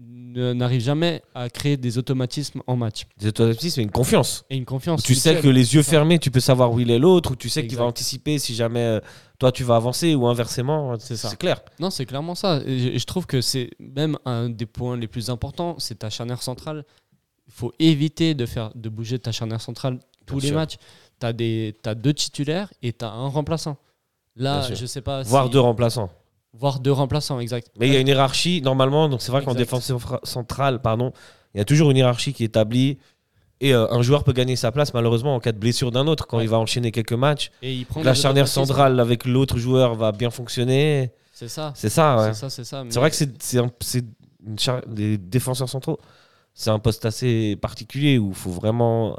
n- 0.00 0.52
n'arrives 0.54 0.80
jamais 0.80 1.22
à 1.34 1.48
créer 1.50 1.76
des 1.76 1.98
automatismes 1.98 2.62
en 2.66 2.76
match. 2.76 3.04
des 3.18 3.28
automatismes 3.28 3.80
et 3.80 3.82
une 3.82 3.90
confiance. 3.90 4.44
Et 4.50 4.56
une 4.56 4.64
confiance. 4.64 5.02
tu 5.02 5.14
sais 5.14 5.40
que 5.40 5.48
les 5.48 5.74
yeux 5.74 5.82
fermés, 5.82 6.18
tu 6.18 6.30
peux 6.30 6.40
savoir 6.40 6.72
où 6.72 6.80
il 6.80 6.90
est 6.90 6.98
l'autre, 6.98 7.32
ou 7.32 7.36
tu 7.36 7.48
sais 7.48 7.66
qu'il 7.66 7.76
va 7.78 7.84
anticiper 7.84 8.38
si 8.38 8.54
jamais 8.54 8.80
euh, 8.80 9.00
toi 9.38 9.52
tu 9.52 9.64
vas 9.64 9.76
avancer 9.76 10.14
ou 10.14 10.26
inversement. 10.26 10.98
C'est 10.98 11.16
ça. 11.16 11.28
C'est 11.28 11.38
clair. 11.38 11.60
Non, 11.78 11.90
c'est 11.90 12.06
clairement 12.06 12.34
ça. 12.34 12.60
Et 12.66 12.98
je, 12.98 13.04
trouve 13.06 13.26
que 13.26 13.40
c'est 13.40 13.70
même 13.78 14.16
un 14.24 14.48
des 14.48 14.66
points 14.66 14.96
les 14.96 15.08
plus 15.08 15.30
importants, 15.30 15.76
c'est 15.78 15.98
ta 16.00 16.10
charnière 16.10 16.42
centrale. 16.42 16.84
Il 17.46 17.52
faut 17.52 17.72
éviter 17.78 18.34
de, 18.34 18.46
faire, 18.46 18.70
de 18.74 18.88
bouger 18.88 19.18
ta 19.18 19.32
charnière 19.32 19.60
centrale 19.60 19.98
tous 20.26 20.36
Bien 20.36 20.42
les 20.42 20.48
sûr. 20.48 20.56
matchs. 20.56 20.76
Tu 21.20 21.26
as, 21.88 21.94
deux 21.94 22.14
titulaires 22.14 22.72
et 22.82 22.92
tu 22.92 23.04
as 23.04 23.10
un 23.10 23.28
remplaçant. 23.28 23.76
Là, 24.36 24.72
je 24.72 24.86
sais 24.86 25.02
pas. 25.02 25.22
Voire 25.22 25.46
si- 25.46 25.50
deux 25.50 25.60
remplaçants. 25.60 26.08
Voire 26.52 26.80
deux 26.80 26.92
remplaçants, 26.92 27.38
exact. 27.40 27.68
Mais 27.78 27.86
il 27.88 27.94
y 27.94 27.96
a 27.96 28.00
une 28.00 28.08
hiérarchie, 28.08 28.60
normalement, 28.62 29.08
donc 29.08 29.22
c'est 29.22 29.30
vrai 29.32 29.44
qu'en 29.44 29.54
défense 29.54 29.92
centrale, 30.24 30.82
pardon, 30.82 31.12
il 31.54 31.58
y 31.58 31.60
a 31.60 31.64
toujours 31.64 31.90
une 31.90 31.96
hiérarchie 31.96 32.32
qui 32.32 32.42
est 32.42 32.46
établie. 32.46 32.98
Et 33.62 33.74
euh, 33.74 33.86
un 33.92 34.00
joueur 34.02 34.24
peut 34.24 34.32
gagner 34.32 34.56
sa 34.56 34.72
place, 34.72 34.94
malheureusement, 34.94 35.34
en 35.34 35.40
cas 35.40 35.52
de 35.52 35.58
blessure 35.58 35.90
d'un 35.90 36.06
autre, 36.06 36.26
quand 36.26 36.38
Ouais. 36.38 36.44
il 36.44 36.48
va 36.48 36.58
enchaîner 36.58 36.92
quelques 36.92 37.12
matchs. 37.12 37.50
Et 37.62 37.74
il 37.74 37.84
prend 37.86 38.02
La 38.02 38.14
charnière 38.14 38.48
centrale 38.48 38.98
avec 38.98 39.26
l'autre 39.26 39.58
joueur 39.58 39.94
va 39.94 40.12
bien 40.12 40.30
fonctionner. 40.30 41.10
C'est 41.32 41.48
ça. 41.48 41.72
C'est 41.76 41.88
ça, 41.90 42.16
ouais. 42.16 42.32
C'est 42.34 42.40
ça, 42.40 42.50
c'est 42.50 42.64
ça. 42.64 42.84
C'est 42.88 42.98
vrai 42.98 43.10
que 43.10 43.16
c'est 43.16 43.58
un- 43.58 43.70
char- 44.56 44.80
des 44.86 45.18
défenseurs 45.18 45.68
centraux. 45.68 45.98
C'est 46.54 46.70
un 46.70 46.78
poste 46.78 47.04
assez 47.04 47.54
particulier 47.56 48.18
où 48.18 48.30
il 48.30 48.34
faut 48.34 48.50
vraiment 48.50 49.16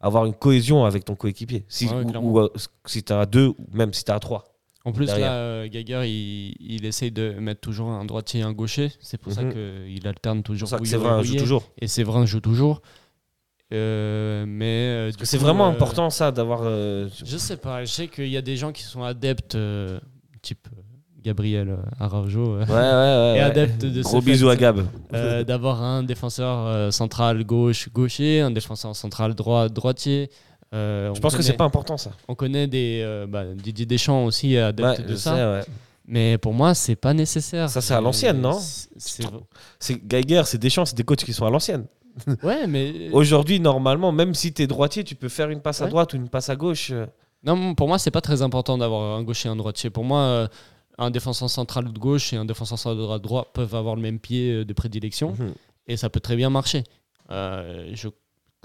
avoir 0.00 0.24
une 0.24 0.34
cohésion 0.34 0.84
avec 0.84 1.04
ton 1.04 1.14
coéquipier. 1.16 1.64
Si, 1.68 1.86
Ouais, 1.88 2.04
ou- 2.16 2.38
ou, 2.38 2.40
euh, 2.40 2.48
si 2.86 3.02
tu 3.02 3.12
as 3.12 3.26
deux, 3.26 3.48
ou 3.48 3.56
même 3.72 3.92
si 3.92 4.04
tu 4.04 4.12
as 4.12 4.18
trois. 4.20 4.44
En 4.84 4.92
plus, 4.92 5.06
derrière. 5.06 5.30
là, 5.30 5.36
euh, 5.36 5.68
Geiger, 5.68 6.02
il, 6.06 6.54
il 6.60 6.86
essaye 6.86 7.10
de 7.10 7.32
mettre 7.38 7.60
toujours 7.60 7.90
un 7.90 8.04
droitier 8.06 8.40
et 8.40 8.42
un 8.42 8.52
gaucher. 8.52 8.90
C'est 9.00 9.18
pour 9.18 9.32
ça 9.32 9.42
Mhm. 9.42 9.52
qu'il 9.52 10.06
alterne 10.08 10.38
C'est 10.38 10.42
toujours. 10.44 10.68
pour 10.70 10.78
ça 10.78 10.82
que 10.82 10.88
c'est 10.88 10.94
et 10.96 10.98
vrai, 10.98 11.22
joue 11.24 11.36
toujours. 11.36 11.64
Et 11.80 11.86
Séverin 11.86 12.24
joue 12.24 12.40
toujours. 12.40 12.80
Euh, 13.72 14.44
mais 14.48 15.10
euh, 15.10 15.12
c'est 15.22 15.38
vraiment 15.38 15.66
euh, 15.66 15.70
important 15.70 16.10
ça 16.10 16.32
d'avoir. 16.32 16.62
euh, 16.64 17.08
Je 17.24 17.36
sais 17.36 17.56
pas. 17.56 17.84
Je 17.84 17.90
sais 17.92 18.08
qu'il 18.08 18.28
y 18.28 18.36
a 18.36 18.42
des 18.42 18.56
gens 18.56 18.72
qui 18.72 18.82
sont 18.82 19.04
adeptes, 19.04 19.54
euh, 19.54 20.00
type 20.42 20.66
Gabriel 21.22 21.76
Araujo, 22.00 22.56
Ouais, 22.56 22.64
ouais, 22.64 22.64
ouais. 22.66 22.70
et 22.72 23.38
ouais. 23.38 23.40
adepte 23.40 23.84
de 23.84 24.02
Gros 24.02 24.20
ce 24.20 24.24
bisous 24.24 24.46
fait, 24.46 24.52
à 24.52 24.56
Gab. 24.56 24.86
euh, 25.12 25.44
d'avoir 25.44 25.82
un 25.82 26.02
défenseur 26.02 26.66
euh, 26.66 26.90
central 26.90 27.44
gauche 27.44 27.90
gaucher, 27.92 28.40
un 28.40 28.50
défenseur 28.50 28.96
central 28.96 29.34
droit 29.34 29.68
droitier. 29.68 30.30
Euh, 30.72 31.12
Je 31.14 31.20
pense 31.20 31.34
que 31.36 31.42
c'est 31.42 31.54
pas 31.54 31.64
important 31.64 31.96
ça. 31.96 32.12
On 32.28 32.34
connaît 32.34 32.66
des 32.68 33.00
euh, 33.04 33.26
bah, 33.26 33.44
Didier 33.54 33.86
Deschamps 33.86 34.24
aussi 34.24 34.56
adepte 34.56 35.00
Ouais, 35.00 35.04
de 35.04 35.16
ça. 35.16 35.34
sais, 35.36 35.42
ouais. 35.44 35.74
Mais 36.06 36.38
pour 36.38 36.52
moi, 36.54 36.74
c'est 36.74 36.96
pas 36.96 37.12
nécessaire. 37.14 37.68
Ça, 37.70 37.80
c'est 37.80 37.94
à 37.94 38.00
l'ancienne, 38.00 38.40
non 38.40 38.58
C'est- 38.58 40.00
Geiger, 40.08 40.42
c'est 40.44 40.58
Deschamps, 40.58 40.84
c'est 40.84 40.96
des 40.96 41.04
coachs 41.04 41.24
qui 41.24 41.32
sont 41.32 41.46
à 41.46 41.50
l'ancienne. 41.50 41.86
Ouais, 42.42 42.66
mais 42.66 43.08
Aujourd'hui, 43.12 43.60
normalement, 43.60 44.10
même 44.12 44.34
si 44.34 44.52
tu 44.52 44.62
es 44.62 44.66
droitier, 44.66 45.04
tu 45.04 45.14
peux 45.14 45.28
faire 45.28 45.50
une 45.50 45.60
passe 45.60 45.80
à 45.82 45.86
droite 45.86 46.12
ou 46.12 46.16
une 46.16 46.28
passe 46.28 46.48
à 46.48 46.56
gauche. 46.56 46.90
euh. 46.92 47.06
non, 47.44 47.74
pour 47.74 47.86
moi, 47.88 47.98
c'est 47.98 48.10
pas 48.10 48.20
très 48.20 48.42
important 48.42 48.76
d'avoir 48.78 49.16
un 49.16 49.22
gaucher 49.22 49.48
et 49.48 49.52
un 49.52 49.56
droitier. 49.56 49.90
Pour 49.90 50.04
moi, 50.04 50.48
un 50.98 51.10
défenseur 51.10 51.48
central 51.48 51.92
de 51.92 51.98
gauche 51.98 52.32
et 52.32 52.36
un 52.36 52.44
défenseur 52.44 52.78
central 52.78 52.96
de 52.98 53.02
droite 53.02 53.22
droit 53.22 53.50
peuvent 53.52 53.74
avoir 53.74 53.94
le 53.96 54.02
même 54.02 54.18
pied 54.18 54.64
de 54.64 54.72
prédilection 54.72 55.30
Mhm. 55.38 55.54
et 55.86 55.96
ça 55.96 56.10
peut 56.10 56.20
très 56.20 56.36
bien 56.36 56.50
marcher. 56.50 56.82
Euh, 57.30 57.90
je, 57.94 58.08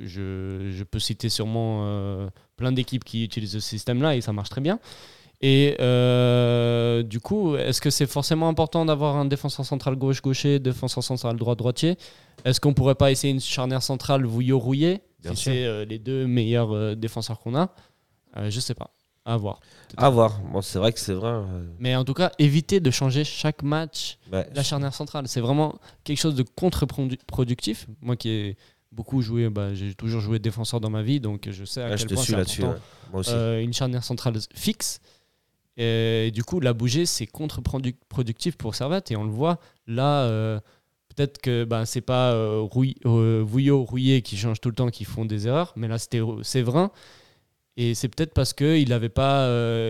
je, 0.01 0.71
je 0.71 0.83
peux 0.83 0.99
citer 0.99 1.29
sûrement 1.29 1.83
euh, 1.85 2.29
plein 2.57 2.71
d'équipes 2.71 3.03
qui 3.03 3.23
utilisent 3.23 3.53
ce 3.53 3.59
système-là 3.59 4.15
et 4.15 4.21
ça 4.21 4.33
marche 4.33 4.49
très 4.49 4.61
bien. 4.61 4.79
Et 5.41 5.75
euh, 5.79 7.03
du 7.03 7.19
coup, 7.19 7.55
est-ce 7.55 7.81
que 7.81 7.89
c'est 7.89 8.05
forcément 8.05 8.47
important 8.47 8.85
d'avoir 8.85 9.17
un 9.17 9.25
défenseur 9.25 9.65
central 9.65 9.95
gauche-gaucher, 9.95 10.59
défenseur 10.59 11.03
central 11.03 11.35
droit-droitier? 11.35 11.97
Est-ce 12.45 12.59
qu'on 12.59 12.73
pourrait 12.73 12.95
pas 12.95 13.11
essayer 13.11 13.33
une 13.33 13.41
charnière 13.41 13.83
centrale 13.83 14.25
Vouillot-Rouillet 14.25 15.01
si 15.23 15.35
c'est 15.35 15.65
euh, 15.65 15.85
les 15.85 15.99
deux 15.99 16.25
meilleurs 16.25 16.95
défenseurs 16.95 17.39
qu'on 17.39 17.55
a? 17.55 17.69
Je 18.49 18.59
sais 18.59 18.73
pas. 18.73 18.91
À 19.27 19.37
voir. 19.37 19.59
À 19.97 20.09
voir. 20.09 20.39
Bon, 20.51 20.61
c'est 20.61 20.77
vrai 20.77 20.93
que 20.93 20.99
c'est 20.99 21.13
vrai. 21.13 21.33
Mais 21.79 21.95
en 21.95 22.05
tout 22.05 22.13
cas, 22.13 22.31
éviter 22.37 22.79
de 22.79 22.91
changer 22.91 23.23
chaque 23.23 23.63
match 23.63 24.19
ouais. 24.31 24.47
la 24.53 24.61
charnière 24.61 24.93
centrale. 24.93 25.27
C'est 25.27 25.41
vraiment 25.41 25.79
quelque 26.03 26.19
chose 26.19 26.35
de 26.35 26.43
contre-productif. 26.43 27.87
Moi 28.01 28.15
qui 28.17 28.29
ai 28.29 28.57
beaucoup 28.95 29.21
joué, 29.21 29.49
bah, 29.49 29.73
j'ai 29.73 29.93
toujours 29.93 30.21
joué 30.21 30.39
défenseur 30.39 30.79
dans 30.79 30.89
ma 30.89 31.03
vie, 31.03 31.19
donc 31.19 31.49
je 31.51 31.65
sais 31.65 31.81
à 31.81 31.95
je 31.95 32.05
quel 32.05 32.15
point 32.15 32.23
c'est 32.23 32.33
important. 32.35 32.69
ouais. 32.69 32.79
Moi 33.11 33.19
aussi. 33.19 33.31
Euh, 33.33 33.61
une 33.61 33.73
charnière 33.73 34.03
centrale 34.03 34.35
fixe. 34.55 34.99
Et 35.77 36.31
du 36.33 36.43
coup, 36.43 36.61
la 36.61 36.73
bouger, 36.73 37.05
c'est 37.05 37.27
contre-productif 37.27 38.55
pour 38.57 38.75
Servette. 38.75 39.11
Et 39.11 39.15
on 39.17 39.23
le 39.25 39.31
voit 39.31 39.59
là. 39.87 40.23
euh, 40.23 40.59
Peut-être 41.15 41.39
que 41.41 41.63
bah, 41.63 41.85
c'est 41.85 42.01
pas 42.01 42.33
euh, 42.33 42.59
Rouy- 42.59 42.97
euh, 43.05 43.41
Vouillot, 43.45 43.83
Rouillet 43.85 44.21
qui 44.21 44.35
changent 44.35 44.59
tout 44.59 44.67
le 44.67 44.75
temps, 44.75 44.89
qui 44.89 45.05
font 45.05 45.23
des 45.23 45.47
erreurs, 45.47 45.71
mais 45.77 45.87
là 45.87 45.97
c'était 45.97 46.19
Séverin. 46.43 46.91
Et 47.77 47.93
c'est 47.93 48.09
peut-être 48.09 48.33
parce 48.33 48.51
qu'il 48.53 48.89
n'avait 48.89 49.07
pas. 49.07 49.47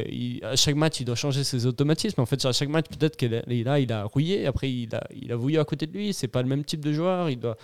il- 0.08 0.40
à 0.44 0.56
chaque 0.56 0.76
match, 0.76 1.00
il 1.00 1.06
doit 1.06 1.16
changer 1.16 1.44
ses 1.44 1.66
automatismes. 1.66 2.22
En 2.22 2.28
fait, 2.28 2.44
à 2.46 2.52
chaque 2.54 2.70
match, 2.70 2.86
peut-être 2.96 3.16
qu'il 3.18 3.34
a, 3.34 3.42
il 3.48 3.68
a, 3.68 3.80
il 3.80 3.92
a 3.92 4.04
Rouillé, 4.04 4.46
après 4.46 4.72
il 4.72 4.94
a, 4.96 5.04
il 5.20 5.32
a 5.32 5.36
Vouillot 5.36 5.62
à 5.62 5.66
côté 5.66 5.88
de 5.88 5.94
lui. 5.94 6.14
C'est 6.14 6.28
pas 6.28 6.44
le 6.44 6.48
même 6.48 6.64
type 6.64 6.82
de 6.86 6.94
joueur. 6.94 7.28
Il 7.32 7.40
doit, 7.40 7.58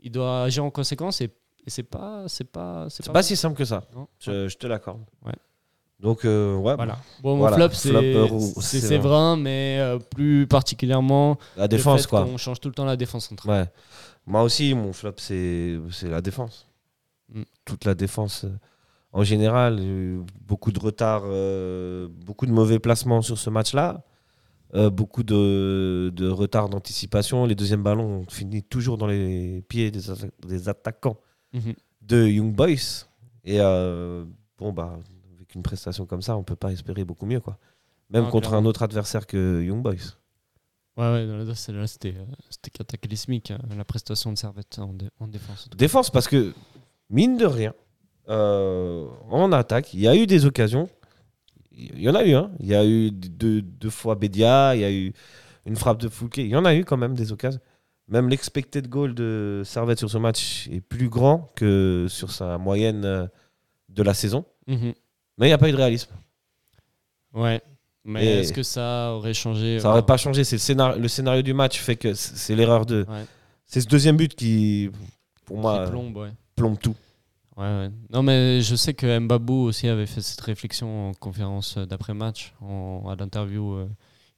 il 0.00 0.10
doit 0.12 0.42
agir 0.44 0.64
en 0.64 0.70
conséquence. 0.70 1.20
Et, 1.20 1.24
et 1.66 1.70
c'est 1.70 1.82
pas. 1.82 2.24
C'est 2.28 2.44
pas, 2.50 2.86
c'est 2.88 3.10
pas 3.10 3.22
si 3.22 3.36
simple 3.36 3.56
que 3.56 3.64
ça. 3.64 3.82
Je, 4.20 4.48
je 4.48 4.56
te 4.56 4.66
l'accorde. 4.66 5.02
Ouais. 5.24 5.32
Donc, 6.00 6.24
euh, 6.24 6.54
ouais, 6.56 6.76
Voilà. 6.76 6.96
Bon, 7.22 7.32
mon 7.34 7.38
Voilà. 7.48 7.56
flop, 7.56 7.70
c'est 7.74 8.30
c'est 8.60 8.80
Séverin, 8.80 9.36
mais 9.36 9.78
euh, 9.80 9.98
plus 9.98 10.46
particulièrement 10.46 11.38
la 11.56 11.66
défense, 11.66 12.06
quoi. 12.06 12.24
qu'on 12.24 12.36
change 12.36 12.60
tout 12.60 12.68
le 12.68 12.74
temps 12.74 12.84
la 12.84 12.96
défense 12.96 13.26
centrale. 13.28 13.62
Ouais. 13.62 13.68
Moi 14.24 14.42
aussi, 14.42 14.74
mon 14.74 14.92
flop, 14.92 15.14
c'est 15.16 15.76
c'est 15.90 16.08
la 16.08 16.20
défense. 16.20 16.68
Mm. 17.34 17.42
Toute 17.64 17.84
la 17.84 17.94
défense. 17.96 18.44
euh, 18.44 18.50
En 19.12 19.24
général, 19.24 19.80
beaucoup 20.46 20.70
de 20.70 20.78
retard, 20.78 21.22
euh, 21.24 22.06
beaucoup 22.24 22.46
de 22.46 22.52
mauvais 22.52 22.78
placements 22.78 23.20
sur 23.22 23.36
ce 23.36 23.50
match-là. 23.50 24.04
Euh, 24.74 24.90
beaucoup 24.90 25.22
de, 25.22 26.12
de 26.14 26.28
retard 26.28 26.68
d'anticipation. 26.68 27.46
Les 27.46 27.54
deuxièmes 27.54 27.82
ballons 27.82 28.20
ont 28.20 28.26
fini 28.30 28.62
toujours 28.62 28.98
dans 28.98 29.06
les 29.06 29.62
pieds 29.68 29.90
des, 29.90 30.10
atta- 30.10 30.30
des 30.46 30.68
attaquants 30.68 31.16
Mhm. 31.54 31.74
de 32.02 32.26
Young 32.26 32.54
Boys. 32.54 33.06
Et 33.44 33.60
euh, 33.60 34.24
bon, 34.58 34.72
bah, 34.72 34.98
avec 35.34 35.54
une 35.54 35.62
prestation 35.62 36.04
comme 36.04 36.20
ça, 36.22 36.36
on 36.36 36.42
peut 36.42 36.56
pas 36.56 36.72
espérer 36.72 37.04
beaucoup 37.04 37.24
mieux. 37.26 37.40
Quoi. 37.40 37.56
Même 38.10 38.24
Non, 38.24 38.30
contre 38.30 38.50
clairement. 38.50 38.66
un 38.66 38.70
autre 38.70 38.82
adversaire 38.82 39.26
que 39.26 39.62
Young 39.62 39.82
Boys. 39.82 39.94
Ouais, 40.98 41.04
ouais, 41.26 41.54
c'était 41.86 42.08
euh, 42.18 42.24
c'était 42.50 42.70
cataclysmique, 42.70 43.52
euh, 43.52 43.58
la 43.76 43.84
prestation 43.84 44.32
de 44.32 44.36
Servette 44.38 44.78
en, 44.80 44.92
dé- 44.92 45.08
en 45.20 45.28
défense. 45.28 45.68
en. 45.72 45.76
Défense, 45.76 46.10
parce 46.10 46.26
que, 46.28 46.52
mine 47.08 47.36
de 47.36 47.46
rien, 47.46 47.72
euh, 48.28 49.06
en 49.30 49.52
attaque, 49.52 49.94
il 49.94 50.00
y 50.00 50.08
a 50.08 50.16
eu 50.16 50.26
des 50.26 50.44
occasions. 50.44 50.88
Il 51.78 52.00
y 52.02 52.08
en 52.08 52.14
a 52.14 52.24
eu, 52.24 52.34
hein. 52.34 52.50
Il 52.60 52.66
y 52.66 52.74
a 52.74 52.84
eu 52.84 53.10
deux, 53.12 53.62
deux 53.62 53.90
fois 53.90 54.16
Bédia, 54.16 54.74
il 54.74 54.80
y 54.80 54.84
a 54.84 54.90
eu 54.92 55.12
une 55.64 55.76
frappe 55.76 56.00
de 56.00 56.08
Fouquet. 56.08 56.42
Il 56.44 56.50
y 56.50 56.56
en 56.56 56.64
a 56.64 56.74
eu 56.74 56.84
quand 56.84 56.96
même 56.96 57.14
des 57.14 57.30
occasions. 57.30 57.60
Même 58.08 58.28
l'expected 58.28 58.88
goal 58.88 59.14
de 59.14 59.62
Servette 59.64 59.98
sur 59.98 60.10
ce 60.10 60.18
match 60.18 60.66
est 60.72 60.80
plus 60.80 61.08
grand 61.08 61.48
que 61.54 62.06
sur 62.08 62.30
sa 62.32 62.58
moyenne 62.58 63.04
euh, 63.04 63.26
de 63.90 64.02
la 64.02 64.14
saison. 64.14 64.44
Mhm. 64.66 64.94
Mais 65.36 65.46
il 65.46 65.50
n'y 65.50 65.52
a 65.52 65.58
pas 65.58 65.68
eu 65.68 65.72
de 65.72 65.76
réalisme. 65.76 66.10
Ouais. 67.34 67.60
Mais 68.04 68.24
est-ce 68.40 68.52
que 68.52 68.62
ça 68.62 69.12
aurait 69.12 69.34
changé 69.34 69.78
Ça 69.78 69.88
n'aurait 69.88 70.06
pas 70.06 70.16
changé. 70.16 70.42
C'est 70.42 70.56
le 70.56 70.60
scénario, 70.60 71.00
le 71.00 71.08
scénario 71.08 71.42
du 71.42 71.52
match 71.52 71.78
fait 71.78 71.96
que 71.96 72.14
c'est 72.14 72.36
c'est 72.36 72.56
l'erreur 72.56 72.86
de. 72.86 73.04
Ouais. 73.08 73.24
C'est 73.66 73.82
ce 73.82 73.86
deuxième 73.86 74.16
but 74.16 74.34
qui, 74.34 74.90
pour 75.44 75.56
Qui 75.56 75.62
moi, 75.62 75.84
plombe, 75.86 76.16
ouais. 76.16 76.30
plombe 76.56 76.78
tout. 76.78 76.94
Ouais, 77.58 77.64
ouais. 77.64 77.90
Non, 78.12 78.22
mais 78.22 78.60
je 78.60 78.76
sais 78.76 78.94
que 78.94 79.18
Mbabou 79.18 79.64
aussi 79.64 79.88
avait 79.88 80.06
fait 80.06 80.20
cette 80.20 80.40
réflexion 80.40 81.08
en 81.10 81.12
conférence 81.14 81.76
d'après-match, 81.76 82.54
en- 82.60 83.02
à 83.08 83.16
l'interview. 83.16 83.74
euh, 83.74 83.88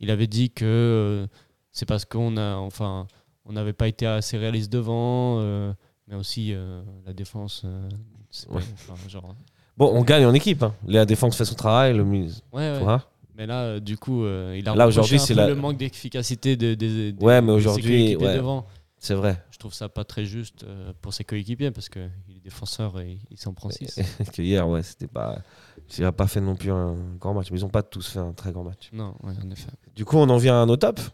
il 0.00 0.10
avait 0.10 0.26
dit 0.26 0.50
que 0.50 0.64
euh, 0.64 1.26
c'est 1.70 1.86
parce 1.86 2.06
qu'on 2.06 2.36
a, 2.38 2.54
enfin, 2.56 3.06
on 3.44 3.52
n'avait 3.52 3.74
pas 3.74 3.88
été 3.88 4.06
assez 4.06 4.38
réaliste 4.38 4.72
devant, 4.72 5.38
euh, 5.40 5.72
mais 6.08 6.14
aussi 6.16 6.54
euh, 6.54 6.82
la 7.06 7.12
défense. 7.12 7.62
euh, 7.66 7.88
pas- 8.48 8.54
enfin, 8.56 9.08
genre, 9.08 9.34
Bon, 9.76 9.90
on 9.94 10.02
gagne 10.02 10.24
en 10.24 10.32
équipe. 10.34 10.62
hein. 10.62 10.74
La 10.86 11.04
défense 11.04 11.36
fait 11.36 11.44
son 11.44 11.54
travail. 11.54 11.94
Le 11.94 12.04
milieu- 12.04 12.32
ouais, 12.52 12.78
ouais. 12.82 12.96
Mais 13.36 13.46
là, 13.46 13.62
euh, 13.62 13.80
du 13.80 13.96
coup, 13.96 14.24
euh, 14.24 14.54
il 14.58 14.68
a 14.68 14.74
Là, 14.74 14.86
aujourd'hui, 14.86 15.18
c'est 15.18 15.34
la- 15.34 15.46
le 15.48 15.54
manque 15.54 15.78
d'efficacité 15.78 16.56
de, 16.56 16.74
des- 16.74 17.12
des- 17.12 17.24
Ouais, 17.24 17.40
mais 17.40 17.52
aujourd'hui, 17.52 18.14
devant. 18.36 18.66
C'est 19.00 19.14
vrai. 19.14 19.42
Je 19.50 19.56
trouve 19.56 19.72
ça 19.72 19.88
pas 19.88 20.04
très 20.04 20.26
juste 20.26 20.64
euh, 20.64 20.92
pour 21.00 21.14
ses 21.14 21.24
coéquipiers 21.24 21.70
parce 21.70 21.88
qu'il 21.88 22.02
est 22.02 22.44
défenseur 22.44 23.00
et 23.00 23.18
il 23.30 23.38
s'en 23.38 23.54
prend 23.54 23.70
6. 23.70 23.98
que 24.32 24.42
hier, 24.42 24.68
ouais, 24.68 24.82
c'était 24.82 25.06
pas. 25.06 25.38
Il 25.96 26.02
n'a 26.02 26.12
pas 26.12 26.26
fait 26.26 26.42
non 26.42 26.54
plus 26.54 26.70
un 26.70 26.94
grand 27.18 27.32
match. 27.32 27.50
Mais 27.50 27.58
ils 27.58 27.62
n'ont 27.62 27.70
pas 27.70 27.82
tous 27.82 28.06
fait 28.06 28.18
un 28.18 28.32
très 28.32 28.52
grand 28.52 28.62
match. 28.62 28.90
Non, 28.92 29.14
ouais, 29.22 29.32
en 29.42 29.50
effet. 29.50 29.70
Du 29.96 30.04
coup, 30.04 30.18
on 30.18 30.28
en 30.28 30.36
vient 30.36 30.62
à 30.62 30.66
nos 30.66 30.76
tops? 30.76 31.10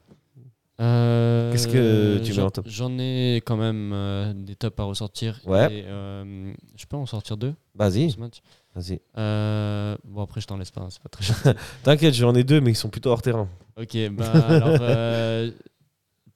Euh, 0.80 1.50
Qu'est-ce 1.52 1.68
que 1.68 2.18
tu 2.18 2.34
mets 2.34 2.42
en 2.42 2.50
top? 2.50 2.66
J'en 2.68 2.98
ai 2.98 3.36
quand 3.46 3.56
même 3.56 3.92
euh, 3.94 4.34
des 4.34 4.56
tops 4.56 4.78
à 4.78 4.82
ressortir. 4.82 5.40
Ouais. 5.46 5.72
Et, 5.72 5.84
euh, 5.86 6.52
je 6.76 6.86
peux 6.86 6.96
en 6.96 7.06
sortir 7.06 7.36
deux 7.36 7.54
Vas-y, 7.74 8.14
vas-y. 8.74 9.00
Bon, 10.04 10.22
après, 10.22 10.40
je 10.40 10.46
t'en 10.46 10.56
laisse 10.56 10.72
pas, 10.72 10.82
hein, 10.82 10.88
c'est 10.90 11.02
pas 11.02 11.08
très. 11.08 11.54
T'inquiète, 11.84 12.14
j'en 12.14 12.34
ai 12.34 12.44
deux, 12.44 12.60
mais 12.60 12.72
ils 12.72 12.76
sont 12.76 12.90
plutôt 12.90 13.10
hors 13.10 13.22
terrain. 13.22 13.48
ok, 13.80 13.96
bah 14.10 14.30
alors, 14.48 15.52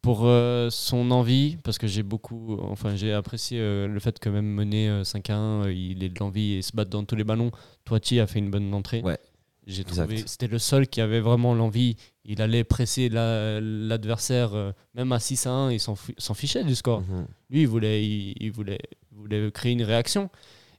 pour 0.03 0.23
euh, 0.25 0.71
son 0.71 1.11
envie, 1.11 1.57
parce 1.63 1.77
que 1.79 1.87
j'ai 1.87 2.03
beaucoup, 2.03 2.57
enfin, 2.63 2.97
j'ai 2.97 3.13
apprécié 3.13 3.59
euh, 3.61 3.87
le 3.87 4.01
fait 4.01 4.19
que 4.19 4.29
même 4.31 4.47
mené 4.47 4.89
euh, 4.89 5.05
5 5.05 5.29
à 5.31 5.37
1, 5.37 5.65
euh, 5.67 5.73
il 5.73 6.03
ait 6.03 6.09
de 6.09 6.19
l'envie 6.21 6.55
et 6.55 6.63
se 6.63 6.73
battre 6.75 6.91
dans 6.91 7.05
tous 7.05 7.17
les 7.17 7.25
ballons. 7.25 7.51
Toiti 7.85 8.19
a 8.19 8.27
fait 8.27 8.39
une 8.39 8.51
bonne 8.51 8.73
entrée. 8.73 9.03
Ouais. 9.03 9.19
J'ai 9.67 9.85
trouvé, 9.85 10.17
c'était 10.27 10.47
le 10.49 10.59
seul 10.59 10.89
qui 10.89 11.01
avait 11.03 11.21
vraiment 11.21 11.55
l'envie. 11.55 11.97
Il 12.25 12.41
allait 12.41 12.65
presser 12.65 13.09
la- 13.11 13.61
l'adversaire, 13.61 14.73
même 14.95 15.13
à 15.13 15.21
6 15.21 15.47
à 15.47 15.51
1, 15.51 15.71
il 15.71 15.79
s'en 15.79 15.95
fi- 15.97 16.15
s'en 16.17 16.33
fichait 16.35 16.65
du 16.65 16.75
score. 16.75 17.03
Mhm. 17.03 17.27
Lui, 17.51 17.61
il 17.61 17.69
voulait, 17.69 18.03
il, 18.05 18.35
il 18.41 18.51
voulait, 18.51 18.79
il 19.13 19.19
voulait 19.19 19.51
créer 19.53 19.73
une 19.73 19.83
réaction. 19.83 20.31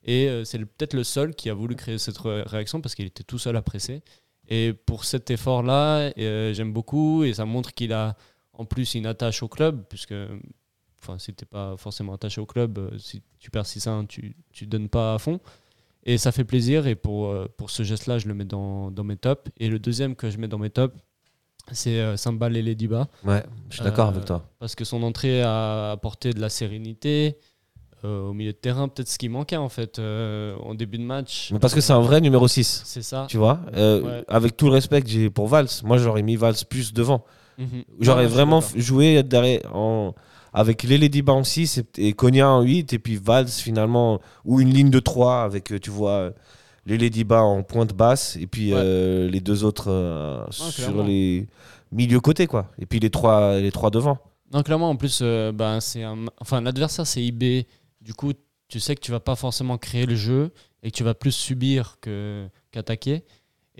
Et 0.03 0.27
c'est 0.45 0.57
peut-être 0.57 0.95
le 0.95 1.03
seul 1.03 1.35
qui 1.35 1.49
a 1.51 1.53
voulu 1.53 1.75
créer 1.75 1.99
cette 1.99 2.17
ré- 2.17 2.41
réaction 2.41 2.81
parce 2.81 2.95
qu'il 2.95 3.05
était 3.05 3.23
tout 3.23 3.37
seul 3.37 3.55
à 3.55 3.61
presser. 3.61 4.01
Et 4.49 4.73
pour 4.73 5.05
cet 5.05 5.29
effort-là, 5.29 6.11
j'aime 6.17 6.73
beaucoup. 6.73 7.23
Et 7.23 7.35
ça 7.35 7.45
montre 7.45 7.71
qu'il 7.73 7.93
a 7.93 8.17
en 8.61 8.65
plus 8.65 8.95
une 8.95 9.05
attache 9.05 9.43
au 9.43 9.47
club. 9.47 9.83
Puisque, 9.89 10.13
enfin, 11.01 11.17
si 11.19 11.33
tu 11.33 11.45
pas 11.45 11.75
forcément 11.77 12.13
attaché 12.13 12.39
au 12.41 12.45
club, 12.45 12.77
euh, 12.77 12.97
si 12.97 13.21
tu 13.39 13.49
perds 13.51 13.65
6 13.65 13.87
à 13.87 13.91
1, 13.91 14.05
tu 14.05 14.35
ne 14.61 14.65
donnes 14.67 14.89
pas 14.89 15.13
à 15.15 15.17
fond. 15.19 15.39
Et 16.03 16.17
ça 16.17 16.31
fait 16.31 16.43
plaisir. 16.45 16.87
Et 16.87 16.95
pour, 16.95 17.27
euh, 17.27 17.47
pour 17.57 17.69
ce 17.69 17.83
geste-là, 17.83 18.17
je 18.17 18.27
le 18.27 18.33
mets 18.33 18.45
dans, 18.45 18.91
dans 18.91 19.03
mes 19.03 19.17
tops. 19.17 19.49
Et 19.57 19.69
le 19.69 19.79
deuxième 19.79 20.15
que 20.15 20.29
je 20.29 20.37
mets 20.37 20.47
dans 20.47 20.57
mes 20.59 20.69
tops, 20.71 20.95
c'est 21.71 21.99
euh, 21.99 22.17
Samba 22.17 22.49
Lele 22.49 22.75
Diba 22.75 23.07
Ouais, 23.23 23.43
je 23.69 23.75
suis 23.75 23.83
d'accord 23.83 24.07
Euh, 24.07 24.11
avec 24.11 24.25
toi. 24.25 24.43
parce 24.59 24.73
que 24.75 24.83
son 24.83 25.03
entrée 25.03 25.41
a 25.43 25.91
apporté 25.91 26.33
de 26.33 26.39
la 26.41 26.49
sérénité 26.49 27.37
euh, 28.03 28.29
au 28.29 28.33
milieu 28.33 28.51
de 28.51 28.57
terrain, 28.57 28.87
peut-être 28.87 29.07
ce 29.09 29.19
qui 29.19 29.29
manquait 29.29 29.57
en 29.57 29.69
fait 29.69 29.99
euh, 29.99 30.55
en 30.63 30.73
début 30.73 30.97
de 30.97 31.03
match. 31.03 31.51
Mais 31.53 31.59
parce 31.59 31.75
que 31.75 31.81
c'est 31.81 31.93
un 31.93 32.01
vrai 32.01 32.19
numéro 32.19 32.47
6. 32.47 32.81
C'est 32.83 33.03
ça. 33.03 33.27
Tu 33.29 33.37
vois 33.37 33.59
Ouais. 33.75 34.23
Avec 34.27 34.57
tout 34.57 34.65
le 34.65 34.71
respect 34.73 35.03
que 35.03 35.07
j'ai 35.07 35.29
pour 35.29 35.47
Valls, 35.47 35.67
moi 35.83 35.99
j'aurais 35.99 36.23
mis 36.23 36.35
Valls 36.35 36.55
plus 36.67 36.93
devant. 36.93 37.23
Mhm. 37.61 37.83
J'aurais 37.99 38.27
vraiment 38.27 38.61
joué 38.75 39.23
derrière, 39.23 39.61
en, 39.75 40.13
avec 40.53 40.85
Diba 40.85 41.33
en 41.33 41.43
6 41.43 41.81
et, 41.97 42.13
Konya 42.13 42.49
en 42.49 42.61
8 42.61 42.93
et 42.93 42.99
puis 42.99 43.15
Valls 43.17 43.47
finalement, 43.47 44.19
ou 44.45 44.59
une 44.59 44.73
ligne 44.73 44.89
de 44.89 44.99
3 44.99 45.43
avec, 45.43 45.71
euh, 45.71 45.79
tu 45.79 45.89
vois, 45.89 46.11
euh, 46.11 46.31
Lele 46.85 47.09
Diba 47.09 47.41
en 47.43 47.61
pointe 47.63 47.93
basse 47.93 48.35
et 48.37 48.47
puis 48.47 48.73
Ouais. 48.73 48.79
euh, 48.83 49.29
les 49.29 49.39
deux 49.39 49.63
autres 49.63 49.89
euh, 49.91 50.43
sur 50.49 50.73
clairement. 50.73 51.03
les 51.03 51.47
milieux 51.91 52.19
côtés 52.19 52.47
quoi. 52.47 52.71
Et 52.79 52.85
puis 52.85 52.99
les 52.99 53.09
trois, 53.09 53.59
les 53.59 53.71
trois 53.71 53.91
devant. 53.91 54.17
Non, 54.53 54.63
clairement, 54.63 54.89
en 54.89 54.95
plus, 54.97 55.19
euh, 55.21 55.51
ben, 55.53 55.79
c'est 55.79 56.03
un... 56.03 56.25
enfin, 56.41 56.59
l'adversaire 56.61 57.05
c'est 57.07 57.23
IB. 57.23 57.65
Du 58.01 58.13
coup, 58.13 58.33
tu 58.67 58.79
sais 58.79 58.95
que 58.95 59.01
tu 59.01 59.11
vas 59.11 59.19
pas 59.19 59.35
forcément 59.35 59.77
créer 59.77 60.05
le 60.05 60.15
jeu 60.15 60.51
et 60.83 60.89
que 60.91 60.95
tu 60.97 61.03
vas 61.03 61.13
plus 61.13 61.31
subir 61.31 61.97
que- 62.01 62.47
qu'attaquer. 62.71 63.23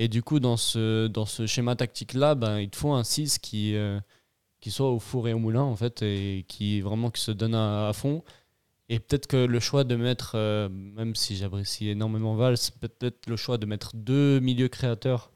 Et 0.04 0.08
du 0.08 0.24
coup, 0.24 0.40
dans 0.40 0.58
ce, 0.58 1.06
dans 1.06 1.28
ce 1.28 1.46
schéma 1.46 1.76
tactique-là, 1.76 2.34
ben, 2.34 2.58
il 2.60 2.72
te 2.72 2.76
faut 2.76 2.92
un 2.92 3.04
6 3.04 3.38
qui, 3.38 3.76
euh, 3.76 4.00
qui 4.60 4.72
soit 4.72 4.90
au 4.90 4.98
four 4.98 5.28
et 5.28 5.34
au 5.34 5.38
moulin, 5.38 5.62
en 5.62 5.76
fait, 5.76 6.02
et 6.02 6.44
qui 6.48 6.82
vraiment 6.82 7.12
qui 7.12 7.22
se 7.22 7.30
donne 7.30 7.54
à, 7.54 7.88
à 7.88 7.94
fond. 7.94 8.24
Et 8.90 8.98
peut-être 9.00 9.28
que 9.28 9.38
le 9.38 9.60
choix 9.60 9.84
de 9.84 9.96
mettre, 9.96 10.32
euh, 10.34 10.70
même 10.70 11.16
si 11.16 11.36
j'apprécie 11.36 11.88
énormément 11.90 12.34
Valls, 12.34 12.58
peut-être 12.80 13.28
le 13.28 13.36
choix 13.36 13.60
de 13.60 13.68
mettre 13.68 13.96
deux 13.96 14.40
milieux 14.40 14.70
créateurs 14.70 15.32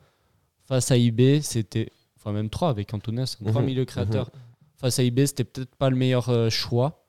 face 0.63 0.89
à 0.89 0.97
IB, 0.97 1.41
c'était, 1.43 1.91
enfin 2.17 2.31
même 2.31 2.49
trois 2.49 2.69
avec 2.69 2.91
Antunes, 2.91 3.23
trois 3.45 3.61
Mhm, 3.61 3.67
milieux 3.67 3.85
créateurs 3.85 4.31
face 4.77 4.97
à 4.97 5.03
IB, 5.03 5.27
c'était 5.27 5.43
peut-être 5.43 5.75
pas 5.75 5.91
le 5.91 5.95
meilleur 5.95 6.29
euh, 6.29 6.49
choix. 6.49 7.04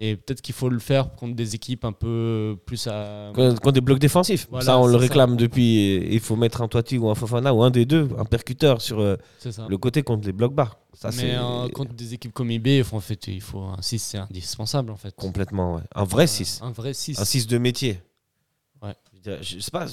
Et 0.00 0.16
peut-être 0.16 0.42
qu'il 0.42 0.54
faut 0.54 0.68
le 0.68 0.80
faire 0.80 1.14
contre 1.14 1.36
des 1.36 1.54
équipes 1.54 1.84
un 1.84 1.92
peu 1.92 2.56
plus 2.66 2.88
à. 2.88 3.30
Quand 3.34 3.70
des 3.70 3.80
blocs 3.80 4.00
défensifs. 4.00 4.48
Voilà, 4.50 4.66
ça, 4.66 4.78
on 4.78 4.86
le 4.88 4.96
réclame 4.96 5.36
depuis. 5.36 5.96
Il 6.12 6.18
faut 6.20 6.34
mettre 6.34 6.62
un 6.62 6.68
Toiti 6.68 6.98
ou 6.98 7.08
un 7.10 7.14
Fofana 7.14 7.54
ou 7.54 7.62
un 7.62 7.70
des 7.70 7.84
deux, 7.86 8.08
un 8.18 8.24
percuteur 8.24 8.82
sur 8.82 8.98
euh, 8.98 9.16
le 9.68 9.78
côté 9.78 10.02
contre 10.02 10.26
les 10.26 10.32
blocs 10.32 10.52
bas. 10.54 10.80
Ça, 10.94 11.10
Mais 11.16 11.34
euh, 11.36 11.68
contre 11.68 11.92
des 11.94 12.12
équipes 12.14 12.32
comme 12.32 12.50
IB, 12.50 12.82
en 12.92 13.00
fait, 13.00 13.28
il 13.28 13.40
faut 13.40 13.60
un 13.60 13.80
6, 13.80 13.98
c'est 14.00 14.18
indispensable 14.18 14.90
en 14.90 14.96
fait. 14.96 15.14
complètement. 15.14 15.76
ouais. 15.76 15.82
Un 15.94 16.04
vrai 16.04 16.24
Euh, 16.24 16.26
6. 16.26 16.60
Un 16.62 16.72
vrai 16.72 16.92
6. 16.92 17.20
Un 17.20 17.24
6 17.24 17.46
de 17.46 17.58
métier. 17.58 18.00
Ouais. 18.82 18.94
Je, 19.42 19.58
sais 19.60 19.70
pas. 19.70 19.86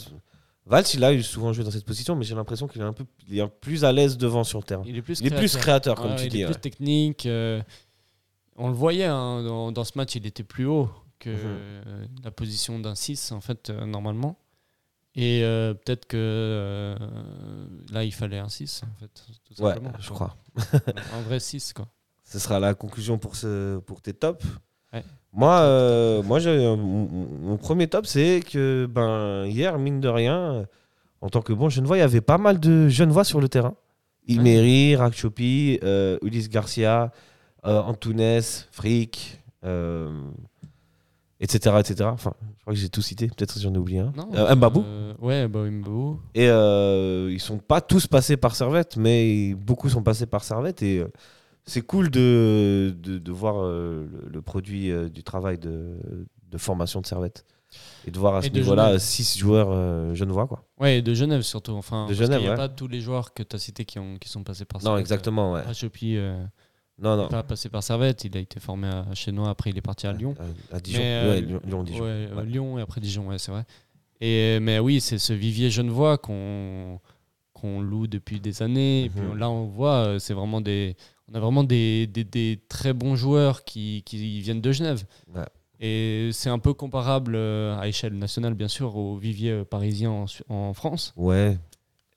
Valls, 0.66 0.86
il 0.94 1.04
a 1.04 1.22
souvent 1.24 1.54
joué 1.54 1.64
dans 1.64 1.72
cette 1.72 1.86
position, 1.86 2.16
mais 2.16 2.24
j'ai 2.24 2.36
l'impression 2.36 2.68
qu'il 2.68 2.82
est 2.82 2.86
un 2.86 2.94
peu 2.94 3.04
il 3.30 3.40
est 3.40 3.48
plus 3.48 3.84
à 3.86 3.92
l'aise 3.92 4.18
devant 4.18 4.44
sur 4.44 4.60
le 4.60 4.64
terrain. 4.64 4.84
Il 4.86 4.96
est 4.98 5.02
plus 5.02 5.20
Il 5.20 5.28
est 5.28 5.36
plus 5.36 5.56
créateur, 5.58 5.96
comme 5.96 6.12
Ouais, 6.12 6.18
tu 6.18 6.24
il 6.26 6.30
dis. 6.30 6.42
est 6.42 6.46
ouais. 6.46 6.52
plus 6.52 6.60
technique. 6.62 7.26
euh, 7.26 7.62
on 8.58 8.68
le 8.68 8.74
voyait 8.74 9.06
hein, 9.06 9.44
dans, 9.44 9.72
dans 9.72 9.84
ce 9.84 9.94
match, 9.98 10.16
il 10.16 10.26
était 10.26 10.44
plus 10.44 10.66
haut 10.66 10.90
que 11.20 11.30
Mhm. 11.30 12.08
la 12.24 12.32
position 12.32 12.80
d'un 12.80 12.96
6 12.96 13.32
en 13.32 13.42
fait 13.42 13.70
euh, 13.70 13.86
normalement. 13.86 14.38
Et 15.14 15.42
euh, 15.44 15.74
peut-être 15.74 16.06
que 16.08 16.18
euh, 16.18 16.96
là 17.92 18.04
il 18.04 18.14
fallait 18.14 18.40
un 18.40 18.50
6 18.50 18.84
en 18.84 19.00
fait. 19.00 19.12
tout 19.46 19.62
Ouais, 19.64 19.74
simplement, 19.74 19.94
je 20.00 20.10
crois. 20.10 20.36
un 21.14 21.22
vrai 21.22 21.40
6 21.40 21.74
quoi. 21.74 21.88
Ce 22.24 22.40
sera 22.40 22.60
la 22.60 22.74
conclusion 22.74 23.18
pour, 23.18 23.36
ce, 23.36 23.78
pour 23.80 24.02
tes 24.02 24.14
tops. 24.14 24.44
Ouais. 24.94 25.04
Moi, 25.34 25.54
euh, 25.60 26.24
moi 26.24 26.40
mon, 26.40 26.78
mon 26.78 27.58
premier 27.58 27.88
top, 27.88 28.06
c'est 28.06 28.42
que 28.50 28.88
ben, 28.90 29.46
hier, 29.46 29.78
mine 29.78 30.00
de 30.00 30.08
rien, 30.08 30.66
en 31.22 31.30
tant 31.30 31.42
que 31.42 31.52
bon 31.54 31.70
Genevois, 31.70 31.98
il 31.98 32.02
y 32.02 32.04
avait 32.04 32.22
pas 32.22 32.38
mal 32.38 32.60
de 32.60 32.88
Genevois 32.90 33.24
sur 33.26 33.42
le 33.42 33.50
terrain. 33.50 33.76
Ilmeri, 34.28 34.96
Rakchopi, 34.96 35.80
Ulysse 36.22 36.50
Garcia, 36.50 37.12
euh, 37.66 37.80
Antunes, 37.82 38.42
Frick, 38.72 39.40
euh, 39.64 40.12
etc., 41.40 41.76
etc. 41.80 42.10
Enfin, 42.12 42.34
je 42.58 42.62
crois 42.62 42.74
que 42.74 42.80
j'ai 42.80 42.90
tout 42.90 43.02
cité. 43.02 43.28
Peut-être 43.28 43.54
que 43.54 43.60
j'en 43.60 43.74
ai 43.74 43.78
oublié 43.78 44.00
un. 44.00 44.12
Non, 44.16 44.30
Euh, 44.34 44.56
Mbabou. 44.56 44.84
euh, 44.86 45.14
ouais, 45.20 45.48
bah, 45.48 45.60
Mbabou. 45.70 46.20
Et 46.36 46.46
ils 46.48 47.40
sont 47.40 47.58
pas 47.58 47.82
tous 47.82 48.08
passés 48.08 48.38
par 48.38 48.56
Servette, 48.56 48.98
mais 48.98 49.54
beaucoup 49.56 49.90
sont 49.90 50.04
passés 50.04 50.26
par 50.26 50.44
Servette. 50.44 50.82
Et 50.82 51.04
c'est 51.66 51.82
cool 51.82 52.10
de, 52.10 52.96
de, 52.98 53.18
de 53.20 53.32
voir 53.32 53.62
le, 53.64 54.10
le 54.32 54.42
produit 54.42 54.92
du 55.12 55.24
travail 55.24 55.58
de, 55.58 55.98
de 56.50 56.58
formation 56.58 57.02
de 57.02 57.06
Servette. 57.06 57.46
Et 58.06 58.12
de 58.12 58.20
voir 58.20 58.36
à 58.36 58.42
ce 58.42 58.50
niveau-là 58.50 58.88
Genève. 58.88 59.00
6 59.00 59.38
joueurs 59.40 59.70
euh, 59.72 60.14
genevois. 60.14 60.46
Quoi. 60.46 60.66
Ouais, 60.78 61.02
de 61.02 61.14
Genève 61.14 61.42
surtout. 61.44 61.72
Enfin, 61.72 62.04
De 62.04 62.08
parce 62.08 62.18
Genève, 62.20 62.40
qu'il 62.40 62.42
n'y 62.42 62.48
a 62.50 62.52
ouais. 62.52 62.58
pas 62.58 62.68
tous 62.68 62.90
les 62.90 63.00
joueurs 63.00 63.34
que 63.34 63.44
tu 63.44 63.56
as 63.56 63.60
cités 63.60 63.86
qui, 63.86 63.98
ont, 63.98 64.18
qui 64.18 64.28
sont 64.28 64.44
passés 64.44 64.66
par 64.66 64.80
Non, 64.82 64.86
Servette. 64.88 65.02
exactement. 65.02 65.54
Ouais. 65.54 65.62
Euh, 66.18 66.44
Non, 67.00 67.18
non. 67.18 67.28
pas 67.30 67.42
passé 67.44 67.68
par 67.70 67.82
Servette, 67.82 68.26
il 68.26 68.38
a 68.38 68.40
été 68.40 68.60
formé 68.60 68.88
à 68.88 69.06
Chenois, 69.16 69.50
après 69.50 69.72
il 69.72 69.78
est 69.78 69.82
parti 69.82 70.06
à 70.08 70.14
Lyon. 70.14 70.36
À, 70.72 70.76
à 70.76 70.80
Dijon. 70.80 71.00
Mais, 71.00 71.06
euh, 71.06 71.30
Ouais, 71.34 71.42
Lyon, 71.42 71.62
Lyon, 71.66 71.84
Dijon. 71.84 72.04
Ouais, 72.04 72.10
euh, 72.10 72.36
Ouais. 72.36 72.46
Lyon 72.46 72.78
et 72.78 72.82
après 72.82 73.02
Dijon, 73.02 73.28
ouais, 73.28 73.40
c'est 73.40 73.52
vrai. 73.52 73.64
Et, 74.20 74.60
mais 74.60 74.78
oui, 74.80 75.02
c'est 75.02 75.18
ce 75.18 75.34
vivier 75.34 75.70
genevois 75.72 76.18
qu'on 76.18 77.00
qu'on 77.54 77.80
loue 77.82 78.08
depuis 78.08 78.40
des 78.40 78.62
années. 78.64 79.04
Et 79.06 79.10
puis 79.10 79.22
Mhm. 79.22 79.38
là, 79.38 79.50
on 79.50 79.66
voit, 79.66 80.06
euh, 80.06 80.20
c'est 80.20 80.34
vraiment 80.34 80.62
des, 80.62 80.96
on 81.32 81.36
a 81.36 81.40
vraiment 81.40 81.64
des, 81.64 82.08
des, 82.08 82.24
des 82.24 82.60
très 82.70 82.92
bons 82.94 83.16
joueurs 83.16 83.64
qui, 83.64 84.02
qui 84.06 84.40
viennent 84.42 84.62
de 84.62 84.72
Genève. 84.72 85.04
Et 85.80 86.30
c'est 86.34 86.50
un 86.50 86.60
peu 86.60 86.74
comparable 86.76 87.34
euh, 87.36 87.76
à 87.80 87.88
échelle 87.88 88.14
nationale, 88.14 88.54
bien 88.54 88.68
sûr, 88.68 88.96
au 88.96 89.18
vivier 89.18 89.50
euh, 89.52 89.64
parisien 89.66 90.26
en, 90.50 90.74
France. 90.74 91.14
Ouais. 91.18 91.58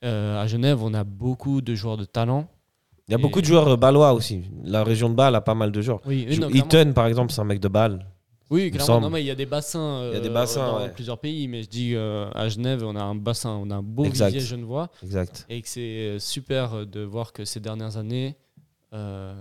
Euh, 0.05 0.39
à 0.43 0.47
Genève, 0.47 0.83
on 0.83 0.93
a 0.93 1.05
beaucoup 1.05 1.63
de 1.63 1.75
joueurs 1.75 1.97
de 1.97 2.05
talent. 2.05 2.47
Il 3.09 3.13
y 3.13 3.15
a 3.15 3.19
Et- 3.19 3.23
beaucoup 3.23 3.41
de 3.41 3.47
joueurs 3.47 3.69
euh, 3.69 3.77
balois 3.77 4.13
aussi. 4.15 4.43
La 4.65 4.83
région 4.83 5.11
de 5.11 5.15
Bâle 5.15 5.35
a 5.35 5.41
pas 5.41 5.55
mal 5.55 5.71
de 5.73 5.81
joueurs. 5.83 6.01
Oui, 6.07 6.27
non, 6.39 6.93
par 6.93 7.07
exemple, 7.07 7.33
c'est 7.33 7.41
un 7.41 7.45
mec 7.45 7.61
de 7.61 7.69
Bâle. 7.69 8.07
Oui, 8.51 8.65
me 8.67 8.71
clairement. 8.71 8.87
semble. 8.87 9.03
Non, 9.05 9.11
mais 9.11 9.23
il 9.23 9.27
y 9.27 9.31
a 9.31 9.35
des 9.35 9.47
bassins, 9.47 10.07
Il 10.11 10.15
y 10.15 10.17
a 10.17 10.21
des 10.21 10.29
euh, 10.29 10.33
bassins, 10.33 10.67
dans 10.67 10.79
ouais. 10.81 10.91
plusieurs 10.91 11.19
pays, 11.19 11.49
mais 11.49 11.63
je 11.63 11.69
dis 11.69 11.95
euh, 11.95 12.29
à 12.35 12.49
Genève, 12.49 12.85
on 12.85 12.95
a 12.95 13.03
un 13.03 13.15
bassin, 13.15 13.51
on 13.63 13.71
a 13.71 13.77
un 13.77 13.83
beau 13.83 14.05
Exact. 14.05 14.29
vivier 14.33 14.41
genevois, 14.47 14.91
Exact. 15.03 15.47
et 15.49 15.61
que 15.63 15.69
c'est 15.69 15.81
euh, 15.81 16.19
super 16.19 16.87
de 16.87 17.01
voir 17.01 17.33
que 17.33 17.45
ces 17.45 17.59
dernières 17.61 17.97
années, 17.97 18.37
euh, 18.93 19.35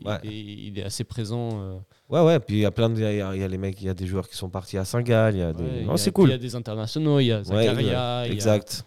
il, 0.00 0.06
Ouais. 0.06 0.14
est, 0.24 0.28
il 0.28 0.78
est 0.78 0.84
assez 0.84 1.04
présent. 1.04 1.50
euh, 1.54 1.78
Ouais, 2.08 2.20
ouais. 2.24 2.38
Puis 2.40 2.56
il 2.56 2.60
y 2.60 2.64
a 2.64 2.70
plein 2.70 2.88
de. 2.88 2.94
Il 2.96 3.02
y 3.02 3.20
a, 3.20 3.34
il 3.34 3.40
y 3.40 3.44
a 3.44 3.48
les 3.48 3.58
mecs, 3.58 3.80
il 3.80 3.86
y 3.86 3.90
a 3.90 3.94
des 3.94 4.06
joueurs 4.06 4.28
qui 4.28 4.36
sont 4.36 4.48
partis 4.48 4.78
à 4.78 4.84
Saint-Gall. 4.84 5.34
Il 5.34 5.38
y 5.38 5.42
a 5.42 5.52
des. 5.52 5.62
ouais, 5.84 5.96
c'est 5.96 6.10
puis 6.12 6.22
Il 6.22 6.26
y 6.26 6.28
cool. 6.28 6.32
a 6.32 6.38
des 6.38 6.54
internationaux, 6.56 7.18
il 7.20 7.26
y 7.26 7.32
a 7.32 7.42
Zakaria, 7.44 7.72
il 8.26 8.28
y 8.28 8.30
a- 8.30 8.32
exact. 8.32 8.84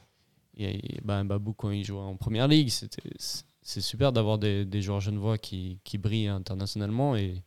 il 0.56 0.64
y 0.64 0.68
a, 0.68 0.72
il 0.72 0.76
y 0.96 0.98
a- 0.98 1.02
ben, 1.04 1.24
Babou 1.26 1.54
quand 1.54 1.72
il 1.72 1.84
jouait 1.86 2.00
en 2.00 2.16
première 2.16 2.48
ligue. 2.48 2.70
c'était- 2.70 3.02
C'est 3.70 3.82
super 3.82 4.12
d'avoir 4.12 4.40
des, 4.40 4.66
des 4.66 4.82
joueurs 4.82 5.00
genevois 5.00 5.38
qui, 5.38 5.80
qui 5.84 6.00
brillent 6.00 6.28
internationalement. 6.28 7.16
Et, 7.16 7.44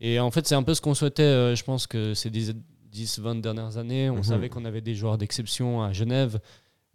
et 0.00 0.20
en 0.20 0.30
fait, 0.30 0.46
c'est 0.46 0.54
un 0.54 0.62
peu 0.62 0.74
ce 0.74 0.80
qu'on 0.80 0.94
souhaitait. 0.94 1.22
euh, 1.24 1.56
je 1.56 1.64
pense 1.64 1.88
que 1.88 2.14
ces 2.14 2.30
10-20 2.30 3.40
dernières 3.40 3.76
années, 3.76 4.10
on 4.10 4.16
Mhm. 4.18 4.22
savait 4.22 4.48
qu'on 4.48 4.64
avait 4.64 4.80
des 4.80 4.94
joueurs 4.94 5.18
d'exception 5.18 5.82
à 5.82 5.92
Genève, 5.92 6.38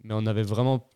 mais 0.02 0.14
on 0.14 0.22
n'avait 0.22 0.42
vraiment 0.42 0.88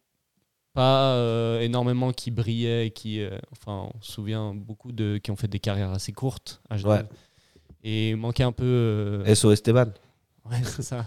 pas 0.72 1.12
euh, 1.16 1.60
énormément 1.60 2.12
qui 2.14 2.30
brillaient. 2.30 2.92
Qui, 2.94 3.20
euh, 3.20 3.38
enfin, 3.52 3.90
on 3.94 4.00
se 4.00 4.12
souvient 4.12 4.54
beaucoup 4.54 4.92
de 4.92 5.18
qui 5.22 5.30
ont 5.30 5.36
fait 5.36 5.48
des 5.48 5.60
carrières 5.60 5.90
assez 5.90 6.12
courtes 6.12 6.62
à 6.70 6.78
Genève. 6.78 7.08
Et 7.82 8.10
il 8.10 8.16
manquait 8.16 8.42
un 8.44 8.52
peu. 8.52 9.22
SO 9.34 9.52
Esteban. 9.52 9.86
Ouais, 10.50 10.56
c'est 10.64 10.82
ça. 10.82 11.04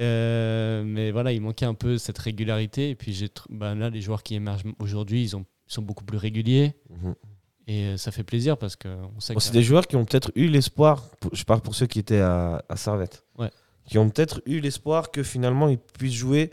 Euh, 0.00 0.82
mais 0.84 1.10
voilà, 1.10 1.32
il 1.32 1.40
manquait 1.40 1.66
un 1.66 1.74
peu 1.74 1.98
cette 1.98 2.18
régularité. 2.18 2.90
Et 2.90 2.94
puis 2.94 3.12
j'ai 3.12 3.28
bah, 3.48 3.74
là, 3.74 3.90
les 3.90 4.00
joueurs 4.00 4.22
qui 4.22 4.34
émergent 4.36 4.62
aujourd'hui, 4.78 5.22
ils, 5.24 5.36
ont, 5.36 5.44
sont 5.74 5.82
beaucoup 5.82 6.04
plus 6.04 6.18
réguliers. 6.18 6.74
Mhm. 6.90 7.14
Et 7.66 7.84
euh, 7.84 7.96
ça 7.96 8.10
fait 8.10 8.24
plaisir 8.24 8.56
parce 8.58 8.74
qu'on 8.76 9.20
sait 9.20 9.32
Bon, 9.34 9.38
que. 9.38 9.44
c'est 9.44 9.52
des 9.52 9.62
joueurs 9.62 9.86
qui 9.86 9.96
ont 9.96 10.04
peut-être 10.04 10.32
eu 10.34 10.48
l'espoir, 10.48 11.04
je 11.32 11.44
parle 11.44 11.60
pour 11.60 11.74
ceux 11.74 11.86
qui 11.86 11.98
étaient 12.00 12.20
à, 12.20 12.64
à 12.68 12.76
Servette, 12.76 13.24
Ouais. 13.38 13.50
qui 13.86 13.98
ont 13.98 14.08
peut-être 14.10 14.42
eu 14.46 14.58
l'espoir 14.60 15.10
que 15.12 15.22
finalement 15.22 15.68
ils 15.68 15.78
puissent 15.78 16.14
jouer 16.14 16.50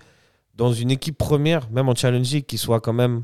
dans 0.55 0.73
une 0.73 0.91
équipe 0.91 1.17
première, 1.17 1.69
même 1.71 1.89
en 1.89 1.95
Challenge 1.95 2.29
League, 2.31 2.45
qui 2.45 2.57
soit 2.57 2.81
quand 2.81 2.93
même 2.93 3.23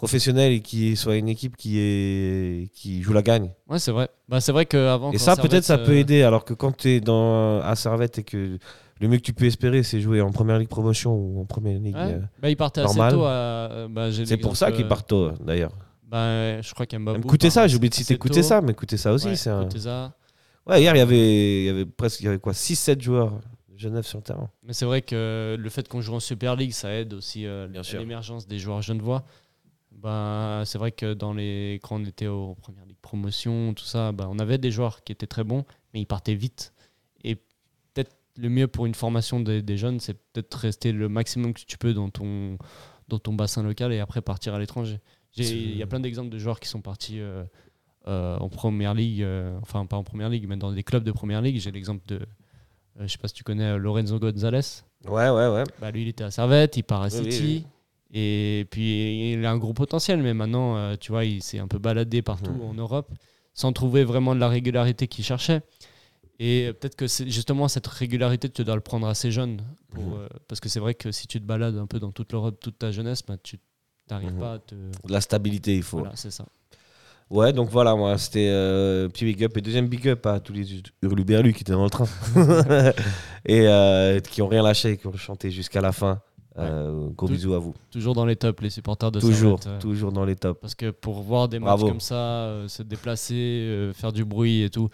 professionnelle 0.00 0.52
et 0.52 0.60
qui 0.60 0.96
soit 0.96 1.16
une 1.16 1.28
équipe 1.28 1.56
qui, 1.56 1.78
est, 1.78 2.70
qui 2.72 3.02
joue 3.02 3.12
la 3.12 3.22
gagne. 3.22 3.50
Ouais, 3.68 3.78
c'est 3.78 3.92
vrai. 3.92 4.08
Bah, 4.28 4.40
c'est 4.40 4.52
vrai 4.52 4.66
qu'avant. 4.66 5.12
Et 5.12 5.18
ça, 5.18 5.36
peut-être, 5.36 5.64
ça 5.64 5.78
peut 5.78 5.96
aider, 5.96 6.22
alors 6.22 6.44
que 6.44 6.54
quand 6.54 6.76
tu 6.76 6.88
es 6.90 7.00
dans, 7.00 7.60
à 7.60 7.74
Servette 7.76 8.18
et 8.18 8.22
que 8.22 8.58
le 9.00 9.08
mieux 9.08 9.16
que 9.18 9.22
tu 9.22 9.32
peux 9.32 9.44
espérer, 9.46 9.82
c'est 9.82 10.00
jouer 10.00 10.20
en 10.20 10.30
première 10.32 10.58
ligue 10.58 10.68
promotion 10.68 11.14
ou 11.14 11.40
en 11.40 11.44
première 11.44 11.78
ligue. 11.78 11.96
euh, 11.96 12.20
bah, 12.40 12.50
il 12.50 12.56
partait 12.56 12.80
assez 12.82 12.98
tôt. 12.98 13.24
à- 13.24 13.30
euh, 13.30 13.88
bah, 13.88 14.08
c'est 14.12 14.36
pour 14.36 14.56
ça 14.56 14.72
qu'ils 14.72 14.84
euh, 14.84 14.88
partent 14.88 15.08
tôt, 15.08 15.30
d'ailleurs. 15.44 15.72
Bah, 16.08 16.60
je 16.60 16.72
crois. 16.74 16.86
Écoutez 16.86 17.46
part 17.48 17.52
ça, 17.52 17.66
j'ai 17.68 17.76
oublié 17.76 17.90
de 17.90 17.94
citer 17.94 18.14
écoutez 18.14 18.40
tôt. 18.40 18.46
ça, 18.46 18.60
mais 18.60 18.72
écoutez 18.72 18.96
ça 18.96 19.12
aussi. 19.12 19.28
Ouais, 19.28 19.36
c'est 19.36 19.50
un- 19.50 19.68
ça. 19.76 20.12
Ouais, 20.66 20.80
hier, 20.80 20.94
il 20.94 20.98
y 20.98 21.02
avait, 21.02 21.60
il 21.62 21.66
y 21.66 21.68
avait 21.68 21.86
presque 21.86 22.20
il 22.20 22.24
y 22.24 22.28
avait 22.28 22.38
quoi 22.38 22.52
6-7 22.52 23.00
joueurs 23.00 23.32
Genève 23.76 24.04
sur 24.04 24.18
le 24.18 24.24
terrain. 24.24 24.50
Mais 24.62 24.74
c'est 24.74 24.84
vrai 24.84 25.00
que 25.00 25.56
le 25.58 25.70
fait 25.70 25.88
qu'on 25.88 26.02
joue 26.02 26.14
en 26.14 26.20
Super 26.20 26.54
League, 26.54 26.72
ça 26.72 26.92
aide 26.92 27.14
aussi 27.14 27.46
euh, 27.46 27.66
l'émergence 27.98 28.46
des 28.46 28.58
joueurs 28.58 28.82
genevois. 28.82 29.24
Bah, 30.02 30.62
c'est 30.64 30.78
vrai 30.78 30.92
que 30.92 31.14
dans 31.14 31.32
les, 31.34 31.78
quand 31.82 32.00
on 32.00 32.04
était 32.04 32.26
aux 32.26 32.54
premières 32.54 32.86
ligues 32.86 33.00
promotion, 33.02 33.74
tout 33.74 33.84
ça, 33.84 34.12
bah, 34.12 34.28
on 34.30 34.38
avait 34.38 34.58
des 34.58 34.70
joueurs 34.70 35.02
qui 35.04 35.12
étaient 35.12 35.26
très 35.26 35.44
bons, 35.44 35.64
mais 35.92 36.00
ils 36.00 36.06
partaient 36.06 36.34
vite. 36.34 36.72
Et 37.24 37.34
peut-être 37.36 38.16
le 38.38 38.48
mieux 38.48 38.66
pour 38.66 38.86
une 38.86 38.94
formation 38.94 39.40
des, 39.40 39.62
des 39.62 39.76
jeunes, 39.76 40.00
c'est 40.00 40.14
peut-être 40.14 40.54
rester 40.54 40.92
le 40.92 41.08
maximum 41.08 41.52
que 41.52 41.60
tu 41.66 41.76
peux 41.76 41.92
dans 41.92 42.08
ton, 42.08 42.56
dans 43.08 43.18
ton 43.18 43.34
bassin 43.34 43.62
local 43.62 43.92
et 43.92 43.98
après 44.00 44.22
partir 44.22 44.54
à 44.54 44.58
l'étranger. 44.58 45.00
Il 45.36 45.76
y 45.76 45.82
a 45.82 45.86
plein 45.86 46.00
d'exemples 46.00 46.30
de 46.30 46.38
joueurs 46.38 46.58
qui 46.60 46.68
sont 46.68 46.80
partis 46.80 47.20
euh, 47.20 47.44
euh, 48.08 48.36
en 48.38 48.48
première 48.48 48.94
ligue, 48.94 49.22
euh, 49.22 49.56
enfin 49.62 49.86
pas 49.86 49.96
en 49.96 50.02
première 50.02 50.28
ligue, 50.28 50.46
mais 50.48 50.56
dans 50.56 50.72
des 50.72 50.82
clubs 50.82 51.04
de 51.04 51.12
première 51.12 51.40
ligue. 51.42 51.58
J'ai 51.60 51.70
l'exemple 51.70 52.02
de, 52.06 52.20
je 52.98 53.06
sais 53.06 53.18
pas 53.18 53.28
si 53.28 53.34
tu 53.34 53.44
connais 53.44 53.78
Lorenzo 53.78 54.18
Gonzalez. 54.18 54.82
Ouais, 55.06 55.28
ouais, 55.30 55.48
ouais. 55.48 55.64
Bah, 55.80 55.90
lui, 55.90 56.02
il 56.02 56.08
était 56.08 56.24
à 56.24 56.30
Servette, 56.30 56.76
il 56.76 56.82
part 56.82 57.02
à 57.02 57.06
Oui, 57.06 57.30
City. 57.32 57.42
oui, 57.42 57.66
Et 58.12 58.66
puis, 58.70 59.32
il 59.34 59.44
a 59.46 59.50
un 59.52 59.56
gros 59.58 59.72
potentiel, 59.72 60.20
mais 60.22 60.34
maintenant, 60.34 60.76
euh, 60.76 60.96
tu 60.98 61.12
vois, 61.12 61.24
il 61.24 61.42
s'est 61.42 61.58
un 61.60 61.68
peu 61.68 61.78
baladé 61.78 62.22
partout 62.22 62.50
en 62.62 62.74
Europe 62.74 63.12
sans 63.54 63.72
trouver 63.72 64.04
vraiment 64.04 64.34
de 64.34 64.40
la 64.40 64.48
régularité 64.48 65.06
qu'il 65.08 65.24
cherchait. 65.24 65.62
Et 66.38 66.72
peut-être 66.80 66.96
que 66.96 67.06
c'est 67.06 67.28
justement 67.28 67.68
cette 67.68 67.86
régularité, 67.86 68.48
tu 68.48 68.64
dois 68.64 68.74
le 68.74 68.80
prendre 68.80 69.06
assez 69.06 69.30
jeune. 69.30 69.62
Pour, 69.90 70.04
Mhm. 70.04 70.12
euh, 70.14 70.28
parce 70.48 70.60
que 70.60 70.68
c'est 70.68 70.80
vrai 70.80 70.94
que 70.94 71.12
si 71.12 71.26
tu 71.26 71.38
te 71.40 71.44
balades 71.44 71.76
un 71.76 71.86
peu 71.86 71.98
dans 72.00 72.10
toute 72.12 72.32
l'Europe, 72.32 72.58
toute 72.60 72.78
ta 72.78 72.90
jeunesse, 72.90 73.22
bah, 73.26 73.36
tu 73.42 73.58
n'arrives 74.10 74.32
Mhm. 74.32 74.38
pas 74.38 74.52
à 74.54 74.58
te. 74.58 74.74
De 74.74 75.12
la 75.12 75.20
stabilité, 75.20 75.76
il 75.76 75.82
faut. 75.82 75.98
Voilà, 75.98 76.16
c'est 76.16 76.30
ça. 76.30 76.46
Ouais, 77.28 77.52
donc 77.52 77.68
voilà, 77.70 77.94
moi, 77.94 78.18
c'était 78.18 78.48
euh, 78.50 79.08
petit 79.08 79.24
big 79.24 79.44
up 79.44 79.56
et 79.56 79.60
deuxième 79.60 79.86
big 79.86 80.08
up 80.08 80.26
à 80.26 80.40
tous 80.40 80.52
les 80.52 80.66
hurluberlus 81.02 81.52
qui 81.52 81.60
étaient 81.60 81.72
dans 81.72 81.84
le 81.84 81.90
train 81.90 82.06
et 83.46 83.68
euh, 83.68 84.18
qui 84.20 84.42
ont 84.42 84.48
rien 84.48 84.62
lâché, 84.62 84.96
qui 84.96 85.06
ont 85.06 85.16
chanté 85.16 85.50
jusqu'à 85.50 85.80
la 85.80 85.92
fin. 85.92 86.20
Euh, 86.58 87.08
Gros 87.16 87.28
bisous 87.28 87.54
à 87.54 87.58
vous. 87.58 87.74
Toujours 87.90 88.14
dans 88.14 88.26
les 88.26 88.36
tops, 88.36 88.60
les 88.62 88.70
supporters 88.70 89.12
de 89.12 89.20
Toujours, 89.20 89.62
Servette, 89.62 89.80
toujours 89.80 90.10
dans 90.12 90.24
les 90.24 90.34
tops. 90.36 90.60
Parce 90.60 90.74
que 90.74 90.90
pour 90.90 91.22
voir 91.22 91.48
des 91.48 91.58
Bravo. 91.60 91.84
matchs 91.84 91.90
comme 91.92 92.00
ça, 92.00 92.14
euh, 92.16 92.68
se 92.68 92.82
déplacer, 92.82 93.34
euh, 93.34 93.92
faire 93.92 94.12
du 94.12 94.24
bruit 94.24 94.62
et 94.62 94.70
tout, 94.70 94.88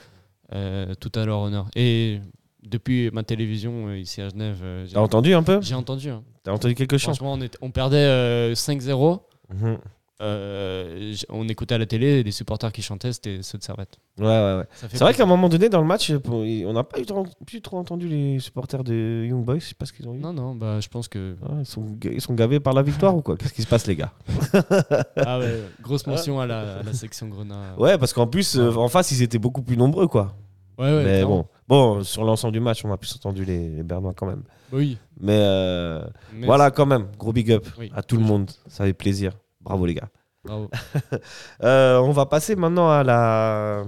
tout 0.51 1.13
à 1.15 1.25
leur 1.25 1.41
honneur. 1.41 1.67
Et 1.75 2.21
depuis 2.63 3.11
ma 3.13 3.23
télévision 3.23 3.93
ici 3.95 4.21
à 4.21 4.29
Genève, 4.29 4.63
j'ai- 4.87 4.93
T'as 4.95 5.01
entendu 5.01 5.35
un 5.35 5.43
peu? 5.43 5.61
J'ai 5.63 5.75
entendu. 5.75 6.11
hein. 6.11 6.23
T'as 6.43 6.53
entendu 6.53 6.75
quelque 6.75 6.99
chose? 6.99 7.17
Franchement, 7.17 7.33
on, 7.33 7.41
est- 7.41 7.57
on 7.63 7.71
perdait 7.71 7.97
euh, 7.97 8.55
5-0. 8.55 9.21
Mhm. 9.53 9.79
Euh, 10.23 11.15
on 11.29 11.47
écoutait 11.47 11.75
à 11.75 11.79
la 11.79 11.85
télé 11.85 12.23
les 12.23 12.31
supporters 12.31 12.73
qui 12.73 12.81
chantaient, 12.81 13.13
c'était 13.13 13.43
ceux 13.43 13.59
de 13.59 13.63
Servette. 13.63 13.99
Ouais, 14.19 14.25
ouais, 14.27 14.57
ouais. 14.59 14.65
C'est 14.73 15.01
vrai 15.01 15.13
qu'à 15.13 15.25
un 15.25 15.27
moment 15.27 15.51
donné 15.51 15.69
dans 15.69 15.81
le 15.81 15.87
match, 15.87 16.11
on 16.31 16.73
n'a 16.73 16.85
pas 16.85 16.99
eu 17.01 17.05
trop, 17.05 17.27
plus 17.45 17.61
trop 17.61 17.77
entendu 17.77 18.09
les 18.09 18.39
supporters 18.39 18.83
de 18.83 19.27
Young 19.29 19.45
Boys. 19.45 19.59
Je 19.59 19.67
sais 19.67 19.75
pas 19.75 19.85
ce 19.85 19.93
qu'ils 19.93 20.09
ont 20.09 20.15
eu. 20.15 20.19
Non, 20.19 20.33
non, 20.33 20.55
bah, 20.55 20.81
je 20.81 20.89
pense 20.89 21.09
que. 21.09 21.37
Ah, 21.45 21.57
ils, 21.59 21.67
sont, 21.67 21.85
ils 22.05 22.21
sont 22.23 22.33
gavés 22.35 22.61
par 22.61 22.73
la 22.73 22.83
victoire 22.83 23.15
ou 23.15 23.21
quoi? 23.21 23.37
Qu'est-ce 23.37 23.53
qui 23.53 23.63
se 23.63 23.67
passe, 23.67 23.87
les 23.87 23.97
gars? 23.97 24.13
Ah 25.17 25.39
ouais, 25.39 25.61
grosse 25.83 26.07
mention 26.07 26.41
à 26.41 26.47
la, 26.47 26.79
à 26.79 26.83
la 26.83 26.93
section 26.93 27.29
Grenat. 27.29 27.75
Ouais, 27.79 27.99
parce 27.99 28.13
qu'en 28.13 28.27
plus, 28.27 28.57
euh, 28.57 28.73
en 28.75 28.89
face, 28.89 29.11
ils 29.13 29.23
étaient 29.23 29.39
beaucoup 29.39 29.63
plus 29.63 29.77
nombreux, 29.77 30.07
quoi. 30.07 30.35
ouais, 30.79 30.85
ouais, 30.85 31.05
Mais 31.05 31.25
bon, 31.25 31.47
bon, 31.69 32.03
sur 32.05 32.25
l'ensemble 32.25 32.53
du 32.53 32.61
match, 32.61 32.85
on 32.85 32.93
a 32.93 32.97
plus 32.97 33.15
entendu 33.17 33.45
les, 33.45 33.69
les 33.69 33.83
Bernois 33.83 34.15
quand 34.17 34.27
même. 34.27 34.43
Oui. 34.73 34.99
Mais, 35.21 35.39
euh, 35.41 36.05
mais 36.33 36.47
voilà, 36.47 36.71
quand 36.71 36.87
même, 36.87 37.07
gros 37.19 37.33
big 37.33 37.53
up 37.53 37.67
Oui, 37.79 37.91
à 37.95 38.03
tout 38.03 38.17
le 38.17 38.25
monde. 38.25 38.51
Ça 38.69 38.85
fait 38.85 38.93
plaisir. 38.95 39.33
Bravo, 39.67 39.85
les 39.87 39.95
gars. 39.95 40.09
Bravo. 40.45 40.71
Euh, 41.63 41.99
on 41.99 42.13
va 42.13 42.25
passer 42.27 42.57
maintenant 42.57 42.89
à 42.91 43.03
la 43.03 43.85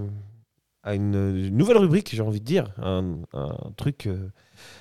à 0.82 0.94
une, 0.94 1.48
nouvelle 1.50 1.76
rubrique, 1.78 2.10
j'ai 2.14 2.22
envie 2.22 2.40
de 2.40 2.44
dire, 2.44 2.66
un, 2.82 3.16
un 3.32 3.54
truc. 3.76 4.06
euh, 4.06 4.28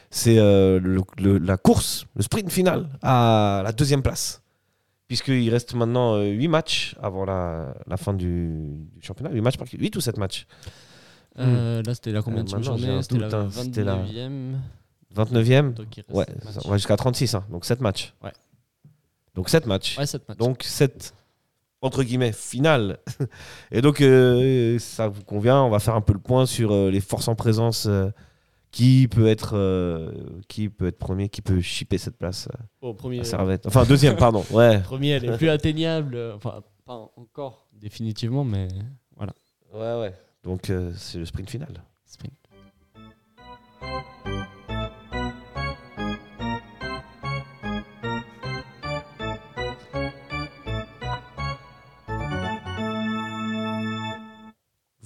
c'est 0.09 0.37
euh, 0.39 0.79
le- 0.79 1.01
le- 1.17 1.37
la 1.37 1.57
course, 1.57 2.05
le 2.15 2.23
sprint 2.23 2.49
final 2.51 2.87
à 3.01 3.61
la 3.63 3.71
deuxième 3.73 4.01
place. 4.01 4.41
Puisqu'il 5.07 5.49
reste 5.51 5.73
maintenant 5.73 6.21
8 6.21 6.47
matchs 6.47 6.95
avant 7.01 7.25
la, 7.25 7.73
la 7.87 7.97
fin 7.97 8.13
du, 8.13 8.49
du 8.95 9.01
championnat. 9.01 9.31
8 9.31 9.41
matchs 9.41 9.57
par 9.57 9.67
8 9.71 9.95
ou 9.95 10.01
7 10.01 10.17
matchs? 10.17 10.47
Euh, 11.39 11.81
là, 11.83 11.93
c'était 11.93 12.11
la 12.11 12.21
combien 12.21 12.41
Euh, 12.41 12.43
de 12.43 12.49
j'ai 12.49 12.63
journée? 12.63 13.01
C'était 13.03 13.19
la 13.19 13.27
hein. 13.37 13.47
C'était 13.51 13.83
la- 13.83 13.97
29e. 13.97 14.55
29e 15.15 15.73
Donc, 15.73 15.97
il 15.97 16.03
reste 16.07 16.13
Ouais, 16.17 16.25
ça- 16.43 16.51
matchs. 16.59 16.65
ouais, 16.67 16.77
jusqu'à 16.77 16.97
36, 16.97 17.35
hein, 17.35 17.43
donc 17.49 17.65
7 17.65 17.79
matchs. 17.81 18.13
Ouais. 18.23 18.31
Donc 19.38 19.49
7 19.49 19.67
matchs. 19.67 19.97
Ouais, 19.97 20.05
7 20.07 20.27
matchs. 20.27 20.38
Donc 20.39 20.63
cette 20.63 21.13
entre 21.81 22.01
guillemets 22.03 22.31
finale. 22.31 22.97
Et 23.71 23.81
donc 23.81 24.01
euh, 24.01 24.79
ça 24.79 25.07
vous 25.07 25.23
convient, 25.23 25.61
on 25.61 25.69
va 25.69 25.77
faire 25.79 25.93
un 25.95 26.01
peu 26.01 26.13
le 26.13 26.19
point 26.19 26.47
sur 26.47 26.71
euh, 26.73 26.89
les 26.89 27.01
forces 27.01 27.27
en 27.27 27.35
présence. 27.35 27.85
euh, 27.85 28.09
qui 28.71 29.07
peut 29.07 29.27
être 29.27 29.55
euh, 29.55 30.11
qui 30.49 30.69
peut 30.69 30.88
être 30.88 30.97
premier, 30.99 31.29
qui 31.29 31.41
peut 31.41 31.61
chipper 31.61 31.97
cette 31.97 32.17
place 32.17 32.49
euh, 32.53 32.88
Au 32.89 32.93
premier, 32.93 33.21
à 33.21 33.23
Servette. 33.23 33.65
Enfin 33.65 33.85
deuxième, 33.85 34.17
pardon. 34.17 34.43
Ouais. 34.51 34.79
premier, 34.83 35.11
elle 35.11 35.25
est 35.25 35.38
plus 35.38 35.49
atteignable. 35.49 36.33
Enfin, 36.35 36.61
pas 36.85 37.09
encore 37.15 37.67
définitivement, 37.73 38.43
mais 38.43 38.67
voilà. 39.15 39.33
Ouais 39.73 40.01
ouais. 40.01 40.13
Donc 40.43 40.69
euh, 40.69 40.91
c'est 40.97 41.19
le 41.19 41.25
sprint 41.25 41.49
final. 41.49 41.69
Sprint. 42.05 42.33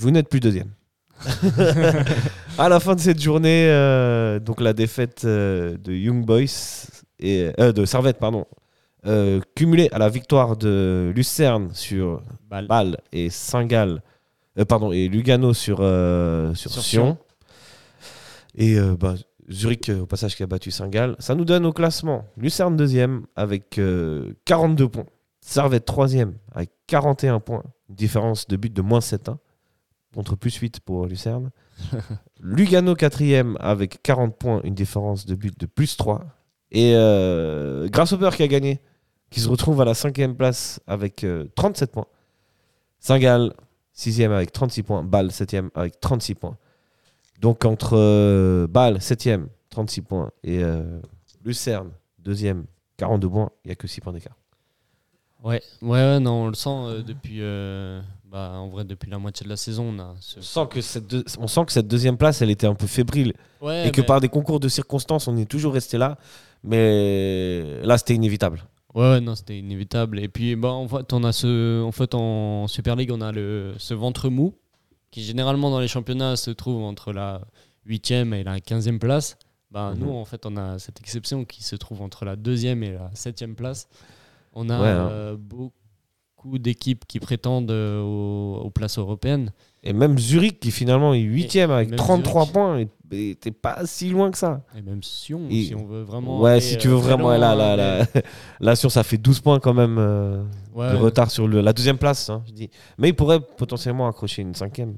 Vous 0.02 0.10
n'êtes 0.10 0.30
plus 0.30 0.40
deuxième. 0.40 0.72
à 2.58 2.70
la 2.70 2.80
fin 2.80 2.96
de 2.96 3.00
cette 3.00 3.22
journée, 3.22 3.68
euh, 3.70 4.40
donc 4.40 4.60
la 4.60 4.74
défaite 4.74 5.22
euh, 5.26 5.78
de 5.78 5.94
Young 5.94 6.26
Boys 6.26 6.88
et 7.20 7.52
euh, 7.60 7.72
de 7.72 7.86
Servette, 7.86 8.18
pardon, 8.18 8.48
cumulée 9.56 9.90
à 9.92 10.00
la 10.00 10.10
victoire 10.10 10.58
de 10.58 11.14
Lucerne 11.16 11.70
sur. 11.74 12.24
Bâle 12.50 12.98
et 13.12 13.30
Saint-Gall, 13.30 14.02
pardon, 14.68 14.92
et 14.92 15.08
Lugano 15.08 15.54
sur, 15.54 15.78
sur, 15.78 16.72
Sur 16.72 16.82
Sion. 16.82 16.82
Sion. 16.82 17.18
Et 18.56 18.78
bah, 19.00 19.14
Zurich, 19.52 19.90
au 19.90 20.08
passage, 20.08 20.36
qui 20.36 20.42
a 20.42 20.48
battu 20.48 20.72
Saint-Gall. 20.72 21.16
Ça 21.20 21.36
nous 21.36 21.46
donne 21.46 21.66
au 21.68 21.74
classement 21.74 22.26
Lucerne 22.38 22.76
deuxième 22.76 23.28
avec 23.36 23.78
euh, 23.78 24.34
42 24.46 24.90
points. 24.90 25.06
Servette 25.42 25.86
troisième 25.86 26.34
avec 26.54 26.72
41 26.88 27.40
points. 27.40 27.64
Différence 27.90 28.48
de 28.48 28.56
but 28.56 28.74
de 28.74 28.82
moins 28.82 29.00
7-1 29.00 29.38
contre 30.14 30.36
plus 30.36 30.56
8 30.56 30.80
pour 30.82 31.06
Lucerne. 31.06 31.52
Lugano 32.42 32.96
quatrième 32.96 33.58
avec 33.60 34.02
40 34.04 34.36
points. 34.36 34.62
Une 34.64 34.76
différence 34.76 35.26
de 35.26 35.36
but 35.36 35.58
de 35.60 35.66
plus 35.66 35.98
3. 35.98 36.24
Et 36.72 36.94
euh, 36.96 37.88
Grasshopper 37.90 38.30
qui 38.36 38.44
a 38.44 38.48
gagné, 38.48 38.80
qui 39.30 39.40
se 39.40 39.50
retrouve 39.50 39.82
à 39.82 39.86
la 39.86 39.94
cinquième 39.94 40.36
place 40.36 40.80
avec 40.88 41.24
euh, 41.24 41.46
37 41.56 41.92
points. 41.92 42.08
Saint-Gall, 43.00 43.54
sixième 43.94 44.32
avec 44.32 44.52
36 44.52 44.84
points. 44.84 45.04
Bâle, 45.04 45.32
septième 45.32 45.70
avec 45.76 46.00
36 46.00 46.36
points. 46.36 46.58
Donc 47.42 47.66
entre 47.66 47.98
euh, 47.98 48.68
Bâle, 48.68 48.98
7e, 48.98 49.48
36 49.72 50.02
points, 50.02 50.32
et 50.44 50.64
euh, 50.64 51.02
Lucerne, 51.44 51.90
2e, 52.24 52.66
42 52.98 53.30
points, 53.30 53.50
il 53.66 53.70
n'y 53.70 53.72
a 53.72 53.76
que 53.76 53.88
6 53.88 54.02
points 54.02 54.14
d'écart. 54.14 54.38
Ouais, 55.44 55.62
ouais, 55.82 55.90
ouais, 55.90 56.20
non, 56.20 56.44
on 56.44 56.48
le 56.48 56.54
sent 56.54 56.70
euh, 56.70 57.02
depuis, 57.02 57.38
euh, 57.42 58.00
bah, 58.32 58.52
en 58.56 58.70
vrai, 58.70 58.86
depuis 58.86 59.10
la 59.12 59.18
moitié 59.20 59.44
de 59.44 59.50
la 59.50 59.58
saison. 59.58 59.90
On, 59.94 60.00
a 60.00 60.16
ce- 60.22 60.40
On 60.40 60.42
sent, 60.42 60.68
que 60.70 60.82
cette 60.82 61.08
deux- 61.08 61.26
on 61.38 61.48
sent 61.48 61.66
que 61.66 61.74
cette 61.74 61.88
deuxième 61.88 62.18
place, 62.18 62.42
elle 62.42 62.50
était 62.50 62.68
un 62.68 62.76
peu 62.76 62.88
fébrile, 62.88 63.34
Ouais, 63.62 63.88
et 63.88 63.92
que 63.92 64.02
par 64.02 64.22
des 64.22 64.30
concours 64.30 64.60
de 64.62 64.70
circonstances, 64.70 65.28
on 65.28 65.36
est 65.38 65.46
toujours 65.50 65.74
resté 65.74 65.98
là, 65.98 66.18
mais 66.76 67.82
là, 67.84 67.98
c'était 67.98 68.16
inévitable. 68.16 68.64
Ouais, 68.94 69.22
non, 69.22 69.36
c'était 69.36 69.58
inévitable. 69.58 70.20
Et 70.20 70.28
puis, 70.28 70.56
bah, 70.56 70.70
en 70.70 70.88
fait, 70.88 71.14
on 71.14 71.24
a 71.24 71.32
ce, 71.32 71.82
en 71.84 71.92
fait, 71.92 72.14
en 72.14 72.68
Super 72.68 72.96
League, 72.96 73.12
on 73.12 73.22
a 73.22 73.32
le, 73.32 73.74
ce 73.78 73.94
ventre 73.94 74.30
mou 74.30 74.56
qui 75.12 75.24
généralement 75.24 75.70
dans 75.70 75.80
les 75.82 75.88
championnats 75.90 76.36
se 76.38 76.52
trouve 76.52 76.84
entre 76.84 77.12
la 77.12 77.42
8e 77.86 78.34
et 78.34 78.44
la 78.44 78.60
15e 78.60 79.00
place. 79.00 79.38
Bah, 79.72 79.92
Mhm. 79.94 80.00
Nous, 80.04 80.12
en 80.12 80.26
fait, 80.26 80.46
on 80.46 80.56
a 80.58 80.80
cette 80.80 81.00
exception 81.00 81.46
qui 81.46 81.64
se 81.64 81.76
trouve 81.76 82.02
entre 82.02 82.26
la 82.26 82.36
2e 82.36 82.84
et 82.84 82.92
la 82.94 83.10
7e 83.14 83.56
place. 83.56 83.88
On 84.54 84.70
a 84.70 84.82
Ouais, 84.82 84.88
hein. 84.90 85.10
euh, 85.12 85.36
beaucoup 85.38 85.72
d'équipes 86.46 87.06
qui 87.08 87.20
prétendent 87.20 87.72
euh, 87.72 88.02
aux, 88.02 88.62
aux 88.66 88.70
places 88.70 88.98
européennes. 88.98 89.52
Et 89.84 89.94
même 89.94 90.18
Zurich, 90.20 90.60
qui 90.60 90.70
finalement 90.72 91.14
est 91.14 91.22
8e 91.22 91.70
avec 91.72 91.90
même 91.90 91.98
33 91.98 92.42
Zurich. 92.44 92.54
points, 92.54 92.84
n'était 93.12 93.52
pas 93.52 93.86
si 93.86 94.10
loin 94.10 94.30
que 94.32 94.38
ça. 94.38 94.62
Et 94.78 94.82
même 94.82 95.02
Sion, 95.02 95.48
Et- 95.50 95.64
si 95.64 95.76
on 95.76 95.86
veut 95.86 96.04
vraiment. 96.04 96.40
ouais, 96.40 96.52
aller, 96.52 96.62
si 96.62 96.78
tu 96.78 96.88
euh, 96.88 96.92
veux 96.92 96.98
très 97.00 97.08
vraiment, 97.10 97.30
loin, 97.30 97.38
là, 97.40 97.56
là, 97.56 97.76
là, 97.76 98.06
là, 98.60 98.76
sur 98.76 98.92
ça 98.92 99.04
fait 99.04 99.18
12 99.18 99.40
points 99.40 99.60
quand 99.60 99.74
même 99.74 99.98
euh, 99.98 100.44
Ouais, 100.74 100.92
de 100.92 100.98
retard 100.98 101.32
sur 101.32 101.48
le, 101.48 101.62
la 101.62 101.74
deuxième 101.74 101.98
place, 101.98 102.30
hein, 102.30 102.44
je 102.48 102.52
dis. 102.54 102.70
Mais 103.00 103.10
il 103.10 103.16
pourrait 103.16 103.40
potentiellement 103.40 104.08
accrocher 104.08 104.44
une 104.44 104.54
cinquième. 104.56 104.96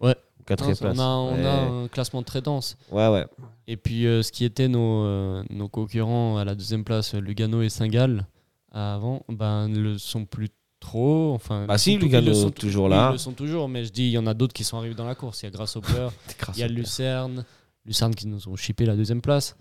Ouais. 0.00 0.14
Ou 0.38 0.44
quatrième 0.44 0.74
non, 0.74 0.80
place. 0.80 0.98
on 0.98 1.00
a, 1.00 1.06
on 1.06 1.34
Ouais. 1.34 1.44
a 1.46 1.62
un 1.84 1.88
classement 1.88 2.22
très 2.22 2.42
dense. 2.42 2.76
Ouais, 2.92 3.08
ouais. 3.08 3.24
Et 3.66 3.76
puis, 3.78 4.06
euh, 4.06 4.22
ce 4.22 4.30
qui 4.30 4.44
était 4.44 4.68
nos, 4.68 5.04
euh, 5.04 5.42
nos 5.50 5.68
concurrents 5.68 6.36
à 6.36 6.44
la 6.44 6.54
deuxième 6.54 6.84
place, 6.84 7.14
euh, 7.14 7.20
Lugano 7.20 7.62
et 7.62 7.68
Saint-Gall, 7.70 8.26
avant, 8.70 9.22
ben, 9.30 9.68
ne 9.68 9.78
le 9.80 9.98
sont 9.98 10.24
plus 10.26 10.48
trop. 10.80 11.32
Enfin, 11.34 11.66
Bah 11.66 11.78
si, 11.78 11.96
Lugano 11.96 12.32
sont 12.34 12.50
toujours 12.50 12.88
là. 12.88 13.08
Ils 13.10 13.12
le 13.12 13.18
sont 13.18 13.32
toujours, 13.32 13.68
mais 13.68 13.84
je 13.84 13.90
dis, 13.92 14.04
il 14.04 14.10
y 14.12 14.18
en 14.18 14.26
a 14.26 14.34
d'autres 14.34 14.52
qui 14.54 14.64
sont 14.64 14.76
arrivés 14.78 14.94
dans 14.94 15.06
la 15.06 15.14
course. 15.14 15.42
Il 15.42 15.46
y 15.46 15.48
a 15.48 15.50
Grasshopper, 15.50 16.08
il 16.54 16.60
y 16.60 16.62
a 16.62 16.68
Lucerne, 16.68 17.44
Lucerne 17.84 18.14
qui 18.14 18.26
nous 18.26 18.48
ont 18.48 18.56
chippé 18.56 18.84
la 18.86 18.96
deuxième 18.96 19.20
place. 19.20 19.56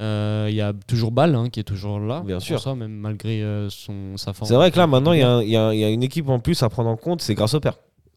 Euh, 0.00 0.46
Il 0.50 0.54
y 0.54 0.60
a 0.60 0.74
toujours 0.86 1.10
Bâle 1.10 1.34
hein, 1.34 1.48
qui 1.48 1.60
est 1.60 1.64
toujours 1.64 1.98
là. 1.98 2.20
Bien 2.20 2.38
sûr. 2.40 2.60
Ça, 2.60 2.74
même 2.74 2.92
malgré 2.92 3.42
euh, 3.42 3.70
son, 3.70 4.16
sa 4.16 4.32
forme. 4.34 4.48
C'est 4.48 4.54
vrai 4.54 4.70
que 4.70 4.76
là, 4.76 4.86
maintenant, 4.86 5.12
il 5.12 5.20
y, 5.20 5.22
a 5.22 5.42
il 5.42 5.48
y 5.48 5.80
il 5.82 5.88
y 5.88 5.92
une 5.92 6.02
équipe 6.02 6.28
en 6.28 6.38
plus 6.38 6.62
à 6.62 6.68
prendre 6.68 6.90
en 6.90 6.96
compte, 6.96 7.22
c'est 7.22 7.34
Grasshopper. 7.34 7.70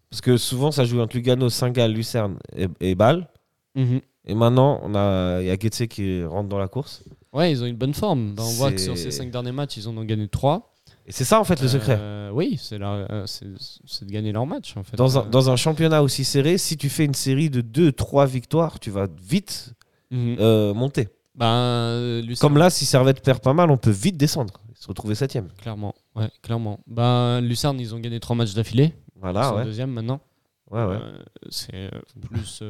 Parce 0.10 0.22
que 0.22 0.38
souvent, 0.38 0.72
ça 0.72 0.86
joue 0.86 1.00
entre 1.00 1.16
Lugano, 1.16 1.50
Saint-Gall, 1.50 1.94
Lucerne 1.94 2.38
et, 2.56 2.68
et 2.82 2.96
Bâle. 2.96 3.28
Mhm. 3.76 4.02
Et 4.26 4.36
maintenant, 4.36 4.80
on 4.84 4.94
a, 4.96 5.40
il 5.42 5.48
y 5.48 5.50
a 5.52 5.56
Getse 5.58 5.88
qui 5.90 6.24
rentre 6.24 6.50
dans 6.50 6.60
la 6.60 6.68
course. 6.68 7.04
Ouais, 7.32 7.52
ils 7.52 7.64
ont 7.64 7.66
une 7.68 7.76
bonne 7.78 7.94
forme. 7.94 8.34
Ben, 8.34 8.44
on 8.44 8.52
voit 8.54 8.72
que 8.72 8.80
sur 8.80 8.98
ces 8.98 9.12
cinq 9.12 9.32
derniers 9.32 9.52
matchs, 9.52 9.78
ils 9.78 9.88
en 9.88 9.96
ont 9.96 10.04
gagné 10.04 10.28
trois. 10.28 10.74
Et 11.10 11.12
c'est 11.12 11.26
ça, 11.26 11.40
en 11.40 11.44
fait, 11.44 11.60
le 11.60 11.68
secret. 11.68 11.98
Euh, 12.00 12.30
oui, 12.32 12.60
c'est 12.62 12.78
la- 12.78 13.08
euh, 13.10 13.26
c'est 13.26 14.06
de 14.06 14.12
gagner 14.12 14.32
leur 14.32 14.46
match. 14.46 14.78
En 14.78 14.84
fait. 14.84 14.96
Dans 14.96 15.18
un, 15.18 15.22
Euh, 15.24 15.30
dans 15.30 15.50
un 15.50 15.56
championnat 15.56 16.04
aussi 16.04 16.24
serré, 16.24 16.60
si 16.60 16.78
tu 16.78 16.88
fais 16.88 17.04
une 17.04 17.16
série 17.16 17.50
de 17.50 17.62
2-3 17.62 18.28
victoires, 18.28 18.80
tu 18.80 18.92
vas 18.92 19.08
vite 19.20 19.74
mhm. 20.12 20.38
euh, 20.40 20.72
monter. 20.76 21.08
Ben, 21.34 22.22
Comme 22.40 22.58
là, 22.60 22.70
si 22.70 22.86
Servette 22.86 23.24
perd 23.24 23.40
pas 23.42 23.54
mal, 23.54 23.72
on 23.72 23.78
peut 23.78 23.90
vite 23.90 24.18
descendre 24.18 24.62
se 24.76 24.88
retrouver 24.88 25.16
septième. 25.16 25.48
Clairement, 25.62 25.96
ouais, 26.16 26.30
clairement. 26.44 26.80
Ben, 26.86 27.42
Lucerne, 27.42 27.80
ils 27.80 27.96
ont 27.96 28.00
gagné 28.00 28.20
trois 28.20 28.36
matchs 28.36 28.54
d'affilée. 28.54 28.94
ils 29.16 29.20
Voilà, 29.20 29.50
sont 29.50 29.56
ouais. 29.56 29.66
deuxième 29.66 29.90
maintenant. 29.92 30.22
ouais, 30.70 30.86
ouais. 30.86 30.96
Euh, 31.02 31.24
c'est 31.50 31.90
plus, 32.30 32.62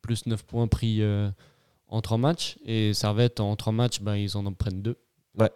plus 0.00 0.26
9 0.26 0.42
points 0.44 0.66
pris 0.68 1.02
en 1.86 2.00
trois 2.00 2.16
matchs. 2.18 2.56
Et 2.64 2.94
Servette, 2.94 3.40
en 3.40 3.54
trois 3.56 3.74
matchs, 3.74 4.00
ben, 4.00 4.16
ils 4.16 4.36
en 4.38 4.46
en 4.46 4.52
prennent 4.54 4.80
deux. 4.80 4.96
Ouais. 5.38 5.50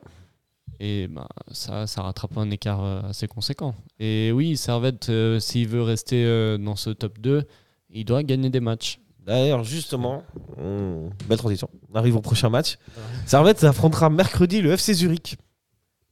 Et 0.85 1.07
ben, 1.07 1.29
ça, 1.53 1.87
ça 1.87 2.03
rattrape 2.03 2.37
un 2.37 2.51
écart 2.51 2.83
euh, 2.83 3.03
assez 3.03 3.29
conséquent. 3.29 3.73
Et 4.01 4.33
oui, 4.33 4.57
Servette, 4.57 5.11
euh, 5.11 5.39
s'il 5.39 5.69
veut 5.69 5.83
rester 5.83 6.25
euh, 6.25 6.59
dans 6.59 6.75
ce 6.75 6.91
top 6.91 7.21
2, 7.21 7.45
il 7.91 8.05
doit 8.05 8.25
gagner 8.25 8.51
des 8.51 8.59
matchs. 8.59 8.99
D'ailleurs, 9.25 9.63
justement, 9.63 10.25
on- 10.59 11.11
belle 11.29 11.39
transition. 11.39 11.69
On 11.89 11.95
arrive 11.95 12.17
au 12.17 12.21
prochain 12.21 12.49
match. 12.49 12.79
Servette 13.27 13.63
affrontera 13.63 14.11
mercredi 14.11 14.61
le 14.61 14.73
FC 14.73 14.93
Zurich. 14.95 15.37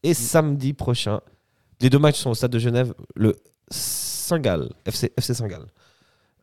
Et 0.05 0.15
samedi 0.15 0.73
prochain, 0.73 1.21
les 1.81 1.91
deux 1.91 1.99
matchs 1.99 2.19
sont 2.21 2.31
au 2.31 2.35
stade 2.35 2.53
de 2.53 2.61
Genève, 2.61 2.95
le 3.17 3.35
Saint-Gall, 3.73 4.71
FC, 4.87 5.13
FC 5.17 5.35
Saint-Gall. 5.35 5.67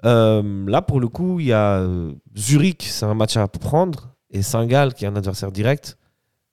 Euh, 0.03 0.65
là, 0.67 0.82
pour 0.82 0.99
le 0.99 1.07
coup, 1.07 1.39
il 1.39 1.45
y 1.47 1.53
a 1.53 1.88
Zurich, 2.36 2.84
c'est 2.84 3.05
un 3.05 3.13
match 3.13 3.38
à 3.38 3.47
prendre. 3.47 4.09
Et 4.32 4.41
Saint-Gall, 4.41 4.93
qui 4.93 5.05
est 5.05 5.07
un 5.07 5.15
adversaire 5.15 5.53
direct, 5.53 5.97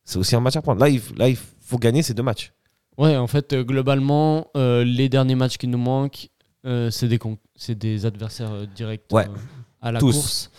c'est 0.05 0.19
aussi 0.19 0.37
un 0.37 0.41
match 0.41 0.55
à 0.55 0.63
prendre. 0.63 0.81
Là, 0.81 0.89
il, 0.89 1.01
là, 1.17 1.29
il 1.29 1.37
faut 1.65 1.79
gagner 1.79 2.03
ces 2.03 2.15
deux 2.15 2.23
matchs. 2.23 2.53
Ouais, 2.99 3.17
en 3.17 3.27
fait, 3.27 3.53
euh, 3.53 3.65
globalement, 3.65 4.47
euh, 4.57 4.85
les 4.85 5.09
derniers 5.09 5.35
matchs 5.35 5.57
qui 5.59 5.67
nous 5.67 5.79
manquent, 5.79 6.29
euh, 6.65 6.91
c'est 6.91 7.09
des, 7.09 7.19
des 7.75 8.07
adversaires 8.07 8.53
euh, 8.53 8.67
directs 8.67 9.03
Ouais. 9.13 9.27
à 9.83 9.91
la 9.93 9.99
Tous. 10.01 10.13
course. 10.13 10.51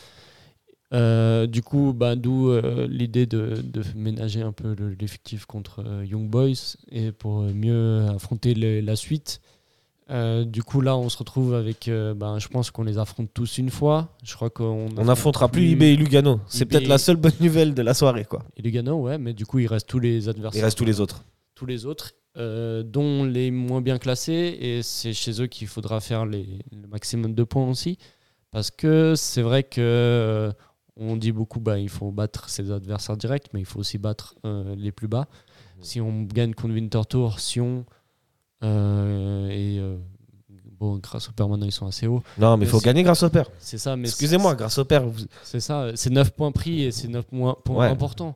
Du 1.47 1.61
coup, 1.61 1.93
bah, 1.93 2.15
d'où 2.15 2.51
l'idée 2.87 3.25
de, 3.25 3.61
de 3.61 3.83
ménager 3.95 4.41
un 4.41 4.53
peu 4.53 4.75
le- 4.77 4.93
l'effectif 4.99 5.45
contre 5.45 5.83
Young 6.05 6.29
Boys 6.29 6.77
et 6.89 7.11
pour 7.11 7.41
mieux 7.41 8.05
affronter 8.07 8.53
le- 8.53 8.79
la 8.81 8.95
suite. 8.95 9.41
Euh, 10.11 10.45
du 10.45 10.61
coup, 10.61 10.81
là, 10.81 10.95
on 10.95 11.09
se 11.09 11.17
retrouve 11.17 11.55
avec. 11.55 11.87
euh, 11.87 12.13
ben, 12.13 12.37
je 12.37 12.47
pense 12.47 12.69
qu'on 12.69 12.83
les 12.83 12.97
affronte 12.99 13.29
tous 13.33 13.57
une 13.57 13.71
fois. 13.71 14.09
Je 14.23 14.35
crois 14.35 14.49
qu'on 14.51 14.87
On 14.97 15.05
n'affrontera 15.05 15.49
plus 15.49 15.67
IB 15.69 15.81
et 15.83 15.95
Lugano. 15.95 16.39
C'est 16.47 16.65
peut-être 16.65 16.87
la 16.87 16.97
seule 16.99 17.15
bonne 17.15 17.33
nouvelle 17.39 17.73
de 17.73 17.81
la 17.81 17.93
soirée. 17.93 18.25
quoi. 18.25 18.43
Et 18.55 18.61
Lugano, 18.61 19.01
ouais, 19.01 19.17
mais 19.17 19.33
du 19.33 19.45
coup, 19.45 19.59
il 19.59 19.67
reste 19.67 19.87
tous 19.87 19.99
les 19.99 20.29
adversaires. 20.29 20.61
Il 20.61 20.63
reste 20.63 20.77
tous 20.77 20.85
les 20.85 21.01
autres. 21.01 21.25
tous 21.55 21.65
les 21.65 21.85
autres, 21.85 22.11
euh, 22.37 22.83
dont 22.83 23.23
les 23.23 23.49
moins 23.49 23.81
bien 23.81 23.97
classés, 23.97 24.57
et 24.59 24.83
c'est 24.83 25.13
chez 25.13 25.41
eux 25.41 25.47
qu'il 25.47 25.67
faudra 25.67 25.99
faire 26.01 26.25
les, 26.25 26.59
le 26.71 26.87
maximum 26.87 27.33
de 27.33 27.43
points 27.43 27.67
aussi, 27.67 27.97
parce 28.51 28.69
que 28.71 29.13
c'est 29.15 29.41
vrai 29.41 29.63
que 29.63 30.51
on 30.97 31.15
dit 31.17 31.31
beaucoup, 31.31 31.59
bah, 31.59 31.79
il 31.79 31.89
faut 31.89 32.11
battre 32.11 32.47
ses 32.49 32.71
adversaires 32.71 33.17
directs, 33.17 33.47
mais 33.53 33.61
il 33.61 33.65
faut 33.65 33.79
aussi 33.79 33.97
battre 33.97 34.35
les 34.77 34.91
plus 34.91 35.07
bas. 35.07 35.27
Si 35.81 35.99
on 35.99 36.23
gagne 36.23 36.53
contre 36.53 36.73
Winterthur, 36.73 37.39
Sion, 37.39 37.79
euh, 37.79 37.83
et 38.61 39.77
euh, 39.79 39.97
bon, 40.79 40.97
grâce 40.97 41.29
au 41.29 41.31
père 41.31 41.47
maintenant 41.49 41.65
ils 41.65 41.71
sont 41.71 41.87
assez 41.87 42.07
hauts, 42.07 42.23
Non, 42.37 42.57
mais 42.57 42.65
il 42.65 42.69
faut 42.69 42.79
gagner 42.79 43.03
grâce 43.03 43.23
au 43.23 43.29
père. 43.29 43.49
c'est 43.59 43.77
ça. 43.77 43.95
Mais 43.95 44.07
Excusez-moi, 44.07 44.55
grâce 44.55 44.77
au 44.77 44.85
père. 44.85 45.05
vous- 45.05 45.25
c'est 45.43 45.59
ça, 45.59 45.91
c'est 45.95 46.09
9 46.09 46.31
points 46.31 46.51
pris 46.51 46.83
et 46.83 46.91
c'est 46.91 47.07
9 47.07 47.25
points, 47.25 47.55
Ouais. 47.69 47.87
importants. 47.87 48.35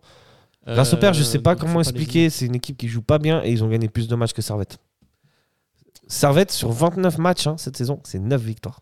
Grâce 0.68 0.94
au 0.94 0.98
père, 0.98 1.14
je 1.14 1.22
Euh, 1.22 1.26
sais 1.26 1.40
pas 1.40 1.56
faut 1.56 1.62
comment 1.62 1.80
expliquer. 1.80 2.30
C'est 2.30 2.46
une 2.46 2.56
équipe 2.56 2.78
qui 2.78 2.88
joue 2.90 3.02
pas 3.02 3.18
bien 3.18 3.42
et 3.44 3.52
ils 3.52 3.64
ont 3.64 3.70
gagné 3.70 3.88
plus 3.88 4.08
de 4.08 4.16
matchs 4.16 4.34
que 4.34 4.42
Servette. 4.42 4.78
Servette, 6.08 6.52
sur 6.52 6.72
29 6.72 7.18
matchs 7.18 7.48
hein, 7.48 7.56
cette 7.58 7.78
saison, 7.78 8.00
c'est 8.04 8.20
9 8.20 8.42
victoires. 8.42 8.82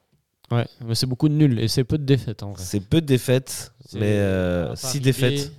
Ouais, 0.52 0.66
mais 0.86 0.96
c'est 0.96 1.06
beaucoup 1.06 1.28
de 1.30 1.34
nuls 1.34 1.60
et 1.60 1.68
c'est 1.68 1.84
peu 1.84 1.98
de 1.98 2.04
défaites 2.06 2.42
en 2.42 2.52
vrai. 2.52 2.64
C'est 2.64 2.80
peu 2.80 3.02
de 3.02 3.06
défaites, 3.06 3.74
mais 3.94 4.18
à 4.20 4.66
part 4.68 4.78
6 4.78 4.86
arriver, 4.88 5.02
défaites. 5.02 5.52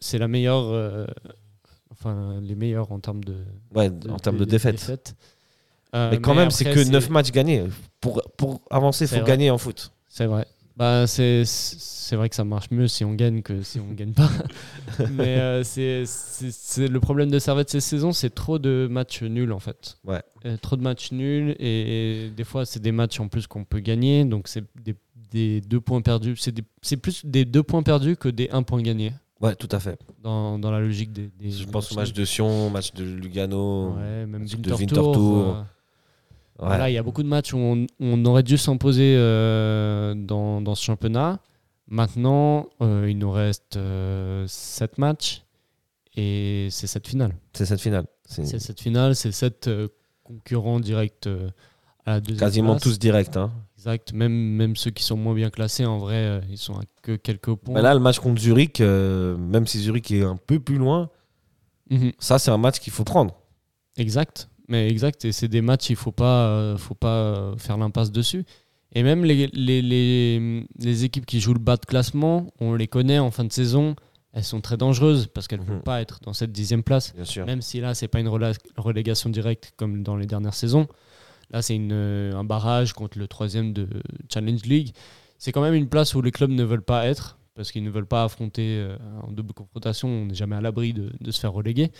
C'est 0.00 0.18
la 0.18 0.26
meilleure, 0.28 0.64
euh, 0.66 1.06
enfin 2.00 2.40
les 2.40 2.54
meilleures 2.54 2.90
en 2.92 2.98
termes 3.00 3.22
de, 3.24 3.36
Ouais, 3.74 3.90
de- 3.90 4.10
en 4.10 4.18
termes 4.18 4.38
de 4.38 4.44
défaites. 4.44 4.76
défaites. 4.76 5.14
Euh, 5.94 6.10
Mais 6.12 6.20
quand 6.20 6.34
même, 6.34 6.50
c'est 6.50 6.64
que 6.64 6.88
9 6.88 7.10
matchs 7.10 7.32
gagnés. 7.32 7.64
Pour, 8.00 8.22
pour 8.36 8.60
avancer, 8.70 9.04
il 9.04 9.08
faut 9.08 9.16
vrai. 9.16 9.24
gagner 9.26 9.50
en 9.50 9.58
foot. 9.58 9.92
C'est 10.08 10.26
vrai. 10.26 10.46
Bah, 10.76 11.06
c'est 11.06 11.42
c'est 11.44 12.16
vrai 12.16 12.28
que 12.30 12.34
ça 12.34 12.44
marche 12.44 12.70
mieux 12.70 12.88
si 12.88 13.04
on 13.04 13.12
gagne 13.12 13.42
que 13.42 13.60
si 13.62 13.78
on 13.80 13.92
gagne 13.92 14.12
pas. 14.14 14.30
Mais 15.12 15.38
euh, 15.38 15.62
c'est 15.64 16.88
le 16.88 17.00
problème 17.00 17.30
de 17.30 17.38
Servette 17.38 17.68
cette 17.70 17.82
saison, 17.82 18.12
c'est 18.12 18.30
trop 18.34 18.58
de 18.58 18.88
matchs 18.90 19.22
nuls 19.22 19.52
en 19.52 19.58
fait. 19.58 19.98
Ouais. 20.06 20.22
Euh, 20.46 20.56
trop 20.56 20.76
de 20.76 20.82
matchs 20.82 21.12
nuls 21.12 21.54
et, 21.58 22.24
et 22.26 22.30
des 22.30 22.44
fois 22.44 22.64
c'est 22.64 22.80
des 22.80 22.92
matchs 22.92 23.20
en 23.20 23.28
plus 23.28 23.46
qu'on 23.46 23.64
peut 23.64 23.80
gagner, 23.80 24.24
donc 24.24 24.48
c'est 24.48 24.64
des, 24.82 24.94
des 25.30 25.60
deux 25.60 25.80
points 25.80 26.00
perdus. 26.00 26.36
C'est 26.82 26.96
plus 26.96 27.26
des 27.26 27.44
deux 27.44 27.62
points 27.62 27.82
perdus 27.82 28.16
que 28.16 28.28
des 28.28 28.48
un 28.50 28.62
point 28.62 28.80
gagnés 28.80 29.12
Ouais, 29.40 29.54
tout 29.54 29.68
à 29.72 29.80
fait. 29.80 29.98
dans, 30.22 30.58
dans 30.58 30.70
la 30.70 30.80
logique 30.80 31.12
des. 31.12 31.30
des 31.38 31.50
Je 31.50 31.66
pense 31.66 31.90
au 31.92 31.94
match 31.94 32.12
de 32.12 32.24
Sion, 32.24 32.68
match 32.70 32.92
de 32.92 33.04
Lugano. 33.04 33.94
Ouais, 33.94 34.26
même 34.26 34.42
match 34.42 34.54
de 34.56 34.72
Winterthur. 34.74 35.56
Euh, 35.56 35.62
Ouais. 36.58 36.66
Voilà, 36.66 36.90
il 36.90 36.92
y 36.92 36.98
a 36.98 37.02
beaucoup 37.02 37.22
de 37.22 37.28
matchs 37.28 37.54
où 37.54 37.56
on, 37.56 37.86
on 38.00 38.22
aurait 38.26 38.42
dû 38.42 38.58
s'imposer 38.58 39.14
euh, 39.16 40.14
dans, 40.14 40.60
dans 40.60 40.74
ce 40.74 40.84
championnat. 40.84 41.40
Maintenant, 41.88 42.66
euh, 42.82 43.06
il 43.08 43.16
nous 43.16 43.30
reste 43.30 43.78
7 44.46 44.98
matchs 44.98 45.42
et 46.16 46.68
c'est 46.70 46.86
cette 46.86 47.08
finale. 47.08 47.32
C'est 47.54 47.64
cette 47.64 47.80
finale. 47.80 48.04
C'est 48.26 48.44
cette 48.60 48.78
finale, 48.78 49.16
c'est 49.16 49.32
7 49.32 49.70
concurrents 50.22 50.80
directs 50.80 51.26
euh, 51.26 51.48
à 52.04 52.12
la 52.12 52.20
deuxième 52.20 52.38
quasiment 52.40 52.72
place. 52.74 52.82
tous 52.82 52.98
directs. 52.98 53.36
Hein. 53.36 53.50
Exact, 53.78 54.12
même, 54.12 54.32
même 54.32 54.76
ceux 54.76 54.90
qui 54.90 55.02
sont 55.02 55.16
moins 55.16 55.34
bien 55.34 55.48
classés, 55.50 55.86
en 55.86 55.96
vrai, 55.98 56.16
euh, 56.16 56.40
ils 56.50 56.58
sont 56.58 56.74
à 56.74 56.82
que 57.02 57.16
quelques 57.16 57.54
points. 57.54 57.74
Mais 57.74 57.82
là, 57.82 57.94
le 57.94 58.00
match 58.00 58.18
contre 58.18 58.40
Zurich, 58.40 58.80
euh, 58.80 59.36
même 59.36 59.66
si 59.66 59.78
Zurich 59.78 60.10
est 60.10 60.22
un 60.22 60.36
peu 60.36 60.60
plus 60.60 60.76
loin, 60.76 61.10
Mhm. 61.90 62.12
ça, 62.18 62.38
c'est 62.38 62.50
un 62.50 62.58
match 62.58 62.78
qu'il 62.78 62.92
faut 62.92 63.04
prendre. 63.04 63.34
Exact, 63.96 64.48
mais 64.68 64.88
exact, 64.88 65.24
et 65.24 65.32
c'est 65.32 65.48
des 65.48 65.60
matchs, 65.62 65.90
il 65.90 65.96
faut 65.96 66.12
pas, 66.12 66.46
euh, 66.46 66.76
faut 66.76 66.94
pas 66.94 67.16
euh, 67.16 67.56
faire 67.56 67.76
l'impasse 67.78 68.12
dessus. 68.12 68.44
Et 68.92 69.02
même 69.02 69.24
les, 69.24 69.48
les, 69.48 69.82
les, 69.82 70.66
les 70.78 71.04
équipes 71.04 71.26
qui 71.26 71.40
jouent 71.40 71.52
le 71.54 71.58
bas 71.60 71.76
de 71.76 71.84
classement, 71.86 72.52
on 72.60 72.74
les 72.74 72.86
connaît 72.88 73.18
en 73.18 73.30
fin 73.30 73.44
de 73.44 73.52
saison, 73.52 73.94
elles 74.32 74.44
sont 74.44 74.60
très 74.60 74.76
dangereuses 74.76 75.26
parce 75.26 75.48
qu'elles 75.48 75.60
ne 75.60 75.64
Mhm. 75.64 75.74
vont 75.74 75.80
pas 75.80 76.00
être 76.00 76.20
dans 76.22 76.32
cette 76.32 76.52
dixième 76.52 76.82
place. 76.84 77.14
Bien 77.14 77.24
sûr. 77.24 77.46
Même 77.46 77.62
si 77.62 77.80
là, 77.80 77.94
c'est 77.94 78.08
pas 78.08 78.20
une 78.20 78.28
relégation 78.76 79.30
directe 79.30 79.72
comme 79.76 80.02
dans 80.02 80.16
les 80.16 80.26
dernières 80.26 80.54
saisons. 80.54 80.86
Là, 81.50 81.62
c'est 81.62 81.74
une, 81.74 81.92
un 81.92 82.44
barrage 82.44 82.92
contre 82.92 83.18
le 83.18 83.26
troisième 83.26 83.72
de 83.72 83.88
Challenge 84.32 84.62
League. 84.66 84.92
C'est 85.40 85.52
quand 85.52 85.62
même 85.62 85.74
une 85.74 85.88
place 85.88 86.14
où 86.14 86.20
les 86.20 86.30
clubs 86.30 86.50
ne 86.50 86.62
veulent 86.62 86.82
pas 86.82 87.06
être 87.06 87.38
parce 87.54 87.72
qu'ils 87.72 87.82
ne 87.82 87.90
veulent 87.90 88.06
pas 88.06 88.24
affronter 88.24 88.76
euh, 88.78 88.96
en 89.22 89.32
double 89.32 89.54
confrontation. 89.54 90.06
On 90.06 90.26
n'est 90.26 90.34
jamais 90.34 90.54
à 90.54 90.60
l'abri 90.60 90.92
de, 90.92 91.10
de 91.18 91.30
se 91.30 91.40
faire 91.40 91.52
reléguer. 91.52 91.90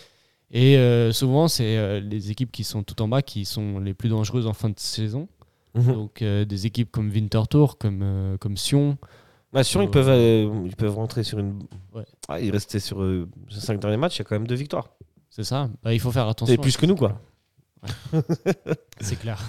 Et 0.51 0.77
euh, 0.77 1.11
souvent, 1.11 1.47
c'est 1.47 1.75
euh, 1.77 1.99
les 1.99 2.29
équipes 2.29 2.51
qui 2.51 2.63
sont 2.63 2.83
tout 2.83 3.01
en 3.01 3.07
bas 3.07 3.21
qui 3.23 3.45
sont 3.45 3.79
les 3.79 3.95
plus 3.95 4.09
dangereuses 4.09 4.45
en 4.45 4.53
fin 4.53 4.69
de 4.69 4.77
saison. 4.77 5.27
Mhm. 5.73 5.93
Donc, 5.93 6.21
euh, 6.21 6.45
des 6.45 6.67
équipes 6.67 6.91
comme 6.91 7.09
Winterthur, 7.09 7.77
comme, 7.79 8.37
comme 8.39 8.57
Sion. 8.57 8.97
Bah, 9.51 9.63
sûr, 9.63 9.81
ils 9.81 9.89
peuvent, 9.89 10.63
ils 10.65 10.75
peuvent 10.75 10.95
rentrer 10.95 11.23
sur 11.23 11.39
une. 11.39 11.63
Ouais. 11.93 12.05
Ah, 12.27 12.39
ils 12.39 12.51
restaient 12.51 12.79
sur 12.79 13.03
ces 13.49 13.59
cinq 13.59 13.79
derniers 13.79 13.97
matchs, 13.97 14.17
il 14.17 14.19
y 14.19 14.21
a 14.21 14.25
quand 14.25 14.35
même 14.35 14.47
deux 14.47 14.55
victoires. 14.55 14.89
C'est 15.29 15.43
ça. 15.43 15.69
Bah, 15.81 15.93
il 15.93 15.99
faut 15.99 16.11
faire 16.11 16.27
attention. 16.27 16.53
C'est 16.53 16.61
plus 16.61 16.77
que 16.77 16.85
nous, 16.85 16.95
quoi. 16.95 17.19
C'est 18.99 19.17
clair. 19.19 19.41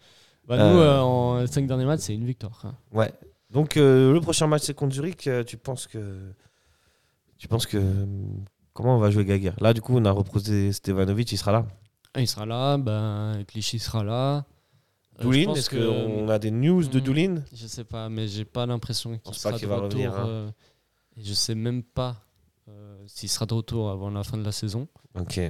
bah. 0.46 0.72
Nous, 0.72 0.80
en 0.80 1.46
cinq 1.46 1.66
derniers 1.66 1.86
matchs, 1.86 2.00
c'est 2.02 2.14
une 2.14 2.26
victoire. 2.26 2.60
hein. 2.64 2.74
Ouais. 2.92 3.12
Donc 3.50 3.76
euh, 3.76 4.12
le 4.12 4.20
prochain 4.20 4.46
match 4.46 4.62
c'est 4.64 4.74
contre 4.74 4.94
Zurich. 4.94 5.26
euh, 5.26 5.42
tu 5.44 5.56
penses 5.56 5.86
que 5.86 6.32
tu 7.38 7.48
penses 7.48 7.66
que 7.66 7.80
comment 8.74 8.96
on 8.96 8.98
va 9.00 9.10
jouer 9.10 9.24
Gaguerre 9.24 9.56
Là 9.60 9.72
du 9.72 9.80
coup 9.80 9.96
on 9.96 10.04
a 10.04 10.10
reposé 10.10 10.72
Stevanovic, 10.72 11.32
il 11.32 11.38
sera 11.38 11.52
là. 11.52 11.66
Ah, 12.14 12.20
Il 12.20 12.26
sera 12.28 12.46
là, 12.46 12.78
ben, 12.78 13.44
Clichy 13.46 13.78
sera 13.78 14.02
là. 14.02 14.44
Euh, 15.20 15.22
Doulin, 15.22 15.52
est-ce 15.54 15.68
que- 15.70 16.06
qu'on 16.06 16.28
a 16.28 16.38
des 16.38 16.50
news 16.50 16.84
de 16.84 16.98
Hmm. 17.00 17.02
Doulin? 17.02 17.42
Je 17.52 17.66
sais 17.66 17.84
pas, 17.84 18.08
mais 18.08 18.26
j'ai 18.28 18.44
pas 18.44 18.66
l'impression 18.66 19.10
qu'il 19.18 19.20
pas 19.20 19.32
sera 19.32 19.58
de 19.58 19.66
va 19.66 19.76
retour. 19.76 19.90
revenir, 19.90 20.14
hein. 20.14 20.26
euh, 20.28 20.50
et 21.16 21.24
je 21.24 21.32
sais 21.34 21.54
même 21.54 21.82
pas 21.82 22.16
euh, 22.68 23.02
s'il 23.06 23.28
sera 23.28 23.46
de 23.46 23.54
retour 23.54 23.90
avant 23.90 24.10
la 24.10 24.22
fin 24.24 24.36
de 24.38 24.44
la 24.44 24.52
saison. 24.52 24.88
Ok. 25.18 25.40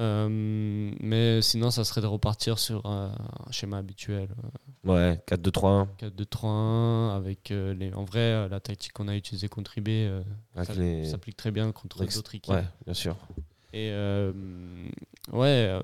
Euh, 0.00 0.28
mais 1.00 1.40
sinon, 1.42 1.70
ça 1.70 1.84
serait 1.84 2.00
de 2.00 2.06
repartir 2.06 2.58
sur 2.58 2.84
euh, 2.86 3.08
un 3.46 3.52
schéma 3.52 3.78
habituel. 3.78 4.28
Ouais, 4.84 5.20
4-2-3-1 5.28 5.86
4-2-3-1 6.00 7.16
avec 7.16 7.50
euh, 7.50 7.72
les. 7.74 7.92
En 7.94 8.04
vrai, 8.04 8.18
euh, 8.20 8.48
la 8.48 8.58
tactique 8.60 8.92
qu'on 8.92 9.06
a 9.08 9.14
utilisée 9.16 9.48
contre 9.48 9.78
IB 9.78 9.88
euh, 9.88 10.22
ça 10.64 10.74
les. 10.74 11.04
s'applique 11.06 11.36
très 11.36 11.50
bien 11.52 11.70
contre 11.72 12.00
avec- 12.02 12.14
d'autres 12.14 12.34
équipes. 12.34 12.52
Ouais, 12.54 12.64
bien 12.84 12.94
sûr. 12.94 13.16
Et 13.72 13.90
euh, 13.92 14.32
ouais, 15.32 15.68
euh, 15.70 15.80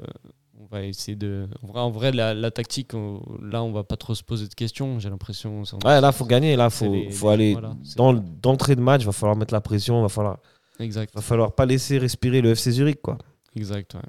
on 0.61 0.67
va 0.67 0.83
essayer 0.83 1.17
de. 1.17 1.47
En 1.63 1.67
vrai, 1.69 1.81
en 1.81 1.91
vrai 1.91 2.11
la, 2.13 2.35
la 2.35 2.51
tactique, 2.51 2.93
on- 2.95 3.23
là, 3.41 3.63
on 3.63 3.71
va 3.71 3.85
pas 3.85 3.97
trop 3.97 4.15
se 4.17 4.25
poser 4.25 4.49
de 4.49 4.55
questions. 4.55 4.99
J'ai 4.99 5.11
l'impression. 5.11 5.63
Ouais, 5.85 6.01
là 6.01 6.11
faut 6.11 6.25
gagner, 6.27 6.57
là 6.57 6.69
faut, 6.69 6.93
les- 6.93 7.11
faut 7.13 7.29
les- 7.29 7.33
aller 7.35 7.53
voilà, 7.53 7.77
dans 7.97 8.13
d'entrée 8.15 8.75
de 8.75 8.81
match, 8.81 9.05
va 9.05 9.13
falloir 9.13 9.37
mettre 9.37 9.55
la 9.55 9.61
pression, 9.61 10.03
va 10.03 10.09
falloir 10.09 10.39
Exact. 10.81 11.15
va 11.15 11.23
falloir 11.23 11.53
pas 11.55 11.67
laisser 11.67 11.99
respirer 11.99 12.41
le 12.41 12.51
FC 12.51 12.73
Zurich 12.73 13.01
quoi. 13.01 13.17
Exact. 13.55 13.95
Ouais. 13.95 14.01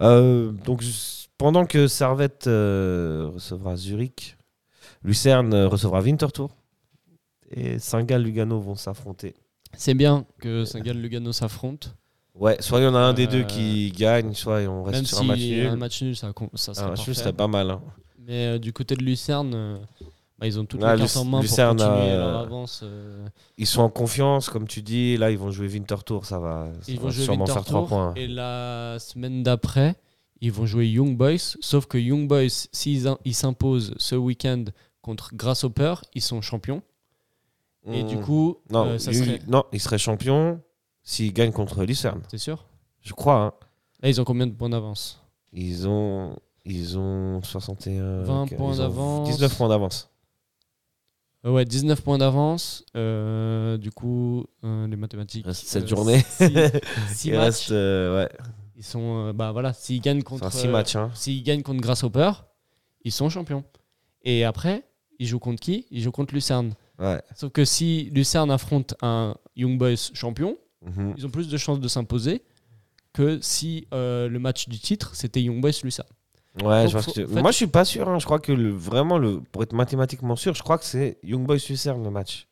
Euh, 0.00 0.52
donc 0.64 0.82
pendant 1.38 1.66
que 1.66 1.86
Servette 1.86 2.46
euh, 2.46 3.30
recevra 3.34 3.76
Zurich, 3.76 4.36
Lucerne 5.02 5.52
euh, 5.54 5.68
recevra 5.68 6.00
Winterthur 6.00 6.48
et 7.50 7.78
Saint-Gall 7.78 8.22
Lugano 8.22 8.58
vont 8.60 8.74
s'affronter. 8.74 9.34
C'est 9.76 9.94
bien 9.94 10.24
que 10.40 10.64
Saint-Gall 10.64 10.96
Lugano 10.96 11.32
s'affrontent. 11.32 11.88
Ouais, 12.34 12.56
soit 12.60 12.80
il 12.80 12.84
y 12.84 12.86
en 12.86 12.94
a 12.96 12.98
un 12.98 13.12
des 13.12 13.28
deux 13.28 13.44
qui 13.44 13.92
gagne, 13.92 14.34
soit 14.34 14.60
on 14.62 14.82
reste 14.82 14.96
Même 14.98 15.06
sur 15.06 15.18
si 15.18 15.22
un 15.24 15.26
match 15.26 15.40
nul. 15.40 15.66
un 15.68 15.76
match 15.76 16.02
nul, 16.02 16.16
ça, 16.16 16.26
Un 16.28 16.32
serait 16.56 16.88
match 16.88 16.98
nul 16.98 17.06
parfait. 17.06 17.14
serait 17.14 17.32
pas 17.32 17.46
mal. 17.46 17.70
hein. 17.70 17.80
Mais 18.18 18.58
du 18.58 18.72
côté 18.72 18.96
de 18.96 19.04
Lucerne, 19.04 19.78
bah, 20.38 20.46
ils 20.46 20.58
ont 20.58 20.64
toutes 20.64 20.82
Ah, 20.82 20.94
les 20.96 21.02
cartes 21.02 21.16
en 21.16 21.24
main 21.24 21.40
Lucerne 21.40 21.76
pour 21.78 21.86
continuer 21.86 22.16
leur 22.16 22.38
avance. 22.40 22.80
euh, 22.82 23.26
Ils 23.56 23.66
sont 23.66 23.82
en 23.82 23.88
confiance, 23.90 24.48
comme 24.50 24.66
tu 24.66 24.82
dis. 24.82 25.16
Là, 25.16 25.30
ils 25.30 25.38
vont 25.38 25.50
jouer 25.50 25.68
Winterthur, 25.68 26.24
ça 26.26 26.38
va, 26.38 26.68
ça 26.80 26.90
ils 26.92 26.96
va 26.96 27.02
vont 27.04 27.10
jouer 27.10 27.24
sûrement 27.24 27.46
faire 27.46 27.56
Winterthur 27.56 27.86
3 27.86 27.88
points. 27.88 28.14
et 28.14 28.26
la 28.26 28.96
semaine 28.98 29.42
d'après, 29.42 29.94
ils 30.40 30.50
vont 30.52 30.66
jouer 30.66 30.88
Young 30.88 31.16
Boys. 31.16 31.56
Sauf 31.60 31.86
que 31.86 31.98
Young 31.98 32.26
Boys, 32.28 32.48
s'ils 32.72 33.16
s'imposent 33.32 33.94
ce 33.96 34.14
week-end 34.16 34.64
contre 35.02 35.30
Grasshopper, 35.34 35.94
ils 36.14 36.22
sont 36.22 36.40
champions. 36.40 36.82
Et 37.86 38.02
Hmm. 38.02 38.06
du 38.08 38.16
coup, 38.18 38.56
non, 38.70 38.86
euh, 38.86 38.98
ça 38.98 39.10
lui- 39.10 39.18
serait. 39.18 39.40
non, 39.46 39.64
ils 39.72 39.80
seraient 39.80 39.98
champions 39.98 40.60
s'ils 41.02 41.32
gagnent 41.34 41.52
contre 41.52 41.84
Lucerne. 41.84 42.22
T'es 42.30 42.38
sûr? 42.38 42.64
Je 43.02 43.12
crois. 43.12 43.36
hein. 43.36 43.52
Là, 44.02 44.08
ils 44.08 44.20
ont 44.20 44.24
combien 44.24 44.46
de 44.46 44.52
points 44.54 44.70
d'avance? 44.70 45.20
Ils 45.52 45.86
ont, 45.86 46.34
ils 46.64 46.96
ont 46.98 47.42
61. 47.42 48.22
20 48.22 48.42
ok, 48.44 48.56
points 48.56 48.76
d'avance. 48.78 49.28
19 49.28 49.54
points 49.56 49.68
d'avance. 49.68 50.10
Euh, 51.44 51.50
Ouais, 51.50 51.64
19 51.64 52.00
points 52.02 52.18
d'avance. 52.18 52.84
Euh, 52.96 53.76
du 53.76 53.90
coup, 53.90 54.46
euh, 54.64 54.86
les 54.86 54.96
mathématiques. 54.96 55.44
Il 55.44 55.48
reste 55.48 55.66
7 55.66 55.84
euh, 55.84 55.86
journées. 55.86 56.20
six- 56.20 56.48
six 57.14 57.28
Il 57.28 57.34
matchs. 57.34 57.44
reste. 57.44 57.70
ouais. 57.70 58.28
Ils 58.76 58.82
sont. 58.84 59.32
bah 59.34 59.52
voilà, 59.52 59.72
s'ils 59.72 60.00
gagnent 60.00 60.22
contre. 60.22 60.46
Enfin, 60.46 60.58
6 60.58 60.66
euh, 60.66 60.70
matchs. 60.72 60.96
Hein. 60.96 61.10
S'ils 61.14 61.42
gagnent 61.42 61.62
contre 61.62 61.80
Grasshopper, 61.80 62.30
ils 63.04 63.12
sont 63.12 63.28
champions. 63.28 63.64
Et 64.22 64.44
après, 64.44 64.84
ils 65.18 65.26
jouent 65.26 65.38
contre 65.38 65.60
qui? 65.60 65.86
Ils 65.90 66.02
jouent 66.02 66.10
contre 66.12 66.34
Lucerne. 66.34 66.72
Ouais. 66.98 67.20
Sauf 67.36 67.52
que 67.52 67.64
si 67.64 68.10
Lucerne 68.14 68.50
affronte 68.50 68.94
un 69.02 69.36
Young 69.56 69.78
Boys 69.78 70.10
champion, 70.14 70.56
Mhm. 70.82 71.14
ils 71.16 71.26
ont 71.26 71.30
plus 71.30 71.48
de 71.48 71.56
chances 71.56 71.80
de 71.80 71.88
s'imposer 71.88 72.42
que 73.12 73.38
si 73.40 73.86
le 73.92 74.36
match 74.38 74.68
du 74.68 74.78
titre 74.78 75.14
c'était 75.14 75.40
Young 75.42 75.60
Boys 75.60 75.72
Lucerne. 75.82 76.08
Ouais, 76.62 76.84
Donc, 76.84 76.92
je 76.92 76.98
faut- 76.98 77.12
que 77.12 77.40
Moi, 77.40 77.50
je 77.50 77.56
suis 77.56 77.66
pas 77.66 77.84
sûr. 77.84 78.08
hein. 78.08 78.18
Je 78.18 78.24
crois 78.24 78.38
que 78.38 78.52
le, 78.52 78.70
vraiment, 78.70 79.18
le, 79.18 79.40
pour 79.52 79.62
être 79.64 79.72
mathématiquement 79.72 80.36
sûr, 80.36 80.54
je 80.54 80.62
crois 80.62 80.78
que 80.78 80.84
c'est 80.84 81.18
Young 81.24 81.44
Boys 81.46 81.56
Lucerne 81.68 82.02
le 82.04 82.10
match 82.10 82.46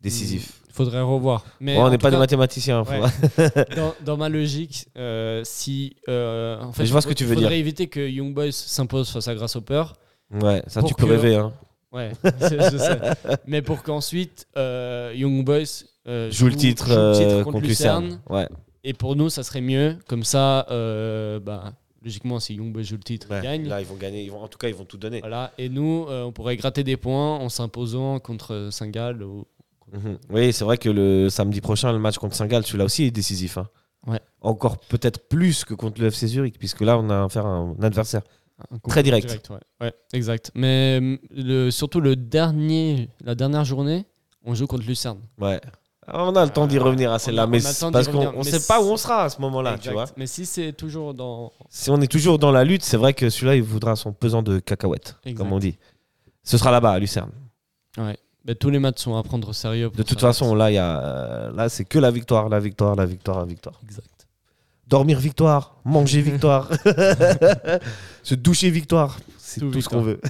décisif. 0.00 0.60
Il 0.68 0.72
faudrait 0.74 1.00
revoir. 1.02 1.44
Mais 1.60 1.76
Bon, 1.76 1.84
on 1.86 1.90
n'est 1.90 1.98
pas 1.98 2.10
des 2.10 2.16
mathématiciens. 2.16 2.84
hein, 2.88 3.00
Ouais. 3.38 3.50
dans, 3.76 3.94
dans 4.04 4.16
ma 4.16 4.28
logique, 4.28 4.86
euh, 4.96 5.42
si 5.44 5.94
euh, 6.08 6.60
en 6.60 6.72
fait, 6.72 6.84
je 6.86 6.90
vois 6.92 7.00
ce 7.00 7.06
que 7.06 7.12
tu 7.12 7.24
veux 7.24 7.32
il 7.32 7.34
faudrait 7.36 7.50
dire. 7.50 7.58
éviter 7.58 7.86
que 7.86 8.00
Young 8.00 8.34
Boys 8.34 8.50
s'impose 8.52 9.10
face 9.10 9.28
à 9.28 9.34
Grasshopper. 9.34 9.84
Ouais, 10.32 10.62
ça, 10.66 10.82
tu 10.82 10.94
peux 10.94 11.06
que- 11.06 11.12
rêver. 11.12 11.36
Hein. 11.36 11.52
Ouais, 11.92 12.10
je 12.40 12.76
sais. 12.78 12.98
Mais 13.46 13.62
pour 13.62 13.82
qu'ensuite 13.84 14.46
euh, 14.56 15.12
Young 15.14 15.44
Boys 15.44 15.84
euh, 16.08 16.28
Joue 16.30 16.46
le 16.48 16.56
titre, 16.56 16.88
joue 16.88 16.94
le 16.94 17.12
titre 17.14 17.30
contre, 17.42 17.52
contre 17.52 17.66
Lucerne. 17.66 18.04
Lucerne. 18.04 18.20
Ouais. 18.30 18.48
Et 18.82 18.94
pour 18.94 19.14
nous, 19.16 19.28
ça 19.30 19.42
serait 19.44 19.60
mieux. 19.60 19.96
Comme 20.08 20.24
ça, 20.24 20.66
bah, 20.68 21.72
logiquement, 22.04 22.38
si 22.40 22.54
Young 22.54 22.72
Boys 22.72 22.82
joue 22.82 22.96
le 22.96 23.02
titre, 23.02 23.28
Ouais. 23.30 23.38
il 23.38 23.42
gagne. 23.42 23.68
Là, 23.68 23.80
ils 23.80 23.86
vont 23.86 23.96
gagner. 23.96 24.22
Ils 24.22 24.30
vont, 24.30 24.42
en 24.42 24.48
tout 24.48 24.58
cas, 24.58 24.68
ils 24.68 24.74
vont 24.74 24.84
tout 24.84 24.96
donner. 24.98 25.20
Voilà. 25.20 25.52
Et 25.58 25.68
nous, 25.68 26.06
euh, 26.08 26.24
on 26.24 26.32
pourrait 26.32 26.56
gratter 26.56 26.84
des 26.84 26.96
points 26.96 27.36
en 27.38 27.48
s'imposant 27.48 28.18
contre 28.20 28.68
Saint-Gall. 28.70 29.22
ou- 29.22 29.46
Mhm. 29.92 30.18
Oui, 30.30 30.52
c'est 30.52 30.64
vrai 30.64 30.76
que 30.78 30.88
le 30.88 31.28
samedi 31.30 31.60
prochain, 31.60 31.92
le 31.92 31.98
match 31.98 32.18
contre 32.18 32.34
Saint-Gall, 32.34 32.64
celui-là 32.64 32.84
aussi 32.84 33.04
est 33.04 33.10
décisif. 33.10 33.58
hein. 33.58 33.68
Ouais. 34.06 34.20
Encore 34.40 34.78
peut-être 34.78 35.28
plus 35.28 35.64
que 35.64 35.72
contre 35.74 36.00
le 36.00 36.08
FC 36.08 36.26
Zurich, 36.26 36.58
puisque 36.58 36.80
là, 36.82 36.98
on 36.98 37.08
a 37.10 37.24
affaire 37.24 37.46
à 37.46 37.50
un 37.50 37.76
adversaire. 37.82 38.22
un 38.70 38.78
Très 38.78 39.02
direct. 39.02 39.48
ouais. 39.50 39.56
Ouais, 39.80 39.92
exact. 40.12 40.50
Mais 40.54 41.18
le, 41.30 41.70
surtout 41.70 42.00
le 42.00 42.14
dernier, 42.16 43.08
la 43.24 43.34
dernière 43.34 43.64
journée, 43.64 44.04
on 44.44 44.54
joue 44.54 44.66
contre 44.66 44.86
Lucerne. 44.86 45.20
Ouais. 45.40 45.60
On 46.12 46.36
a 46.36 46.44
le 46.44 46.50
temps 46.50 46.66
d'y 46.66 46.78
revenir 46.78 47.12
à 47.12 47.18
celle-là, 47.18 47.46
mais 47.46 47.60
parce 47.60 47.78
qu'on 47.80 47.90
ne 47.90 48.36
mais 48.36 48.44
sait 48.44 48.66
pas 48.66 48.80
où 48.82 48.86
on 48.86 48.96
sera 48.96 49.24
à 49.24 49.28
ce 49.28 49.40
moment-là, 49.40 49.78
tu 49.78 49.90
vois. 49.90 50.04
Mais 50.16 50.26
si 50.26 50.44
c'est 50.46 50.72
toujours 50.72 51.14
dans. 51.14 51.52
Si 51.70 51.90
on 51.90 52.00
est 52.00 52.10
toujours 52.10 52.38
dans 52.38 52.52
la 52.52 52.64
lutte, 52.64 52.82
c'est 52.82 52.96
vrai 52.96 53.14
que 53.14 53.30
celui-là, 53.30 53.56
il 53.56 53.62
voudra 53.62 53.96
son 53.96 54.12
pesant 54.12 54.42
de 54.42 54.58
cacahuètes, 54.58 55.16
Exact. 55.24 55.38
comme 55.42 55.52
on 55.52 55.58
dit. 55.58 55.76
Ce 56.42 56.58
sera 56.58 56.70
là-bas, 56.70 56.92
à 56.92 56.98
Lucerne. 56.98 57.30
Ouais. 57.96 58.18
Ben, 58.44 58.54
tous 58.54 58.68
les 58.68 58.78
matchs 58.78 59.00
sont 59.00 59.16
à 59.16 59.22
prendre 59.22 59.48
au 59.48 59.52
sérieux. 59.54 59.90
De 59.96 60.02
toute 60.02 60.20
façon, 60.20 60.54
là, 60.54 60.70
y 60.70 60.76
a, 60.76 61.00
euh, 61.00 61.52
là, 61.52 61.70
c'est 61.70 61.86
que 61.86 61.98
la 61.98 62.10
victoire, 62.10 62.50
la 62.50 62.60
victoire, 62.60 62.94
la 62.94 63.06
victoire, 63.06 63.38
la 63.38 63.46
victoire. 63.46 63.80
Exact. 63.82 64.06
Dormir 64.86 65.18
victoire, 65.18 65.76
manger 65.86 66.20
victoire, 66.32 66.68
se 68.22 68.34
doucher 68.34 68.68
victoire. 68.68 69.16
C'est 69.38 69.60
tout, 69.60 69.70
Tout 69.70 69.80
ce 69.80 69.88
qu'on 69.88 70.02
veut. 70.02 70.20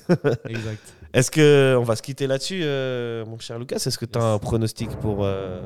exact. 0.49 0.83
Est-ce 1.15 1.31
que 1.31 1.77
on 1.79 1.85
va 1.85 1.97
se 1.97 2.03
quitter 2.03 2.27
là-dessus, 2.27 2.61
euh, 2.65 3.25
mon 3.25 3.39
cher 3.39 3.59
Lucas? 3.59 3.77
Est-ce 3.77 3.97
que 3.99 4.05
tu 4.05 4.19
as 4.19 4.23
un 4.25 4.39
pronostic 4.39 4.91
pour 4.99 5.19
euh, 5.25 5.63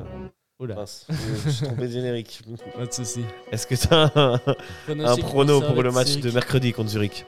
Oula, 0.59 0.75
mince, 0.75 1.07
je 1.45 1.49
suis 1.49 1.65
trompé 1.65 1.87
de 1.87 1.91
générique. 1.91 2.41
pas 2.77 2.85
de 2.85 2.93
soucis. 2.93 3.25
Est-ce 3.51 3.65
que 3.65 3.75
tu 3.75 3.87
as 3.91 4.11
un, 4.15 4.33
un 4.35 4.39
Pronostic 4.85 5.25
prono 5.25 5.59
pour 5.61 5.73
pour 5.73 5.83
le 5.83 5.91
match 5.91 6.07
Zurich. 6.09 6.23
de 6.25 6.31
mercredi 6.31 6.71
contre 6.73 6.89
Zurich? 6.89 7.25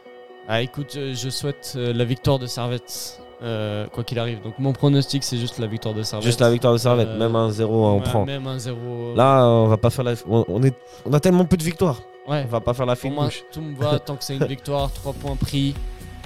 Ah, 0.48 0.62
écoute, 0.62 0.92
je, 0.94 1.14
je 1.14 1.30
souhaite 1.30 1.74
euh, 1.76 1.94
la 1.94 2.04
victoire 2.04 2.38
de 2.40 2.46
Servette 2.46 3.20
euh, 3.42 3.88
quoi 3.88 4.04
qu'il 4.04 4.20
arrive. 4.20 4.42
Donc 4.44 4.60
mon 4.60 4.74
pronostic, 4.74 5.24
c'est 5.24 5.38
juste 5.38 5.58
la 5.58 5.66
victoire 5.68 5.96
de 5.96 6.04
Servette. 6.04 6.26
Juste 6.28 6.42
la 6.42 6.52
victoire 6.52 6.74
de 6.74 6.78
Servette, 6.78 7.08
Euh, 7.08 7.18
même 7.18 7.36
un 7.36 7.50
0 7.50 7.74
on 7.86 7.98
Ouais, 7.98 8.04
prend. 8.04 8.26
Même 8.26 8.46
un 8.46 8.60
0. 8.60 9.16
Là, 9.16 9.46
on 9.48 9.68
va 9.68 9.78
pas 9.78 9.90
faire 9.90 10.04
la. 10.04 10.14
On, 10.30 10.46
on 10.48 10.62
est... 10.62 10.76
on 11.06 11.14
a 11.14 11.20
tellement 11.20 11.46
peu 11.46 11.58
de 11.58 11.64
victoires. 11.64 12.02
ouais. 12.28 12.44
On 12.46 12.50
va 12.52 12.60
pas 12.60 12.74
faire 12.76 12.86
la 12.86 12.94
pour 12.96 13.02
fine 13.02 13.14
moi, 13.16 13.30
tout 13.52 13.62
me 13.62 13.76
va. 13.78 13.98
Tant 13.98 14.16
que 14.16 14.24
c'est 14.24 14.36
une 14.36 14.46
victoire, 14.58 14.92
3 14.92 15.14
points 15.14 15.36
pris, 15.38 15.74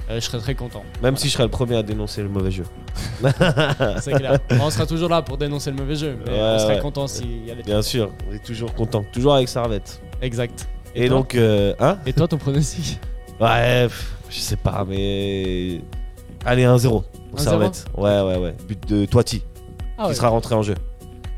euh, 0.09 0.15
je 0.15 0.19
serais 0.25 0.39
très 0.39 0.55
content. 0.55 0.83
Même 1.01 1.17
si 1.17 1.27
je 1.27 1.33
serais 1.33 1.43
le 1.43 1.49
premier 1.49 1.75
à 1.77 1.83
dénoncer 1.83 2.21
le 2.21 2.29
mauvais 2.29 2.51
jeu. 2.51 2.63
C'est 4.01 4.13
clair. 4.13 4.39
on 4.61 4.69
sera 4.69 4.85
toujours 4.85 5.09
là 5.09 5.21
pour 5.21 5.37
dénoncer 5.37 5.71
le 5.71 5.77
mauvais 5.77 5.95
jeu. 5.95 6.17
Mais 6.25 6.31
Ouais, 6.31 6.39
on 6.55 6.59
serait 6.59 6.75
ouais. 6.75 6.81
content 6.81 7.07
s'il 7.07 7.45
y 7.45 7.51
a 7.51 7.55
des 7.55 7.63
Bien 7.63 7.81
sûr, 7.81 8.11
on 8.29 8.33
est 8.33 8.43
toujours 8.43 8.73
content. 8.73 9.03
Toujours 9.11 9.35
avec 9.35 9.47
Servette. 9.49 10.01
Exact. 10.21 10.67
Et, 10.93 11.09
donc, 11.09 11.35
euh, 11.35 11.73
hein 11.79 11.97
Et 12.05 12.13
toi, 12.13 12.27
ton 12.27 12.37
pronostic 12.37 12.99
Ouais, 13.39 13.83
pff, 13.87 14.13
je 14.29 14.39
sais 14.39 14.55
pas, 14.55 14.85
mais. 14.87 15.81
Allez, 16.45 16.63
1-0 16.63 16.87
pour 16.89 17.03
1-0? 17.35 17.39
Servette. 17.43 17.85
Ouais, 17.97 18.21
ouais, 18.21 18.37
ouais. 18.37 18.55
But 18.67 18.87
de 18.87 19.05
Toiti, 19.05 19.43
Ah 19.97 20.03
qui 20.03 20.09
ouais. 20.09 20.15
sera 20.15 20.29
rentré 20.29 20.55
en 20.55 20.61
jeu. 20.61 20.75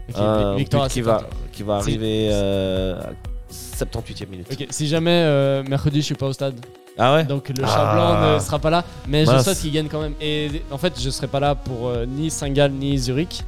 Ok, 0.10 0.16
Un 0.20 0.56
victoire 0.56 0.84
but 0.84 0.92
à 0.92 0.94
qui 0.94 1.02
va, 1.02 1.20
70. 1.20 1.38
qui 1.52 1.64
va 1.64 1.80
Si- 1.82 1.90
arriver 1.90 2.30
euh, 2.32 3.00
à 3.02 3.10
78e 3.52 4.28
minute. 4.30 4.48
Ok, 4.52 4.68
si 4.70 4.88
jamais 4.88 5.24
euh, 5.24 5.64
mercredi 5.64 6.02
je 6.02 6.06
suis 6.06 6.16
pas 6.16 6.28
au 6.28 6.34
stade, 6.34 6.56
Ah 6.98 7.14
ouais 7.16 7.24
donc 7.24 7.50
le 7.50 7.64
Ah. 7.64 7.68
chat 7.68 7.94
blanc 7.94 8.34
ne 8.36 8.40
sera 8.40 8.60
pas 8.60 8.70
là, 8.70 8.84
mais 9.08 9.26
je 9.26 9.32
Mince. 9.32 9.44
souhaite 9.44 9.60
qu'il 9.60 9.72
gagne 9.72 9.88
quand 9.88 10.02
même. 10.02 10.14
Et 10.22 10.64
en 10.72 10.78
fait, 10.78 10.94
je 11.00 11.10
serai 11.10 11.28
pas 11.28 11.40
là 11.40 11.54
pour 11.56 11.88
euh, 11.90 12.06
ni 12.08 12.30
Saint-Gall 12.32 12.72
ni 12.72 12.98
Zurich, 12.98 13.44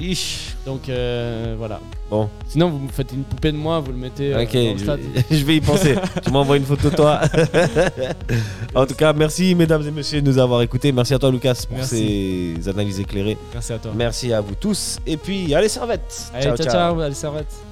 Ich. 0.00 0.54
donc 0.66 0.88
euh, 0.88 1.54
voilà. 1.58 1.78
Bon, 2.10 2.28
Sinon, 2.48 2.70
vous 2.70 2.78
me 2.78 2.88
faites 2.88 3.12
une 3.12 3.22
poupée 3.22 3.52
de 3.52 3.56
moi, 3.56 3.80
vous 3.80 3.92
le 3.92 3.98
mettez 3.98 4.34
euh, 4.34 4.42
ok, 4.42 4.52
dans 4.52 4.72
le 4.72 4.78
stade. 4.78 5.00
je, 5.30 5.36
je 5.36 5.44
vais 5.44 5.56
y 5.56 5.60
penser. 5.60 5.94
tu 6.24 6.30
m'envoies 6.30 6.56
une 6.56 6.64
photo 6.64 6.90
de 6.90 6.96
toi. 6.96 7.20
en 8.74 8.86
tout 8.86 8.94
cas, 8.94 9.12
merci 9.12 9.54
mesdames 9.54 9.86
et 9.86 9.90
messieurs 9.90 10.20
de 10.22 10.26
nous 10.30 10.38
avoir 10.38 10.60
écoutés. 10.62 10.90
Merci 10.92 11.14
à 11.14 11.18
toi 11.18 11.30
Lucas 11.30 11.62
pour 11.68 11.76
Merci. 11.78 12.56
ces 12.58 12.68
analyses 12.68 12.98
éclairées. 13.00 13.38
Merci 13.52 13.72
à 13.72 13.78
toi. 13.78 13.92
Merci 13.94 14.32
à 14.32 14.40
vous 14.40 14.54
tous. 14.54 14.98
Et 15.06 15.16
puis, 15.16 15.54
allez, 15.54 15.68
servette. 15.68 16.30
Allez, 16.34 16.44
ciao, 16.56 16.56
ciao, 16.56 17.00
allez, 17.00 17.14
servette. 17.14 17.69